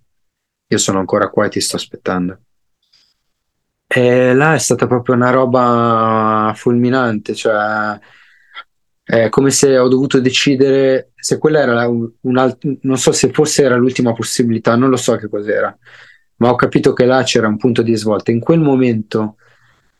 io 0.65 0.77
sono 0.77 0.99
ancora 0.99 1.29
qua 1.29 1.47
e 1.47 1.49
ti 1.49 1.59
sto 1.59 1.75
aspettando. 1.75 2.39
E 3.85 4.33
là 4.33 4.53
è 4.53 4.57
stata 4.57 4.87
proprio 4.87 5.15
una 5.15 5.31
roba 5.31 6.53
fulminante, 6.55 7.35
cioè 7.35 7.99
è 9.03 9.27
come 9.27 9.51
se 9.51 9.77
ho 9.77 9.89
dovuto 9.89 10.21
decidere 10.21 11.11
se 11.13 11.37
quella 11.39 11.59
era 11.59 11.89
un, 11.89 12.09
un 12.21 12.57
non 12.83 12.97
so 12.97 13.11
se 13.11 13.33
forse 13.33 13.63
era 13.63 13.75
l'ultima 13.75 14.13
possibilità, 14.13 14.77
non 14.77 14.89
lo 14.89 14.95
so 14.95 15.17
che 15.17 15.27
cos'era, 15.27 15.77
ma 16.37 16.49
ho 16.49 16.55
capito 16.55 16.93
che 16.93 17.03
là 17.03 17.21
c'era 17.23 17.49
un 17.49 17.57
punto 17.57 17.81
di 17.81 17.97
svolta. 17.97 18.31
In 18.31 18.39
quel 18.39 18.61
momento, 18.61 19.35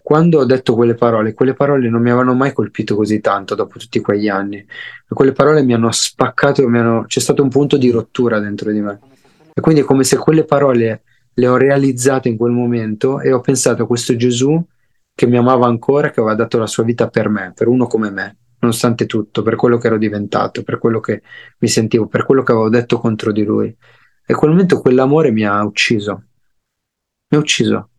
quando 0.10 0.39
ho 0.39 0.43
detto 0.43 0.74
quelle 0.74 0.95
parole, 0.95 1.36
quelle 1.36 1.53
parole 1.53 1.88
non 1.88 2.01
mi 2.01 2.10
avevano 2.10 2.34
mai 2.34 2.51
colpito 2.51 2.95
così 2.95 3.20
tanto 3.20 3.53
dopo 3.53 3.78
tutti 3.78 4.01
quegli 4.01 4.28
anni. 4.28 4.66
Quelle 5.07 5.34
parole 5.34 5.62
mi 5.62 5.76
hanno 5.76 5.91
spaccato, 5.91 6.68
mi 6.68 6.80
hanno... 6.80 7.03
c'è 7.05 7.20
stato 7.20 7.43
un 7.43 7.49
punto 7.49 7.78
di 7.78 7.91
rottura 7.91 8.39
dentro 8.39 8.72
di 8.72 8.82
me. 8.82 8.99
E 9.53 9.62
quindi 9.62 9.82
è 9.82 9.84
come 9.84 10.03
se 10.03 10.18
quelle 10.18 10.45
parole 10.45 11.03
le 11.32 11.47
ho 11.47 11.57
realizzate 11.57 12.28
in 12.28 12.38
quel 12.38 12.51
momento 12.51 13.20
e 13.20 13.32
ho 13.32 13.39
pensato 13.39 13.84
a 13.84 13.86
questo 13.86 14.16
Gesù 14.16 14.60
che 15.14 15.28
mi 15.28 15.38
amava 15.38 15.68
ancora, 15.68 16.10
che 16.10 16.22
aveva 16.22 16.34
dato 16.34 16.57
la 16.57 16.66
sua 16.66 16.84
vita 16.84 17.07
per 17.07 17.30
me, 17.30 17.53
per 17.55 17.68
uno 17.68 17.86
come 17.86 18.10
me, 18.10 18.38
nonostante 18.62 19.05
tutto, 19.05 19.43
per 19.43 19.55
quello 19.55 19.78
che 19.78 19.86
ero 19.86 19.99
diventato, 19.99 20.64
per 20.64 20.80
quello 20.80 20.99
che 20.99 21.22
mi 21.60 21.68
sentivo, 21.68 22.07
per 22.07 22.26
quello 22.26 22.41
che 22.41 22.51
avevo 22.51 22.70
detto 22.70 22.97
contro 22.97 23.32
di 23.32 23.43
lui. 23.43 23.78
E 24.26 24.34
quel 24.34 24.49
momento 24.49 24.82
quell'amore 24.82 25.30
mi 25.30 25.45
ha 25.45 25.64
ucciso. 25.64 26.24
Mi 27.28 27.38
ha 27.38 27.39
ucciso. 27.39 27.89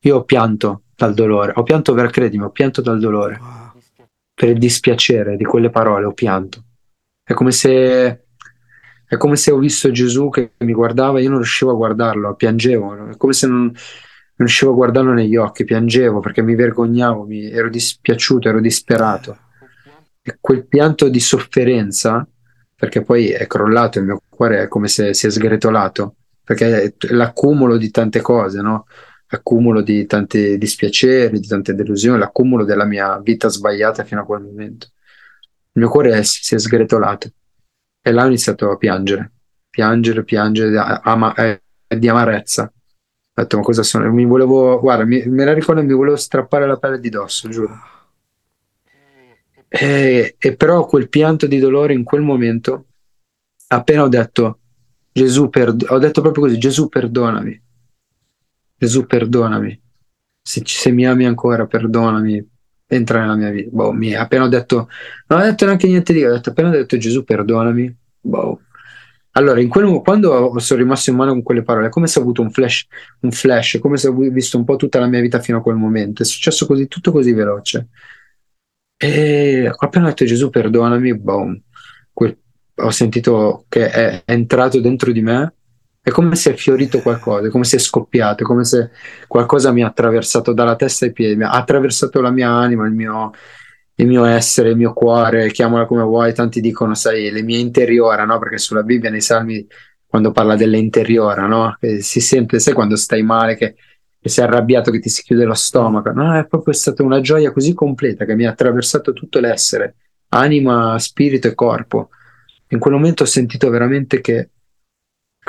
Io 0.00 0.16
ho 0.16 0.24
pianto 0.24 0.83
dal 0.96 1.14
dolore, 1.14 1.52
ho 1.54 1.62
pianto 1.62 1.94
per 1.94 2.10
credimi, 2.10 2.44
ho 2.44 2.50
pianto 2.50 2.80
dal 2.80 2.98
dolore, 2.98 3.40
per 4.32 4.48
il 4.48 4.58
dispiacere 4.58 5.36
di 5.36 5.44
quelle 5.44 5.70
parole, 5.70 6.06
ho 6.06 6.12
pianto. 6.12 6.62
È 7.22 7.32
come 7.32 7.52
se 7.52 8.24
è 9.06 9.16
come 9.16 9.36
se 9.36 9.52
ho 9.52 9.58
visto 9.58 9.90
Gesù 9.90 10.28
che 10.28 10.52
mi 10.58 10.72
guardava 10.72 11.20
io 11.20 11.28
non 11.28 11.38
riuscivo 11.38 11.70
a 11.70 11.74
guardarlo, 11.74 12.34
piangevo, 12.34 13.10
è 13.10 13.16
come 13.16 13.32
se 13.32 13.46
non, 13.46 13.60
non 13.64 13.72
riuscivo 14.36 14.72
a 14.72 14.74
guardarlo 14.74 15.12
negli 15.12 15.36
occhi, 15.36 15.64
piangevo 15.64 16.20
perché 16.20 16.42
mi 16.42 16.54
vergognavo, 16.54 17.24
mi, 17.24 17.50
ero 17.50 17.68
dispiaciuto, 17.68 18.48
ero 18.48 18.60
disperato. 18.60 19.38
E 20.22 20.38
quel 20.40 20.66
pianto 20.66 21.08
di 21.08 21.20
sofferenza, 21.20 22.26
perché 22.74 23.02
poi 23.02 23.28
è 23.28 23.46
crollato, 23.46 23.98
il 23.98 24.06
mio 24.06 24.20
cuore 24.28 24.62
è 24.62 24.68
come 24.68 24.88
se 24.88 25.12
si 25.12 25.26
è 25.26 25.30
sgretolato, 25.30 26.16
perché 26.42 26.82
è 26.82 27.12
l'accumulo 27.12 27.76
di 27.76 27.90
tante 27.90 28.20
cose, 28.20 28.60
no? 28.62 28.86
L'accumulo 29.34 29.82
di 29.82 30.06
tanti 30.06 30.56
dispiaceri, 30.56 31.40
di 31.40 31.46
tante 31.48 31.74
delusioni, 31.74 32.20
l'accumulo 32.20 32.64
della 32.64 32.84
mia 32.84 33.18
vita 33.18 33.48
sbagliata 33.48 34.04
fino 34.04 34.20
a 34.20 34.24
quel 34.24 34.42
momento. 34.42 34.86
Il 35.72 35.82
mio 35.82 35.88
cuore 35.88 36.16
è, 36.16 36.22
si 36.22 36.54
è 36.54 36.58
sgretolato 36.58 37.32
e 38.00 38.12
là 38.12 38.22
ho 38.22 38.26
iniziato 38.26 38.70
a 38.70 38.76
piangere, 38.76 39.32
piangere, 39.68 40.22
piangere 40.22 41.00
ama, 41.02 41.34
eh, 41.34 41.60
di 41.88 42.08
amarezza. 42.08 42.62
Ho 42.62 43.42
detto, 43.42 43.56
ma 43.56 43.64
cosa 43.64 43.82
sono? 43.82 44.08
Mi 44.12 44.24
volevo, 44.24 44.78
guarda, 44.78 45.04
mi, 45.04 45.24
me 45.26 45.44
la 45.44 45.52
ricordo, 45.52 45.82
mi 45.82 45.92
volevo 45.92 46.14
strappare 46.14 46.68
la 46.68 46.76
pelle 46.76 47.00
di 47.00 47.08
dosso, 47.08 47.48
giuro. 47.48 47.76
E, 49.66 50.36
e 50.38 50.56
però 50.56 50.86
quel 50.86 51.08
pianto 51.08 51.48
di 51.48 51.58
dolore 51.58 51.92
in 51.92 52.04
quel 52.04 52.22
momento, 52.22 52.84
appena 53.66 54.04
ho 54.04 54.08
detto, 54.08 54.60
Gesù, 55.10 55.48
perd- 55.48 55.86
ho 55.88 55.98
detto 55.98 56.20
proprio 56.20 56.44
così, 56.44 56.56
Gesù 56.56 56.88
perdonami, 56.88 57.62
Gesù 58.84 59.06
perdonami, 59.06 59.80
se, 60.42 60.62
se 60.64 60.90
mi 60.90 61.06
ami 61.06 61.24
ancora 61.24 61.66
perdonami, 61.66 62.46
entra 62.86 63.20
nella 63.20 63.34
mia 63.34 63.50
vita. 63.50 63.70
Boh, 63.72 63.92
mi, 63.92 64.14
appena 64.14 64.44
ho 64.44 64.48
detto, 64.48 64.88
non 65.28 65.40
ho 65.40 65.42
detto 65.42 65.64
neanche 65.64 65.86
niente 65.86 66.12
di, 66.12 66.22
ho 66.22 66.32
detto, 66.32 66.50
appena 66.50 66.68
detto 66.68 66.98
Gesù 66.98 67.24
perdonami, 67.24 67.96
boh. 68.20 68.60
Allora, 69.36 69.60
in 69.60 69.68
quel, 69.68 70.00
quando 70.02 70.58
sono 70.60 70.80
rimasto 70.80 71.10
in 71.10 71.16
mano 71.16 71.32
con 71.32 71.42
quelle 71.42 71.62
parole, 71.62 71.88
come 71.88 72.06
se 72.06 72.18
ho 72.18 72.22
avuto 72.22 72.42
un 72.42 72.50
flash, 72.50 72.86
un 73.20 73.32
flash, 73.32 73.78
come 73.80 73.96
se 73.96 74.08
ho 74.08 74.12
visto 74.12 74.58
un 74.58 74.64
po' 74.64 74.76
tutta 74.76 75.00
la 75.00 75.06
mia 75.06 75.20
vita 75.20 75.40
fino 75.40 75.58
a 75.58 75.62
quel 75.62 75.76
momento. 75.76 76.22
È 76.22 76.26
successo 76.26 76.66
così, 76.66 76.86
tutto 76.86 77.10
così 77.10 77.32
veloce. 77.32 77.88
E 78.96 79.72
appena 79.76 80.04
ho 80.04 80.08
detto 80.08 80.24
Gesù 80.24 80.50
perdonami, 80.50 81.18
boom, 81.18 81.60
quel, 82.12 82.36
ho 82.76 82.90
sentito 82.90 83.64
che 83.68 83.90
è 83.90 84.22
entrato 84.26 84.80
dentro 84.80 85.10
di 85.10 85.20
me 85.22 85.54
è 86.06 86.10
come 86.10 86.36
se 86.36 86.52
è 86.52 86.54
fiorito 86.54 87.00
qualcosa, 87.00 87.46
è 87.46 87.50
come 87.50 87.64
se 87.64 87.76
è 87.76 87.78
scoppiato, 87.78 88.42
è 88.42 88.46
come 88.46 88.62
se 88.64 88.90
qualcosa 89.26 89.72
mi 89.72 89.82
ha 89.82 89.86
attraversato 89.86 90.52
dalla 90.52 90.76
testa 90.76 91.06
ai 91.06 91.12
piedi, 91.12 91.34
mi 91.34 91.44
ha 91.44 91.52
attraversato 91.52 92.20
la 92.20 92.30
mia 92.30 92.50
anima, 92.50 92.86
il 92.86 92.92
mio, 92.92 93.30
il 93.94 94.06
mio 94.06 94.26
essere, 94.26 94.68
il 94.68 94.76
mio 94.76 94.92
cuore, 94.92 95.50
chiamala 95.50 95.86
come 95.86 96.02
vuoi, 96.02 96.34
tanti 96.34 96.60
dicono, 96.60 96.94
sai, 96.94 97.30
le 97.30 97.42
mie 97.42 97.56
interiora, 97.56 98.26
no? 98.26 98.38
Perché 98.38 98.58
sulla 98.58 98.82
Bibbia, 98.82 99.08
nei 99.08 99.22
salmi, 99.22 99.66
quando 100.04 100.30
parla 100.30 100.56
delle 100.56 100.76
interiora, 100.76 101.46
no? 101.46 101.74
Che 101.80 102.02
si 102.02 102.20
sente, 102.20 102.58
sai 102.58 102.74
quando 102.74 102.96
stai 102.96 103.22
male, 103.22 103.56
che, 103.56 103.74
che 104.20 104.28
sei 104.28 104.44
arrabbiato, 104.44 104.90
che 104.90 105.00
ti 105.00 105.08
si 105.08 105.22
chiude 105.22 105.44
lo 105.44 105.54
stomaco, 105.54 106.10
no? 106.10 106.36
È 106.36 106.46
proprio 106.46 106.74
stata 106.74 107.02
una 107.02 107.22
gioia 107.22 107.50
così 107.50 107.72
completa 107.72 108.26
che 108.26 108.34
mi 108.34 108.44
ha 108.44 108.50
attraversato 108.50 109.14
tutto 109.14 109.40
l'essere, 109.40 109.94
anima, 110.28 110.98
spirito 110.98 111.48
e 111.48 111.54
corpo. 111.54 112.10
In 112.68 112.78
quel 112.78 112.92
momento 112.92 113.22
ho 113.22 113.26
sentito 113.26 113.70
veramente 113.70 114.20
che 114.20 114.50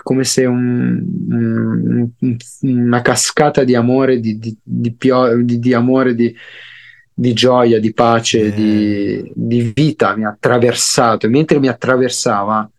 come 0.03 0.23
se 0.23 0.45
un, 0.45 1.03
un, 1.29 2.37
una 2.61 3.01
cascata 3.01 3.63
di 3.63 3.75
amore, 3.75 4.19
di, 4.19 4.37
di, 4.37 4.57
di, 4.61 4.93
pio, 4.93 5.41
di 5.43 5.73
amore, 5.73 6.15
di, 6.15 6.35
gioia, 7.33 7.79
di 7.79 7.93
pace, 7.93 8.53
eh. 8.53 9.31
di, 9.33 9.71
vita 9.73 10.15
mi 10.15 10.25
ha 10.25 10.29
attraversato. 10.29 11.29
Mentre 11.29 11.59
mi 11.59 11.67
attraversava, 11.67 12.69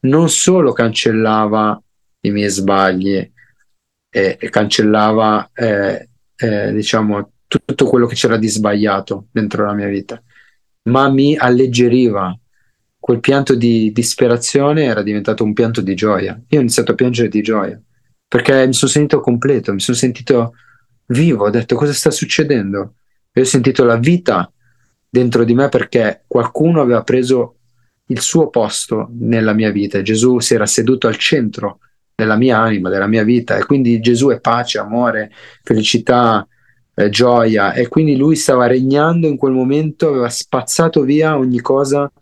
non 0.00 0.28
solo 0.28 0.72
cancellava 0.72 1.80
i 2.20 2.30
miei 2.30 2.50
sbagli 2.50 3.16
e, 4.10 4.36
e 4.38 4.50
cancellava, 4.50 5.50
eh, 5.54 6.08
eh, 6.36 6.72
diciamo, 6.72 7.32
tutto 7.46 7.86
quello 7.86 8.06
che 8.06 8.14
c'era 8.14 8.36
di 8.36 8.48
sbagliato 8.48 9.26
dentro 9.30 9.64
la 9.64 9.72
mia 9.72 9.88
vita, 9.88 10.22
ma 10.90 11.08
mi 11.08 11.36
alleggeriva 11.36 12.38
quel 13.08 13.20
pianto 13.20 13.54
di 13.54 13.90
disperazione 13.90 14.84
era 14.84 15.00
diventato 15.00 15.42
un 15.42 15.54
pianto 15.54 15.80
di 15.80 15.94
gioia. 15.94 16.38
Io 16.46 16.58
ho 16.58 16.60
iniziato 16.60 16.92
a 16.92 16.94
piangere 16.94 17.30
di 17.30 17.40
gioia 17.40 17.80
perché 18.28 18.66
mi 18.66 18.74
sono 18.74 18.90
sentito 18.90 19.20
completo, 19.20 19.72
mi 19.72 19.80
sono 19.80 19.96
sentito 19.96 20.52
vivo, 21.06 21.46
ho 21.46 21.50
detto 21.50 21.74
cosa 21.74 21.94
sta 21.94 22.10
succedendo? 22.10 22.96
E 23.32 23.40
ho 23.40 23.44
sentito 23.44 23.84
la 23.84 23.96
vita 23.96 24.52
dentro 25.08 25.44
di 25.44 25.54
me 25.54 25.70
perché 25.70 26.24
qualcuno 26.26 26.82
aveva 26.82 27.02
preso 27.02 27.56
il 28.08 28.20
suo 28.20 28.50
posto 28.50 29.08
nella 29.18 29.54
mia 29.54 29.70
vita. 29.70 30.02
Gesù 30.02 30.40
si 30.40 30.52
era 30.52 30.66
seduto 30.66 31.06
al 31.06 31.16
centro 31.16 31.78
della 32.14 32.36
mia 32.36 32.58
anima, 32.58 32.90
della 32.90 33.06
mia 33.06 33.24
vita. 33.24 33.56
E 33.56 33.64
quindi 33.64 34.00
Gesù 34.00 34.28
è 34.28 34.38
pace, 34.38 34.80
amore, 34.80 35.32
felicità, 35.62 36.46
eh, 36.94 37.08
gioia. 37.08 37.72
E 37.72 37.88
quindi 37.88 38.18
lui 38.18 38.36
stava 38.36 38.66
regnando 38.66 39.26
in 39.26 39.38
quel 39.38 39.54
momento, 39.54 40.08
aveva 40.08 40.28
spazzato 40.28 41.04
via 41.04 41.38
ogni 41.38 41.60
cosa 41.62 42.12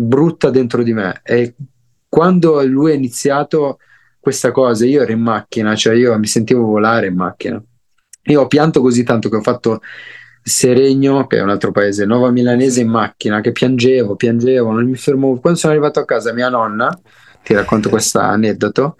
brutta 0.00 0.50
dentro 0.50 0.82
di 0.82 0.92
me. 0.92 1.20
E 1.22 1.54
quando 2.08 2.64
lui 2.64 2.92
ha 2.92 2.94
iniziato 2.94 3.78
questa 4.18 4.50
cosa, 4.50 4.84
io 4.84 5.02
ero 5.02 5.12
in 5.12 5.20
macchina, 5.20 5.74
cioè 5.74 5.94
io 5.94 6.18
mi 6.18 6.26
sentivo 6.26 6.64
volare 6.64 7.06
in 7.06 7.14
macchina. 7.14 7.62
Io 8.24 8.40
ho 8.42 8.46
pianto 8.46 8.80
così 8.80 9.02
tanto 9.02 9.28
che 9.28 9.36
ho 9.36 9.42
fatto 9.42 9.80
Seregno, 10.42 11.26
che 11.26 11.38
è 11.38 11.42
un 11.42 11.50
altro 11.50 11.70
paese, 11.70 12.04
Nova 12.04 12.30
Milanese 12.30 12.80
in 12.80 12.88
macchina, 12.88 13.40
che 13.40 13.52
piangevo, 13.52 14.16
piangevo, 14.16 14.72
non 14.72 14.84
mi 14.84 14.96
fermo. 14.96 15.38
Quando 15.38 15.58
sono 15.58 15.72
arrivato 15.72 16.00
a 16.00 16.04
casa, 16.04 16.32
mia 16.32 16.48
nonna, 16.48 16.98
ti 17.42 17.54
racconto 17.54 17.88
questo 17.88 18.18
aneddoto, 18.18 18.96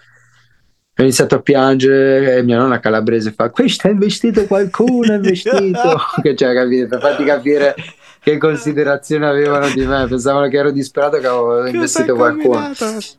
ho 1.01 1.03
iniziato 1.03 1.37
a 1.37 1.41
piangere 1.41 2.37
e 2.37 2.43
mia 2.43 2.59
nonna 2.59 2.79
calabrese 2.79 3.33
fa 3.33 3.49
questo 3.51 3.89
è 3.89 3.91
investito 3.91 4.45
qualcuno, 4.47 5.13
è 5.13 5.17
investito 5.17 5.99
che 6.21 6.35
cioè 6.37 6.55
capite 6.55 6.87
per 6.87 7.01
farti 7.01 7.25
capire 7.25 7.75
che 8.21 8.39
considerazione 8.39 9.27
avevano 9.27 9.69
di 9.71 9.85
me? 9.87 10.07
Pensavano 10.07 10.49
che 10.49 10.57
ero 10.57 10.71
disperato 10.71 11.19
che 11.19 11.27
avevo 11.27 11.67
investito 11.67 12.15
qualcuno. 12.15 12.71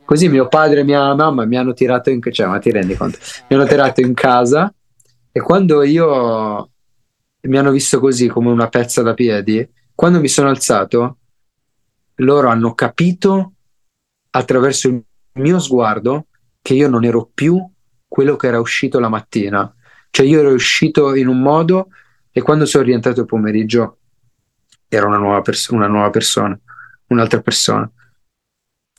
così 0.05 0.29
mio 0.29 0.47
padre 0.47 0.81
e 0.81 0.83
mia 0.83 1.13
mamma 1.15 1.45
mi 1.45 1.57
hanno 1.57 1.73
tirato 1.73 2.09
in 2.09 2.21
cioè 2.31 2.47
ma 2.47 2.59
ti 2.59 2.71
rendi 2.71 2.95
conto? 2.95 3.17
Mi 3.47 3.55
hanno 3.55 3.65
tirato 3.65 4.01
in 4.01 4.13
casa 4.13 4.73
e 5.31 5.39
quando 5.41 5.83
io 5.83 6.69
mi 7.41 7.57
hanno 7.57 7.71
visto 7.71 7.99
così 7.99 8.27
come 8.27 8.49
una 8.49 8.67
pezza 8.67 9.01
da 9.01 9.13
piedi 9.13 9.67
quando 9.95 10.19
mi 10.19 10.27
sono 10.27 10.49
alzato 10.49 11.17
loro 12.15 12.49
hanno 12.49 12.73
capito 12.73 13.53
attraverso 14.31 14.87
il 14.87 15.03
mio 15.33 15.59
sguardo 15.59 16.27
che 16.61 16.73
io 16.73 16.87
non 16.87 17.03
ero 17.03 17.29
più 17.33 17.59
quello 18.07 18.35
che 18.35 18.47
era 18.47 18.59
uscito 18.59 18.99
la 18.99 19.09
mattina. 19.09 19.73
Cioè 20.09 20.25
io 20.25 20.39
ero 20.39 20.51
uscito 20.51 21.15
in 21.15 21.27
un 21.27 21.41
modo 21.41 21.87
e 22.31 22.41
quando 22.41 22.65
sono 22.65 22.83
rientrato 22.83 23.21
il 23.21 23.25
pomeriggio 23.25 23.99
ero 24.93 25.07
una 25.07 25.17
nuova, 25.17 25.41
pers- 25.41 25.69
una 25.69 25.87
nuova 25.87 26.09
persona, 26.09 26.59
un'altra 27.07 27.39
persona. 27.39 27.89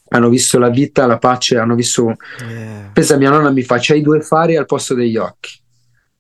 Hanno 0.09 0.29
visto 0.31 0.59
la 0.59 0.71
vita, 0.71 1.05
la 1.05 1.19
pace, 1.19 1.59
hanno 1.59 1.75
visto... 1.75 2.17
Yeah. 2.41 2.91
Pensa, 2.95 3.19
mia 3.19 3.29
nonna 3.29 3.51
mi 3.51 3.63
fa, 3.63 3.77
c'hai 3.79 4.01
due 4.01 4.23
fari 4.23 4.57
al 4.57 4.65
posto 4.65 4.95
degli 4.95 5.19
occhi. 5.19 5.51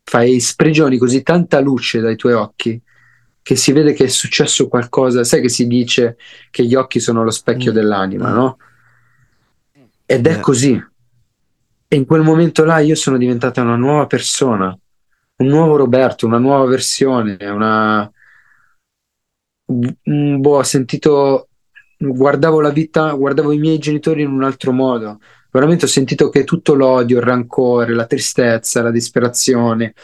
Fai 0.04 0.40
sprigioni 0.40 0.98
così 0.98 1.22
tanta 1.22 1.58
luce 1.60 2.00
dai 2.00 2.16
tuoi 2.16 2.34
occhi 2.34 2.80
che 3.40 3.56
si 3.56 3.72
vede 3.72 3.94
che 3.94 4.04
è 4.04 4.08
successo 4.08 4.68
qualcosa. 4.68 5.24
Sai 5.24 5.40
che 5.40 5.48
si 5.48 5.66
dice 5.66 6.18
che 6.50 6.66
gli 6.66 6.74
occhi 6.74 7.00
sono 7.00 7.24
lo 7.24 7.30
specchio 7.30 7.70
mm. 7.70 7.74
dell'anima, 7.74 8.30
mm. 8.30 8.34
no? 8.34 8.58
Ed 10.04 10.26
è 10.26 10.38
così. 10.38 10.72
E 11.88 11.96
in 11.96 12.04
quel 12.04 12.20
momento 12.20 12.64
là 12.64 12.78
io 12.80 12.94
sono 12.94 13.16
diventata 13.16 13.62
una 13.62 13.76
nuova 13.76 14.06
persona, 14.06 14.78
un 15.36 15.46
nuovo 15.46 15.76
Roberto, 15.76 16.26
una 16.26 16.38
nuova 16.38 16.66
versione, 16.66 17.38
una... 17.48 18.10
Boh, 20.02 20.56
ho 20.56 20.62
sentito, 20.62 21.48
guardavo 21.98 22.60
la 22.60 22.70
vita, 22.70 23.12
guardavo 23.12 23.52
i 23.52 23.58
miei 23.58 23.78
genitori 23.78 24.22
in 24.22 24.30
un 24.30 24.42
altro 24.42 24.72
modo. 24.72 25.18
Veramente 25.50 25.84
ho 25.84 25.88
sentito 25.88 26.28
che 26.30 26.44
tutto 26.44 26.74
l'odio, 26.74 27.18
il 27.18 27.24
rancore, 27.24 27.94
la 27.94 28.06
tristezza, 28.06 28.82
la 28.82 28.90
disperazione, 28.90 29.94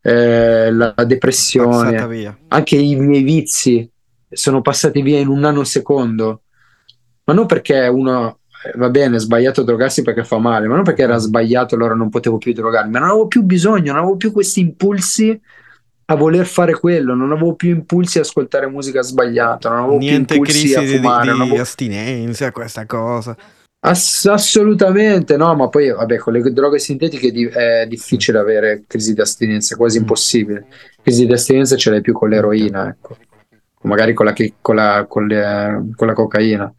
eh, 0.00 0.70
la 0.70 0.94
depressione, 1.04 2.36
anche 2.48 2.76
i 2.76 2.94
miei 2.96 3.22
vizi 3.22 3.88
sono 4.30 4.60
passati 4.62 5.02
via 5.02 5.18
in 5.18 5.28
un 5.28 5.40
nanosecondo. 5.40 6.42
Ma 7.24 7.34
non 7.34 7.46
perché 7.46 7.86
uno 7.86 8.38
eh, 8.64 8.76
va 8.76 8.90
bene, 8.90 9.16
è 9.16 9.20
sbagliato 9.20 9.62
drogarsi 9.62 10.02
perché 10.02 10.24
fa 10.24 10.38
male, 10.38 10.68
ma 10.68 10.76
non 10.76 10.84
perché 10.84 11.02
era 11.02 11.16
sbagliato 11.18 11.74
allora 11.74 11.94
non 11.94 12.08
potevo 12.08 12.38
più 12.38 12.52
drogarmi, 12.52 12.92
ma 12.92 13.00
non 13.00 13.08
avevo 13.08 13.26
più 13.26 13.42
bisogno, 13.42 13.92
non 13.92 14.00
avevo 14.00 14.16
più 14.16 14.32
questi 14.32 14.60
impulsi 14.60 15.40
a 16.12 16.16
voler 16.16 16.46
fare 16.46 16.74
quello, 16.74 17.14
non 17.14 17.32
avevo 17.32 17.54
più 17.54 17.70
impulsi 17.70 18.18
a 18.18 18.22
ascoltare 18.22 18.66
musica 18.66 19.02
sbagliata, 19.02 19.68
non 19.70 19.78
avevo 19.78 19.98
Niente 19.98 20.34
più 20.34 20.36
impulsi 20.36 20.58
crisi 20.58 20.74
a 20.74 20.82
fumare, 20.82 21.32
di, 21.32 21.36
di 21.36 21.42
avevo... 21.42 21.60
astinenza, 21.60 22.52
questa 22.52 22.86
cosa. 22.86 23.36
Ass- 23.84 24.26
assolutamente 24.26 25.36
no, 25.36 25.54
ma 25.56 25.68
poi 25.68 25.90
vabbè, 25.90 26.18
con 26.18 26.34
le 26.34 26.52
droghe 26.52 26.78
sintetiche 26.78 27.32
di- 27.32 27.46
è 27.46 27.86
difficile 27.88 28.38
avere 28.38 28.84
crisi 28.86 29.14
di 29.14 29.20
astinenza, 29.20 29.74
è 29.74 29.76
quasi 29.76 29.98
mm. 29.98 30.00
impossibile. 30.00 30.66
Crisi 31.02 31.26
di 31.26 31.32
astinenza 31.32 31.76
ce 31.76 31.90
l'hai 31.90 32.00
più 32.00 32.12
con 32.12 32.28
l'eroina, 32.28 32.88
ecco. 32.88 33.16
magari 33.82 34.12
con 34.14 34.26
la, 34.26 34.34
con 34.60 34.76
la, 34.76 35.06
con 35.08 35.26
le, 35.26 35.90
con 35.96 36.06
la 36.06 36.12
cocaina. 36.12 36.72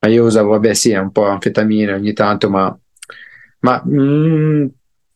Ma 0.00 0.08
io 0.08 0.24
usavo, 0.24 0.50
vabbè, 0.50 0.72
sì, 0.74 0.92
un 0.92 1.12
po' 1.12 1.26
anfetamine 1.26 1.92
ogni 1.92 2.12
tanto, 2.12 2.50
ma, 2.50 2.76
ma 3.60 3.82
mh, 3.84 4.02
mm, 4.02 4.66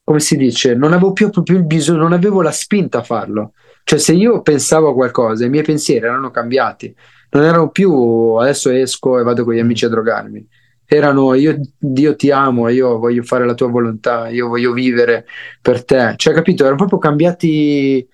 come 0.06 0.20
si 0.20 0.36
dice, 0.36 0.76
non 0.76 0.92
avevo 0.92 1.12
più 1.12 1.30
proprio 1.30 1.56
il 1.56 1.64
bisogno, 1.64 1.98
non 1.98 2.12
avevo 2.12 2.40
la 2.40 2.52
spinta 2.52 2.98
a 2.98 3.02
farlo. 3.02 3.54
Cioè, 3.82 3.98
se 3.98 4.12
io 4.12 4.40
pensavo 4.40 4.90
a 4.90 4.94
qualcosa, 4.94 5.44
i 5.44 5.48
miei 5.48 5.64
pensieri 5.64 6.06
erano 6.06 6.30
cambiati, 6.30 6.94
non 7.30 7.42
erano 7.42 7.70
più 7.70 8.36
adesso 8.38 8.70
esco 8.70 9.18
e 9.18 9.24
vado 9.24 9.42
con 9.42 9.54
gli 9.54 9.58
amici 9.58 9.84
a 9.84 9.88
drogarmi. 9.88 10.46
Erano 10.84 11.34
io, 11.34 11.58
Dio 11.76 12.14
ti 12.14 12.30
amo, 12.30 12.68
io 12.68 12.98
voglio 12.98 13.24
fare 13.24 13.44
la 13.44 13.54
tua 13.54 13.66
volontà, 13.66 14.28
io 14.28 14.46
voglio 14.46 14.72
vivere 14.72 15.26
per 15.60 15.84
te. 15.84 16.14
Cioè, 16.14 16.32
capito? 16.32 16.62
Erano 16.62 16.76
proprio 16.76 16.98
cambiati 17.00 18.08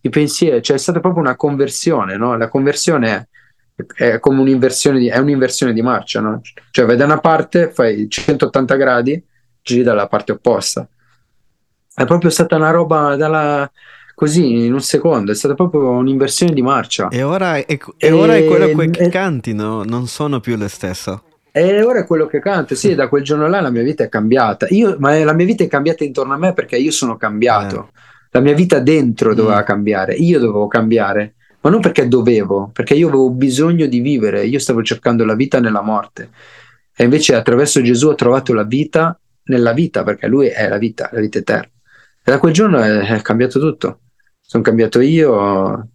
i 0.00 0.08
pensieri, 0.08 0.60
cioè 0.62 0.74
è 0.74 0.80
stata 0.80 0.98
proprio 0.98 1.22
una 1.22 1.36
conversione, 1.36 2.16
no? 2.16 2.36
La 2.36 2.48
conversione 2.48 3.08
è 3.08 3.28
è 3.94 4.18
come 4.18 4.40
un'inversione 4.40 4.98
di, 4.98 5.08
è 5.08 5.18
un'inversione 5.18 5.72
di 5.72 5.82
marcia, 5.82 6.20
no? 6.20 6.40
Cioè 6.72 6.86
vai 6.86 6.96
da 6.96 7.04
una 7.04 7.20
parte, 7.20 7.70
fai 7.70 8.08
180 8.08 8.74
gradi, 8.74 9.22
giri 9.62 9.84
dalla 9.84 10.08
parte 10.08 10.32
opposta. 10.32 10.88
È 11.96 12.04
proprio 12.04 12.28
stata 12.28 12.56
una 12.56 12.70
roba 12.70 13.16
dalla, 13.16 13.70
così 14.14 14.66
in 14.66 14.74
un 14.74 14.82
secondo, 14.82 15.32
è 15.32 15.34
stata 15.34 15.54
proprio 15.54 15.88
un'inversione 15.90 16.52
di 16.52 16.60
marcia. 16.60 17.08
E 17.08 17.22
ora 17.22 17.56
è, 17.56 17.64
e 17.96 18.10
ora 18.10 18.36
è 18.36 18.44
quello 18.44 18.66
che 18.90 19.04
e, 19.04 19.08
canti, 19.08 19.54
no? 19.54 19.82
non 19.82 20.06
sono 20.06 20.40
più 20.40 20.56
le 20.56 20.68
stesse. 20.68 21.20
E 21.50 21.82
ora 21.82 22.00
è 22.00 22.06
quello 22.06 22.26
che 22.26 22.38
canto, 22.38 22.74
sì, 22.74 22.94
da 22.94 23.08
quel 23.08 23.24
giorno 23.24 23.48
là 23.48 23.62
la 23.62 23.70
mia 23.70 23.82
vita 23.82 24.04
è 24.04 24.10
cambiata. 24.10 24.66
Io, 24.68 24.96
ma 24.98 25.18
la 25.24 25.32
mia 25.32 25.46
vita 25.46 25.64
è 25.64 25.68
cambiata 25.68 26.04
intorno 26.04 26.34
a 26.34 26.36
me 26.36 26.52
perché 26.52 26.76
io 26.76 26.90
sono 26.90 27.16
cambiato. 27.16 27.88
Eh. 27.88 27.98
La 28.32 28.40
mia 28.40 28.52
vita 28.52 28.78
dentro 28.78 29.34
doveva 29.34 29.62
mm. 29.62 29.64
cambiare, 29.64 30.12
io 30.12 30.38
dovevo 30.38 30.66
cambiare 30.66 31.36
ma 31.66 31.72
non 31.72 31.80
perché 31.80 32.06
dovevo, 32.06 32.70
perché 32.72 32.94
io 32.94 33.08
avevo 33.08 33.28
bisogno 33.30 33.86
di 33.86 33.98
vivere, 33.98 34.46
io 34.46 34.60
stavo 34.60 34.84
cercando 34.84 35.24
la 35.24 35.34
vita 35.34 35.58
nella 35.58 35.80
morte. 35.80 36.30
E 36.94 37.02
invece 37.02 37.34
attraverso 37.34 37.82
Gesù 37.82 38.06
ho 38.06 38.14
trovato 38.14 38.54
la 38.54 38.62
vita 38.62 39.18
nella 39.46 39.72
vita, 39.72 40.04
perché 40.04 40.28
lui 40.28 40.46
è 40.46 40.68
la 40.68 40.78
vita, 40.78 41.10
la 41.12 41.18
vita 41.18 41.38
eterna. 41.38 41.68
E 42.28 42.32
da 42.32 42.40
quel 42.40 42.52
giorno 42.52 42.80
è, 42.80 43.22
cambiato 43.22 43.60
tutto. 43.60 44.00
Sono 44.40 44.60
cambiato 44.64 45.00
io, 45.00 45.90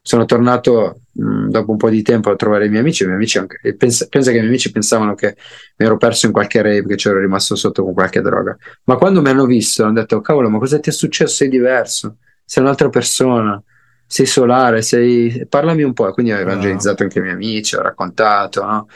sono 0.00 0.24
tornato 0.24 1.02
mh, 1.12 1.48
dopo 1.48 1.72
un 1.72 1.76
po' 1.76 1.90
di 1.90 2.00
tempo 2.00 2.30
a 2.30 2.36
trovare 2.36 2.64
i 2.64 2.68
miei 2.70 2.80
amici. 2.80 3.02
I 3.02 3.06
miei 3.06 3.18
amici 3.18 3.36
anche, 3.36 3.58
pensa, 3.76 4.06
pensa, 4.08 4.30
che 4.30 4.36
i 4.36 4.40
miei 4.40 4.52
amici 4.52 4.70
pensavano 4.70 5.14
che 5.14 5.36
mi 5.76 5.84
ero 5.84 5.98
perso 5.98 6.24
in 6.24 6.32
qualche 6.32 6.62
rave, 6.62 6.86
che 6.86 6.94
c'ero 6.94 7.20
rimasto 7.20 7.56
sotto 7.56 7.84
con 7.84 7.92
qualche 7.92 8.22
droga. 8.22 8.56
Ma 8.84 8.96
quando 8.96 9.20
mi 9.20 9.28
hanno 9.28 9.44
visto 9.44 9.84
hanno 9.84 9.92
detto, 9.92 10.22
cavolo, 10.22 10.48
ma 10.48 10.58
cosa 10.58 10.80
ti 10.80 10.88
è 10.88 10.92
successo? 10.92 11.34
Sei 11.34 11.50
diverso, 11.50 12.16
sei 12.42 12.62
un'altra 12.62 12.88
persona 12.88 13.62
sei 14.06 14.26
solare, 14.26 14.82
sei... 14.82 15.46
parlami 15.48 15.82
un 15.82 15.92
po'. 15.92 16.10
Quindi 16.12 16.32
ho 16.32 16.38
evangelizzato 16.38 17.02
anche 17.02 17.18
i 17.18 17.22
miei 17.22 17.34
amici, 17.34 17.76
ho 17.76 17.82
raccontato, 17.82 18.64
no? 18.64 18.88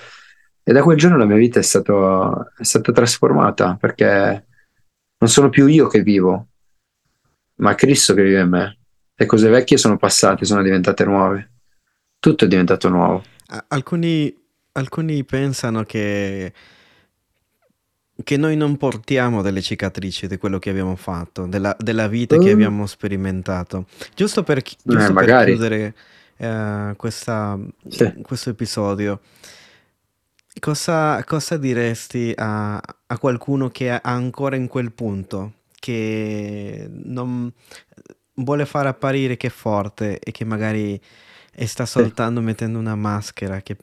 E 0.62 0.72
da 0.72 0.82
quel 0.82 0.96
giorno 0.96 1.16
la 1.16 1.24
mia 1.24 1.36
vita 1.36 1.58
è, 1.58 1.62
stato, 1.62 2.52
è 2.56 2.62
stata 2.62 2.92
trasformata 2.92 3.76
perché 3.78 4.46
non 5.18 5.28
sono 5.28 5.48
più 5.48 5.66
io 5.66 5.88
che 5.88 6.02
vivo, 6.02 6.49
ma 7.60 7.74
Cristo 7.74 8.14
che 8.14 8.22
vive 8.22 8.40
in 8.40 8.48
me. 8.48 8.78
Le 9.14 9.26
cose 9.26 9.48
vecchie 9.48 9.76
sono 9.76 9.96
passate, 9.96 10.44
sono 10.44 10.62
diventate 10.62 11.04
nuove. 11.04 11.50
Tutto 12.18 12.44
è 12.44 12.48
diventato 12.48 12.88
nuovo. 12.88 13.22
Alcuni, 13.68 14.34
alcuni 14.72 15.24
pensano 15.24 15.84
che 15.84 16.52
che 18.22 18.36
noi 18.36 18.56
non 18.56 18.76
portiamo 18.76 19.42
delle 19.42 19.62
cicatrici 19.62 20.26
di 20.26 20.36
quello 20.36 20.58
che 20.58 20.70
abbiamo 20.70 20.96
fatto, 20.96 21.46
della, 21.46 21.74
della 21.78 22.08
vita 22.08 22.36
mm. 22.36 22.40
che 22.40 22.50
abbiamo 22.50 22.86
sperimentato. 22.86 23.86
Giusto 24.14 24.42
per, 24.42 24.58
eh, 24.58 24.62
giusto 24.82 25.10
eh, 25.18 25.24
per 25.24 25.44
chiudere 25.44 25.94
uh, 26.36 26.96
questa, 26.96 27.58
sì. 27.88 28.12
questo 28.22 28.50
episodio, 28.50 29.20
cosa, 30.58 31.22
cosa 31.24 31.56
diresti 31.56 32.32
a, 32.36 32.76
a, 32.76 33.18
qualcuno 33.18 33.68
che 33.70 33.90
è 33.90 34.00
ancora 34.02 34.56
in 34.56 34.66
quel 34.68 34.92
punto, 34.92 35.52
che 35.80 36.86
non 36.88 37.52
vuole 38.34 38.64
far 38.66 38.86
apparire 38.86 39.36
che 39.36 39.48
è 39.48 39.50
forte 39.50 40.20
e 40.20 40.30
che 40.30 40.44
magari 40.44 41.00
sta 41.64 41.84
soltanto 41.84 42.38
sì. 42.38 42.46
mettendo 42.46 42.78
una 42.78 42.94
maschera 42.94 43.60
che, 43.60 43.76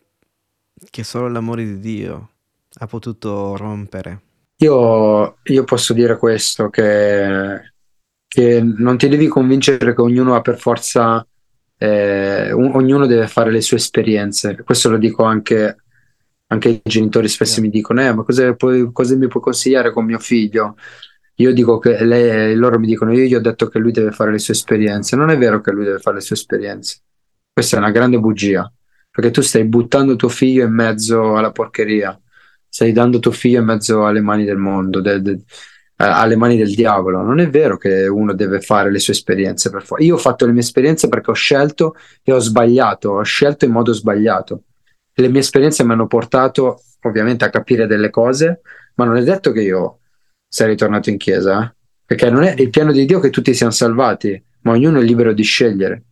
che 0.89 1.03
solo 1.03 1.27
l'amore 1.27 1.65
di 1.65 1.79
Dio 1.79 2.29
ha 2.79 2.87
potuto 2.87 3.57
rompere? 3.57 4.21
Io, 4.57 5.37
io 5.43 5.63
posso 5.65 5.93
dire 5.93 6.17
questo, 6.17 6.69
che, 6.69 7.73
che, 8.27 8.61
non 8.61 8.97
ti 8.97 9.07
devi 9.09 9.27
convincere 9.27 9.93
che 9.93 10.01
ognuno 10.01 10.35
ha 10.35 10.41
per 10.41 10.57
forza, 10.57 11.25
eh, 11.77 12.51
un, 12.51 12.71
ognuno 12.73 13.05
deve 13.05 13.27
fare 13.27 13.51
le 13.51 13.61
sue 13.61 13.77
esperienze. 13.77 14.55
Questo 14.63 14.89
lo 14.89 14.97
dico 14.97 15.23
anche 15.23 15.75
Anche 16.49 16.69
i 16.69 16.81
genitori 16.81 17.27
spesso 17.27 17.59
yeah. 17.59 17.63
mi 17.63 17.69
dicono, 17.69 18.01
eh, 18.01 18.13
ma 18.13 18.23
cosa, 18.23 18.53
puoi, 18.53 18.89
cosa 18.93 19.17
mi 19.17 19.27
puoi 19.27 19.43
consigliare 19.43 19.91
con 19.91 20.05
mio 20.05 20.17
figlio? 20.17 20.77
Io 21.39 21.53
dico 21.53 21.77
che 21.77 22.03
lei, 22.03 22.55
loro 22.55 22.79
mi 22.79 22.87
dicono, 22.87 23.13
io 23.13 23.25
gli 23.25 23.35
ho 23.35 23.39
detto 23.39 23.67
che 23.67 23.77
lui 23.77 23.91
deve 23.91 24.11
fare 24.11 24.31
le 24.31 24.39
sue 24.39 24.53
esperienze. 24.53 25.15
Non 25.15 25.29
è 25.29 25.37
vero 25.37 25.61
che 25.61 25.71
lui 25.71 25.85
deve 25.85 25.99
fare 25.99 26.15
le 26.15 26.21
sue 26.21 26.35
esperienze. 26.35 26.99
Questa 27.53 27.75
è 27.75 27.79
una 27.79 27.91
grande 27.91 28.19
bugia, 28.19 28.71
perché 29.11 29.29
tu 29.31 29.41
stai 29.41 29.65
buttando 29.65 30.15
tuo 30.15 30.29
figlio 30.29 30.65
in 30.65 30.73
mezzo 30.73 31.35
alla 31.35 31.51
porcheria, 31.51 32.19
stai 32.67 32.91
dando 32.91 33.19
tuo 33.19 33.31
figlio 33.31 33.59
in 33.59 33.65
mezzo 33.65 34.05
alle 34.05 34.21
mani 34.21 34.45
del 34.45 34.57
mondo, 34.57 34.99
de, 34.99 35.21
de, 35.21 35.43
alle 35.97 36.35
mani 36.35 36.57
del 36.57 36.73
diavolo. 36.73 37.21
Non 37.21 37.39
è 37.39 37.49
vero 37.49 37.77
che 37.77 38.07
uno 38.07 38.33
deve 38.33 38.59
fare 38.59 38.91
le 38.91 38.99
sue 38.99 39.13
esperienze 39.13 39.69
per 39.69 39.83
forza. 39.83 40.03
Io 40.03 40.15
ho 40.15 40.19
fatto 40.19 40.45
le 40.47 40.51
mie 40.53 40.61
esperienze 40.61 41.07
perché 41.07 41.29
ho 41.31 41.35
scelto 41.35 41.95
e 42.23 42.31
ho 42.31 42.39
sbagliato, 42.39 43.11
ho 43.11 43.23
scelto 43.23 43.65
in 43.65 43.71
modo 43.71 43.93
sbagliato. 43.93 44.63
Le 45.13 45.29
mie 45.29 45.41
esperienze 45.41 45.83
mi 45.83 45.91
hanno 45.91 46.07
portato 46.07 46.81
ovviamente 47.01 47.45
a 47.45 47.49
capire 47.51 47.85
delle 47.85 48.09
cose, 48.09 48.61
ma 48.95 49.05
non 49.05 49.17
è 49.17 49.23
detto 49.23 49.51
che 49.51 49.61
io 49.61 49.99
sei 50.47 50.67
ritornato 50.69 51.09
in 51.09 51.17
chiesa, 51.17 51.73
perché 52.05 52.29
non 52.29 52.43
è 52.43 52.53
il 52.57 52.69
piano 52.69 52.91
di 52.91 53.05
Dio 53.05 53.19
che 53.19 53.29
tutti 53.29 53.53
siano 53.53 53.71
salvati, 53.71 54.41
ma 54.61 54.71
ognuno 54.71 54.99
è 54.99 55.03
libero 55.03 55.33
di 55.33 55.43
scegliere. 55.43 56.03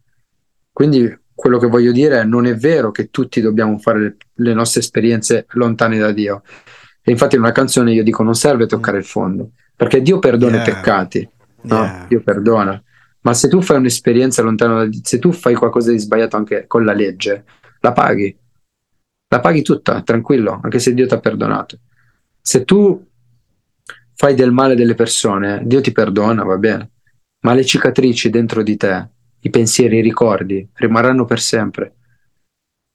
Quindi 0.71 1.19
quello 1.33 1.57
che 1.57 1.67
voglio 1.67 1.91
dire 1.91 2.19
è 2.19 2.23
non 2.23 2.45
è 2.45 2.55
vero 2.55 2.91
che 2.91 3.09
tutti 3.09 3.41
dobbiamo 3.41 3.77
fare 3.77 3.99
le, 3.99 4.15
le 4.33 4.53
nostre 4.53 4.81
esperienze 4.81 5.45
lontane 5.51 5.97
da 5.97 6.11
Dio. 6.11 6.43
E 7.01 7.11
infatti 7.11 7.36
in 7.36 7.41
una 7.41 7.51
canzone 7.51 7.93
io 7.93 8.03
dico 8.03 8.23
non 8.23 8.36
serve 8.36 8.65
toccare 8.65 8.97
il 8.97 9.05
fondo, 9.05 9.51
perché 9.75 10.01
Dio 10.01 10.19
perdona 10.19 10.55
yeah. 10.55 10.63
i 10.63 10.65
peccati, 10.65 11.29
no? 11.63 11.75
Yeah. 11.75 12.05
Dio 12.07 12.21
perdona. 12.21 12.81
Ma 13.21 13.33
se 13.33 13.47
tu 13.47 13.61
fai 13.61 13.77
un'esperienza 13.77 14.41
lontana 14.41 14.75
da 14.75 14.86
Dio, 14.86 14.99
se 15.03 15.19
tu 15.19 15.31
fai 15.31 15.55
qualcosa 15.55 15.91
di 15.91 15.99
sbagliato 15.99 16.36
anche 16.36 16.65
con 16.67 16.83
la 16.83 16.93
legge, 16.93 17.43
la 17.79 17.91
paghi. 17.91 18.38
La 19.27 19.39
paghi 19.39 19.61
tutta, 19.61 20.01
tranquillo, 20.01 20.59
anche 20.61 20.79
se 20.79 20.93
Dio 20.93 21.07
ti 21.07 21.13
ha 21.13 21.19
perdonato. 21.19 21.79
Se 22.39 22.63
tu 22.63 23.05
fai 24.16 24.34
del 24.34 24.51
male 24.51 24.76
delle 24.76 24.95
persone, 24.95 25.61
Dio 25.66 25.82
ti 25.82 25.91
perdona, 25.91 26.43
va 26.43 26.57
bene, 26.57 26.91
ma 27.41 27.53
le 27.53 27.66
cicatrici 27.66 28.30
dentro 28.30 28.63
di 28.63 28.78
te, 28.78 29.09
i 29.41 29.49
pensieri, 29.49 29.97
i 29.97 30.01
ricordi, 30.01 30.68
rimarranno 30.74 31.26
per 31.26 31.39
sempre. 31.39 31.93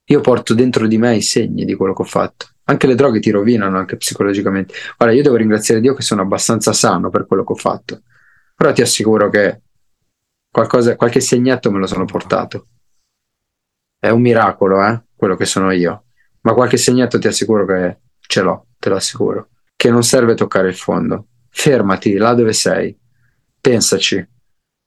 Io 0.06 0.20
porto 0.20 0.54
dentro 0.54 0.88
di 0.88 0.98
me 0.98 1.14
i 1.14 1.22
segni 1.22 1.64
di 1.64 1.74
quello 1.74 1.94
che 1.94 2.02
ho 2.02 2.06
fatto. 2.06 2.46
Anche 2.64 2.86
le 2.86 2.94
droghe 2.94 3.20
ti 3.20 3.30
rovinano, 3.30 3.78
anche 3.78 3.96
psicologicamente. 3.96 4.74
Guarda, 4.96 5.14
io 5.14 5.22
devo 5.22 5.36
ringraziare 5.36 5.80
Dio 5.80 5.94
che 5.94 6.02
sono 6.02 6.22
abbastanza 6.22 6.72
sano 6.72 7.10
per 7.10 7.26
quello 7.26 7.44
che 7.44 7.52
ho 7.52 7.56
fatto. 7.56 8.02
Però 8.56 8.72
ti 8.72 8.82
assicuro 8.82 9.28
che 9.28 9.60
qualcosa, 10.50 10.96
qualche 10.96 11.20
segnetto 11.20 11.70
me 11.70 11.78
lo 11.78 11.86
sono 11.86 12.04
portato. 12.06 12.66
È 13.98 14.08
un 14.08 14.20
miracolo, 14.20 14.84
eh, 14.84 15.02
quello 15.14 15.36
che 15.36 15.44
sono 15.44 15.70
io. 15.70 16.04
Ma 16.40 16.54
qualche 16.54 16.76
segnetto 16.76 17.18
ti 17.18 17.28
assicuro 17.28 17.64
che 17.64 17.98
ce 18.18 18.40
l'ho, 18.42 18.66
te 18.78 18.88
lo 18.88 18.96
assicuro 18.96 19.48
che 19.80 19.88
non 19.88 20.02
serve 20.02 20.34
toccare 20.34 20.68
il 20.68 20.74
fondo. 20.74 21.28
Fermati 21.48 22.18
là 22.18 22.34
dove 22.34 22.52
sei, 22.52 22.94
pensaci, 23.58 24.22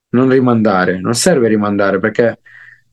non 0.09 0.29
rimandare, 0.29 0.99
non 0.99 1.15
serve 1.15 1.47
rimandare 1.47 1.97
perché, 1.97 2.39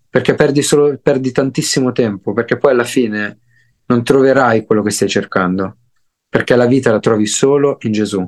perché 0.09 0.35
perdi, 0.35 0.63
solo, 0.63 0.97
perdi 0.97 1.31
tantissimo 1.31 1.93
tempo, 1.93 2.33
perché 2.33 2.57
poi 2.57 2.71
alla 2.73 2.85
fine 2.85 3.41
non 3.85 4.03
troverai 4.03 4.65
quello 4.65 4.81
che 4.81 4.89
stai 4.89 5.11
cercando, 5.11 5.77
perché 6.27 6.57
la 6.57 6.65
vita 6.65 6.91
la 6.91 7.01
trovi 7.01 7.27
solo 7.27 7.77
in 7.81 7.93
Gesù, 7.93 8.27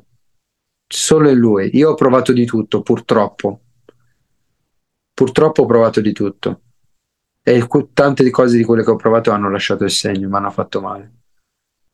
solo 0.87 1.31
in 1.31 1.39
Lui. 1.39 1.71
Io 1.73 1.93
ho 1.93 1.95
provato 1.95 2.35
di 2.35 2.45
tutto, 2.45 2.83
purtroppo, 2.83 3.61
purtroppo 5.15 5.63
ho 5.63 5.67
provato 5.67 6.03
di 6.03 6.13
tutto. 6.13 6.61
E 7.43 7.67
tante 7.95 8.29
cose 8.29 8.59
di 8.59 8.65
quelle 8.65 8.85
che 8.85 8.91
ho 8.91 8.97
provato 8.97 9.31
hanno 9.31 9.51
lasciato 9.51 9.85
il 9.85 9.91
segno, 9.91 10.29
mi 10.29 10.37
hanno 10.37 10.51
fatto 10.51 10.83
male 10.83 11.13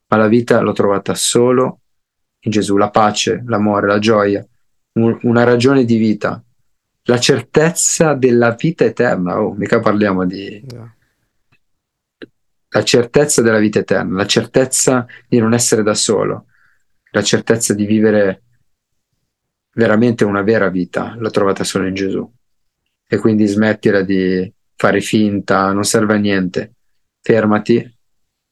ma 0.09 0.17
la 0.17 0.27
vita 0.27 0.61
l'ho 0.61 0.73
trovata 0.73 1.15
solo 1.15 1.81
in 2.41 2.51
Gesù, 2.51 2.77
la 2.77 2.91
pace, 2.91 3.43
l'amore, 3.47 3.87
la 3.87 3.99
gioia, 3.99 4.47
un, 4.93 5.19
una 5.23 5.45
ragione 5.45 5.85
di 5.85 5.97
vita, 5.97 6.43
la 7.03 7.19
certezza 7.19 8.15
della 8.15 8.53
vita 8.53 8.85
eterna. 8.85 9.41
Oh, 9.41 9.55
mica 9.55 9.81
parliamo 9.81 10.25
di... 10.25 10.65
Yeah. 10.67 10.93
La 12.71 12.85
certezza 12.85 13.41
della 13.41 13.59
vita 13.59 13.79
eterna, 13.79 14.17
la 14.17 14.27
certezza 14.27 15.07
di 15.27 15.39
non 15.39 15.55
essere 15.55 15.83
da 15.83 15.95
solo, 15.95 16.47
la 17.13 17.23
certezza 17.23 17.73
di 17.73 17.87
vivere 17.87 18.43
veramente 19.73 20.25
una 20.25 20.43
vera 20.43 20.69
vita, 20.69 21.15
l'ho 21.17 21.31
trovata 21.31 21.65
solo 21.65 21.87
in 21.87 21.95
Gesù. 21.95 22.31
E 23.07 23.17
quindi 23.17 23.47
smettila 23.47 24.03
di 24.03 24.53
fare 24.77 25.01
finta, 25.01 25.73
non 25.73 25.85
serve 25.85 26.15
a 26.15 26.19
niente. 26.19 26.75
Fermati, 27.23 27.98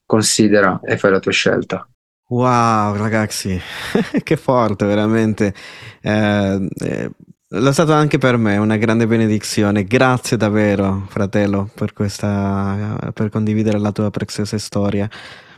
considera 0.07 0.79
e 0.83 0.97
fai 0.97 1.11
la 1.11 1.19
tua 1.19 1.31
scelta. 1.31 1.87
Wow, 2.29 2.95
ragazzi, 2.95 3.59
che 4.23 4.35
forte, 4.37 4.85
veramente. 4.85 5.53
Eh, 6.01 6.67
eh, 6.79 7.11
è 7.49 7.71
stato 7.71 7.93
anche 7.93 8.17
per 8.17 8.37
me 8.37 8.57
una 8.57 8.77
grande 8.77 9.05
benedizione. 9.05 9.83
Grazie 9.83 10.35
davvero, 10.35 11.05
fratello, 11.09 11.69
per, 11.73 11.93
questa, 11.93 13.11
per 13.13 13.29
condividere 13.29 13.77
la 13.77 13.91
tua 13.91 14.09
preziosa 14.09 14.57
storia. 14.57 15.07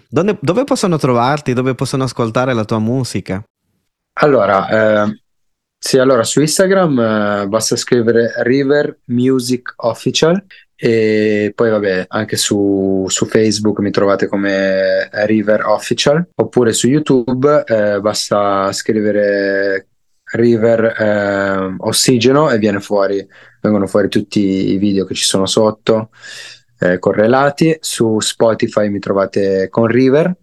Dove, 0.08 0.38
dove, 0.42 0.64
possono 0.66 0.98
trovarti? 0.98 1.54
Dove 1.54 1.74
possono 1.74 2.04
ascoltare 2.04 2.54
la 2.54 2.66
tua 2.66 2.80
musica? 2.80 3.42
Allora, 4.22 5.06
eh, 5.06 5.22
sì, 5.80 5.98
allora 5.98 6.24
su 6.24 6.42
Instagram 6.42 7.00
eh, 7.00 7.48
basta 7.48 7.76
scrivere 7.76 8.34
River 8.44 9.00
Music 9.06 9.74
Official 9.78 10.44
e 10.82 11.52
poi 11.54 11.70
vabbè 11.70 12.06
anche 12.08 12.38
su, 12.38 13.06
su 13.08 13.26
Facebook 13.26 13.80
mi 13.80 13.92
trovate 13.92 14.28
come 14.28 15.10
River 15.26 15.66
Official 15.66 16.26
oppure 16.36 16.72
su 16.72 16.88
YouTube 16.88 17.64
eh, 17.66 18.00
basta 18.00 18.72
scrivere 18.72 19.88
River 20.32 20.86
eh, 20.86 21.76
Ossigeno 21.80 22.50
e 22.50 22.58
viene 22.60 22.80
fuori, 22.80 23.28
vengono 23.62 23.88
fuori 23.88 24.08
tutti 24.08 24.72
i 24.72 24.78
video 24.78 25.06
che 25.06 25.16
ci 25.16 25.26
sono 25.26 25.46
sotto 25.46 26.12
eh, 26.80 27.00
correlati. 27.00 27.78
Su 27.82 28.20
Spotify 28.20 28.90
mi 28.90 29.00
trovate 29.00 29.68
con 29.70 29.88
River 29.88 30.34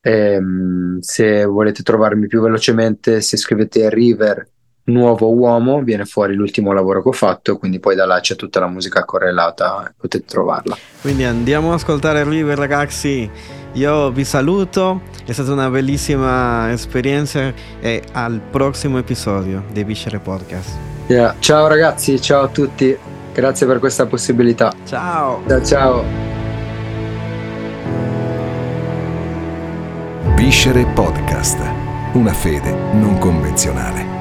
Ehm, 0.00 1.00
se 1.00 1.44
volete 1.44 1.82
trovarmi 1.82 2.26
più 2.28 2.40
velocemente, 2.40 3.20
se 3.20 3.36
scrivete 3.36 3.90
River 3.90 4.48
Nuovo 4.88 5.30
Uomo, 5.34 5.82
viene 5.82 6.04
fuori 6.06 6.34
l'ultimo 6.34 6.72
lavoro 6.72 7.02
che 7.02 7.08
ho 7.08 7.12
fatto, 7.12 7.58
quindi 7.58 7.78
poi 7.78 7.94
da 7.94 8.06
là 8.06 8.20
c'è 8.20 8.36
tutta 8.36 8.60
la 8.60 8.68
musica 8.68 9.04
correlata, 9.04 9.92
potete 9.96 10.24
trovarla. 10.24 10.76
Quindi 11.00 11.24
andiamo 11.24 11.68
ad 11.68 11.74
ascoltare 11.74 12.24
River 12.24 12.56
ragazzi. 12.56 13.30
Io 13.72 14.10
vi 14.10 14.24
saluto, 14.24 15.02
è 15.26 15.32
stata 15.32 15.52
una 15.52 15.68
bellissima 15.68 16.72
esperienza 16.72 17.52
e 17.80 18.02
al 18.12 18.40
prossimo 18.50 18.96
episodio 18.98 19.64
dei 19.72 19.84
Viscere 19.84 20.18
Podcast. 20.20 20.70
Yeah. 21.08 21.34
Ciao 21.38 21.66
ragazzi, 21.66 22.20
ciao 22.20 22.44
a 22.44 22.48
tutti, 22.48 22.96
grazie 23.32 23.66
per 23.66 23.78
questa 23.80 24.06
possibilità. 24.06 24.72
Ciao. 24.86 25.42
Ciao 25.46 25.64
ciao. 25.64 26.04
Viscere 30.34 30.86
Podcast, 30.94 31.58
una 32.14 32.32
fede 32.32 32.70
non 32.92 33.18
convenzionale. 33.18 34.17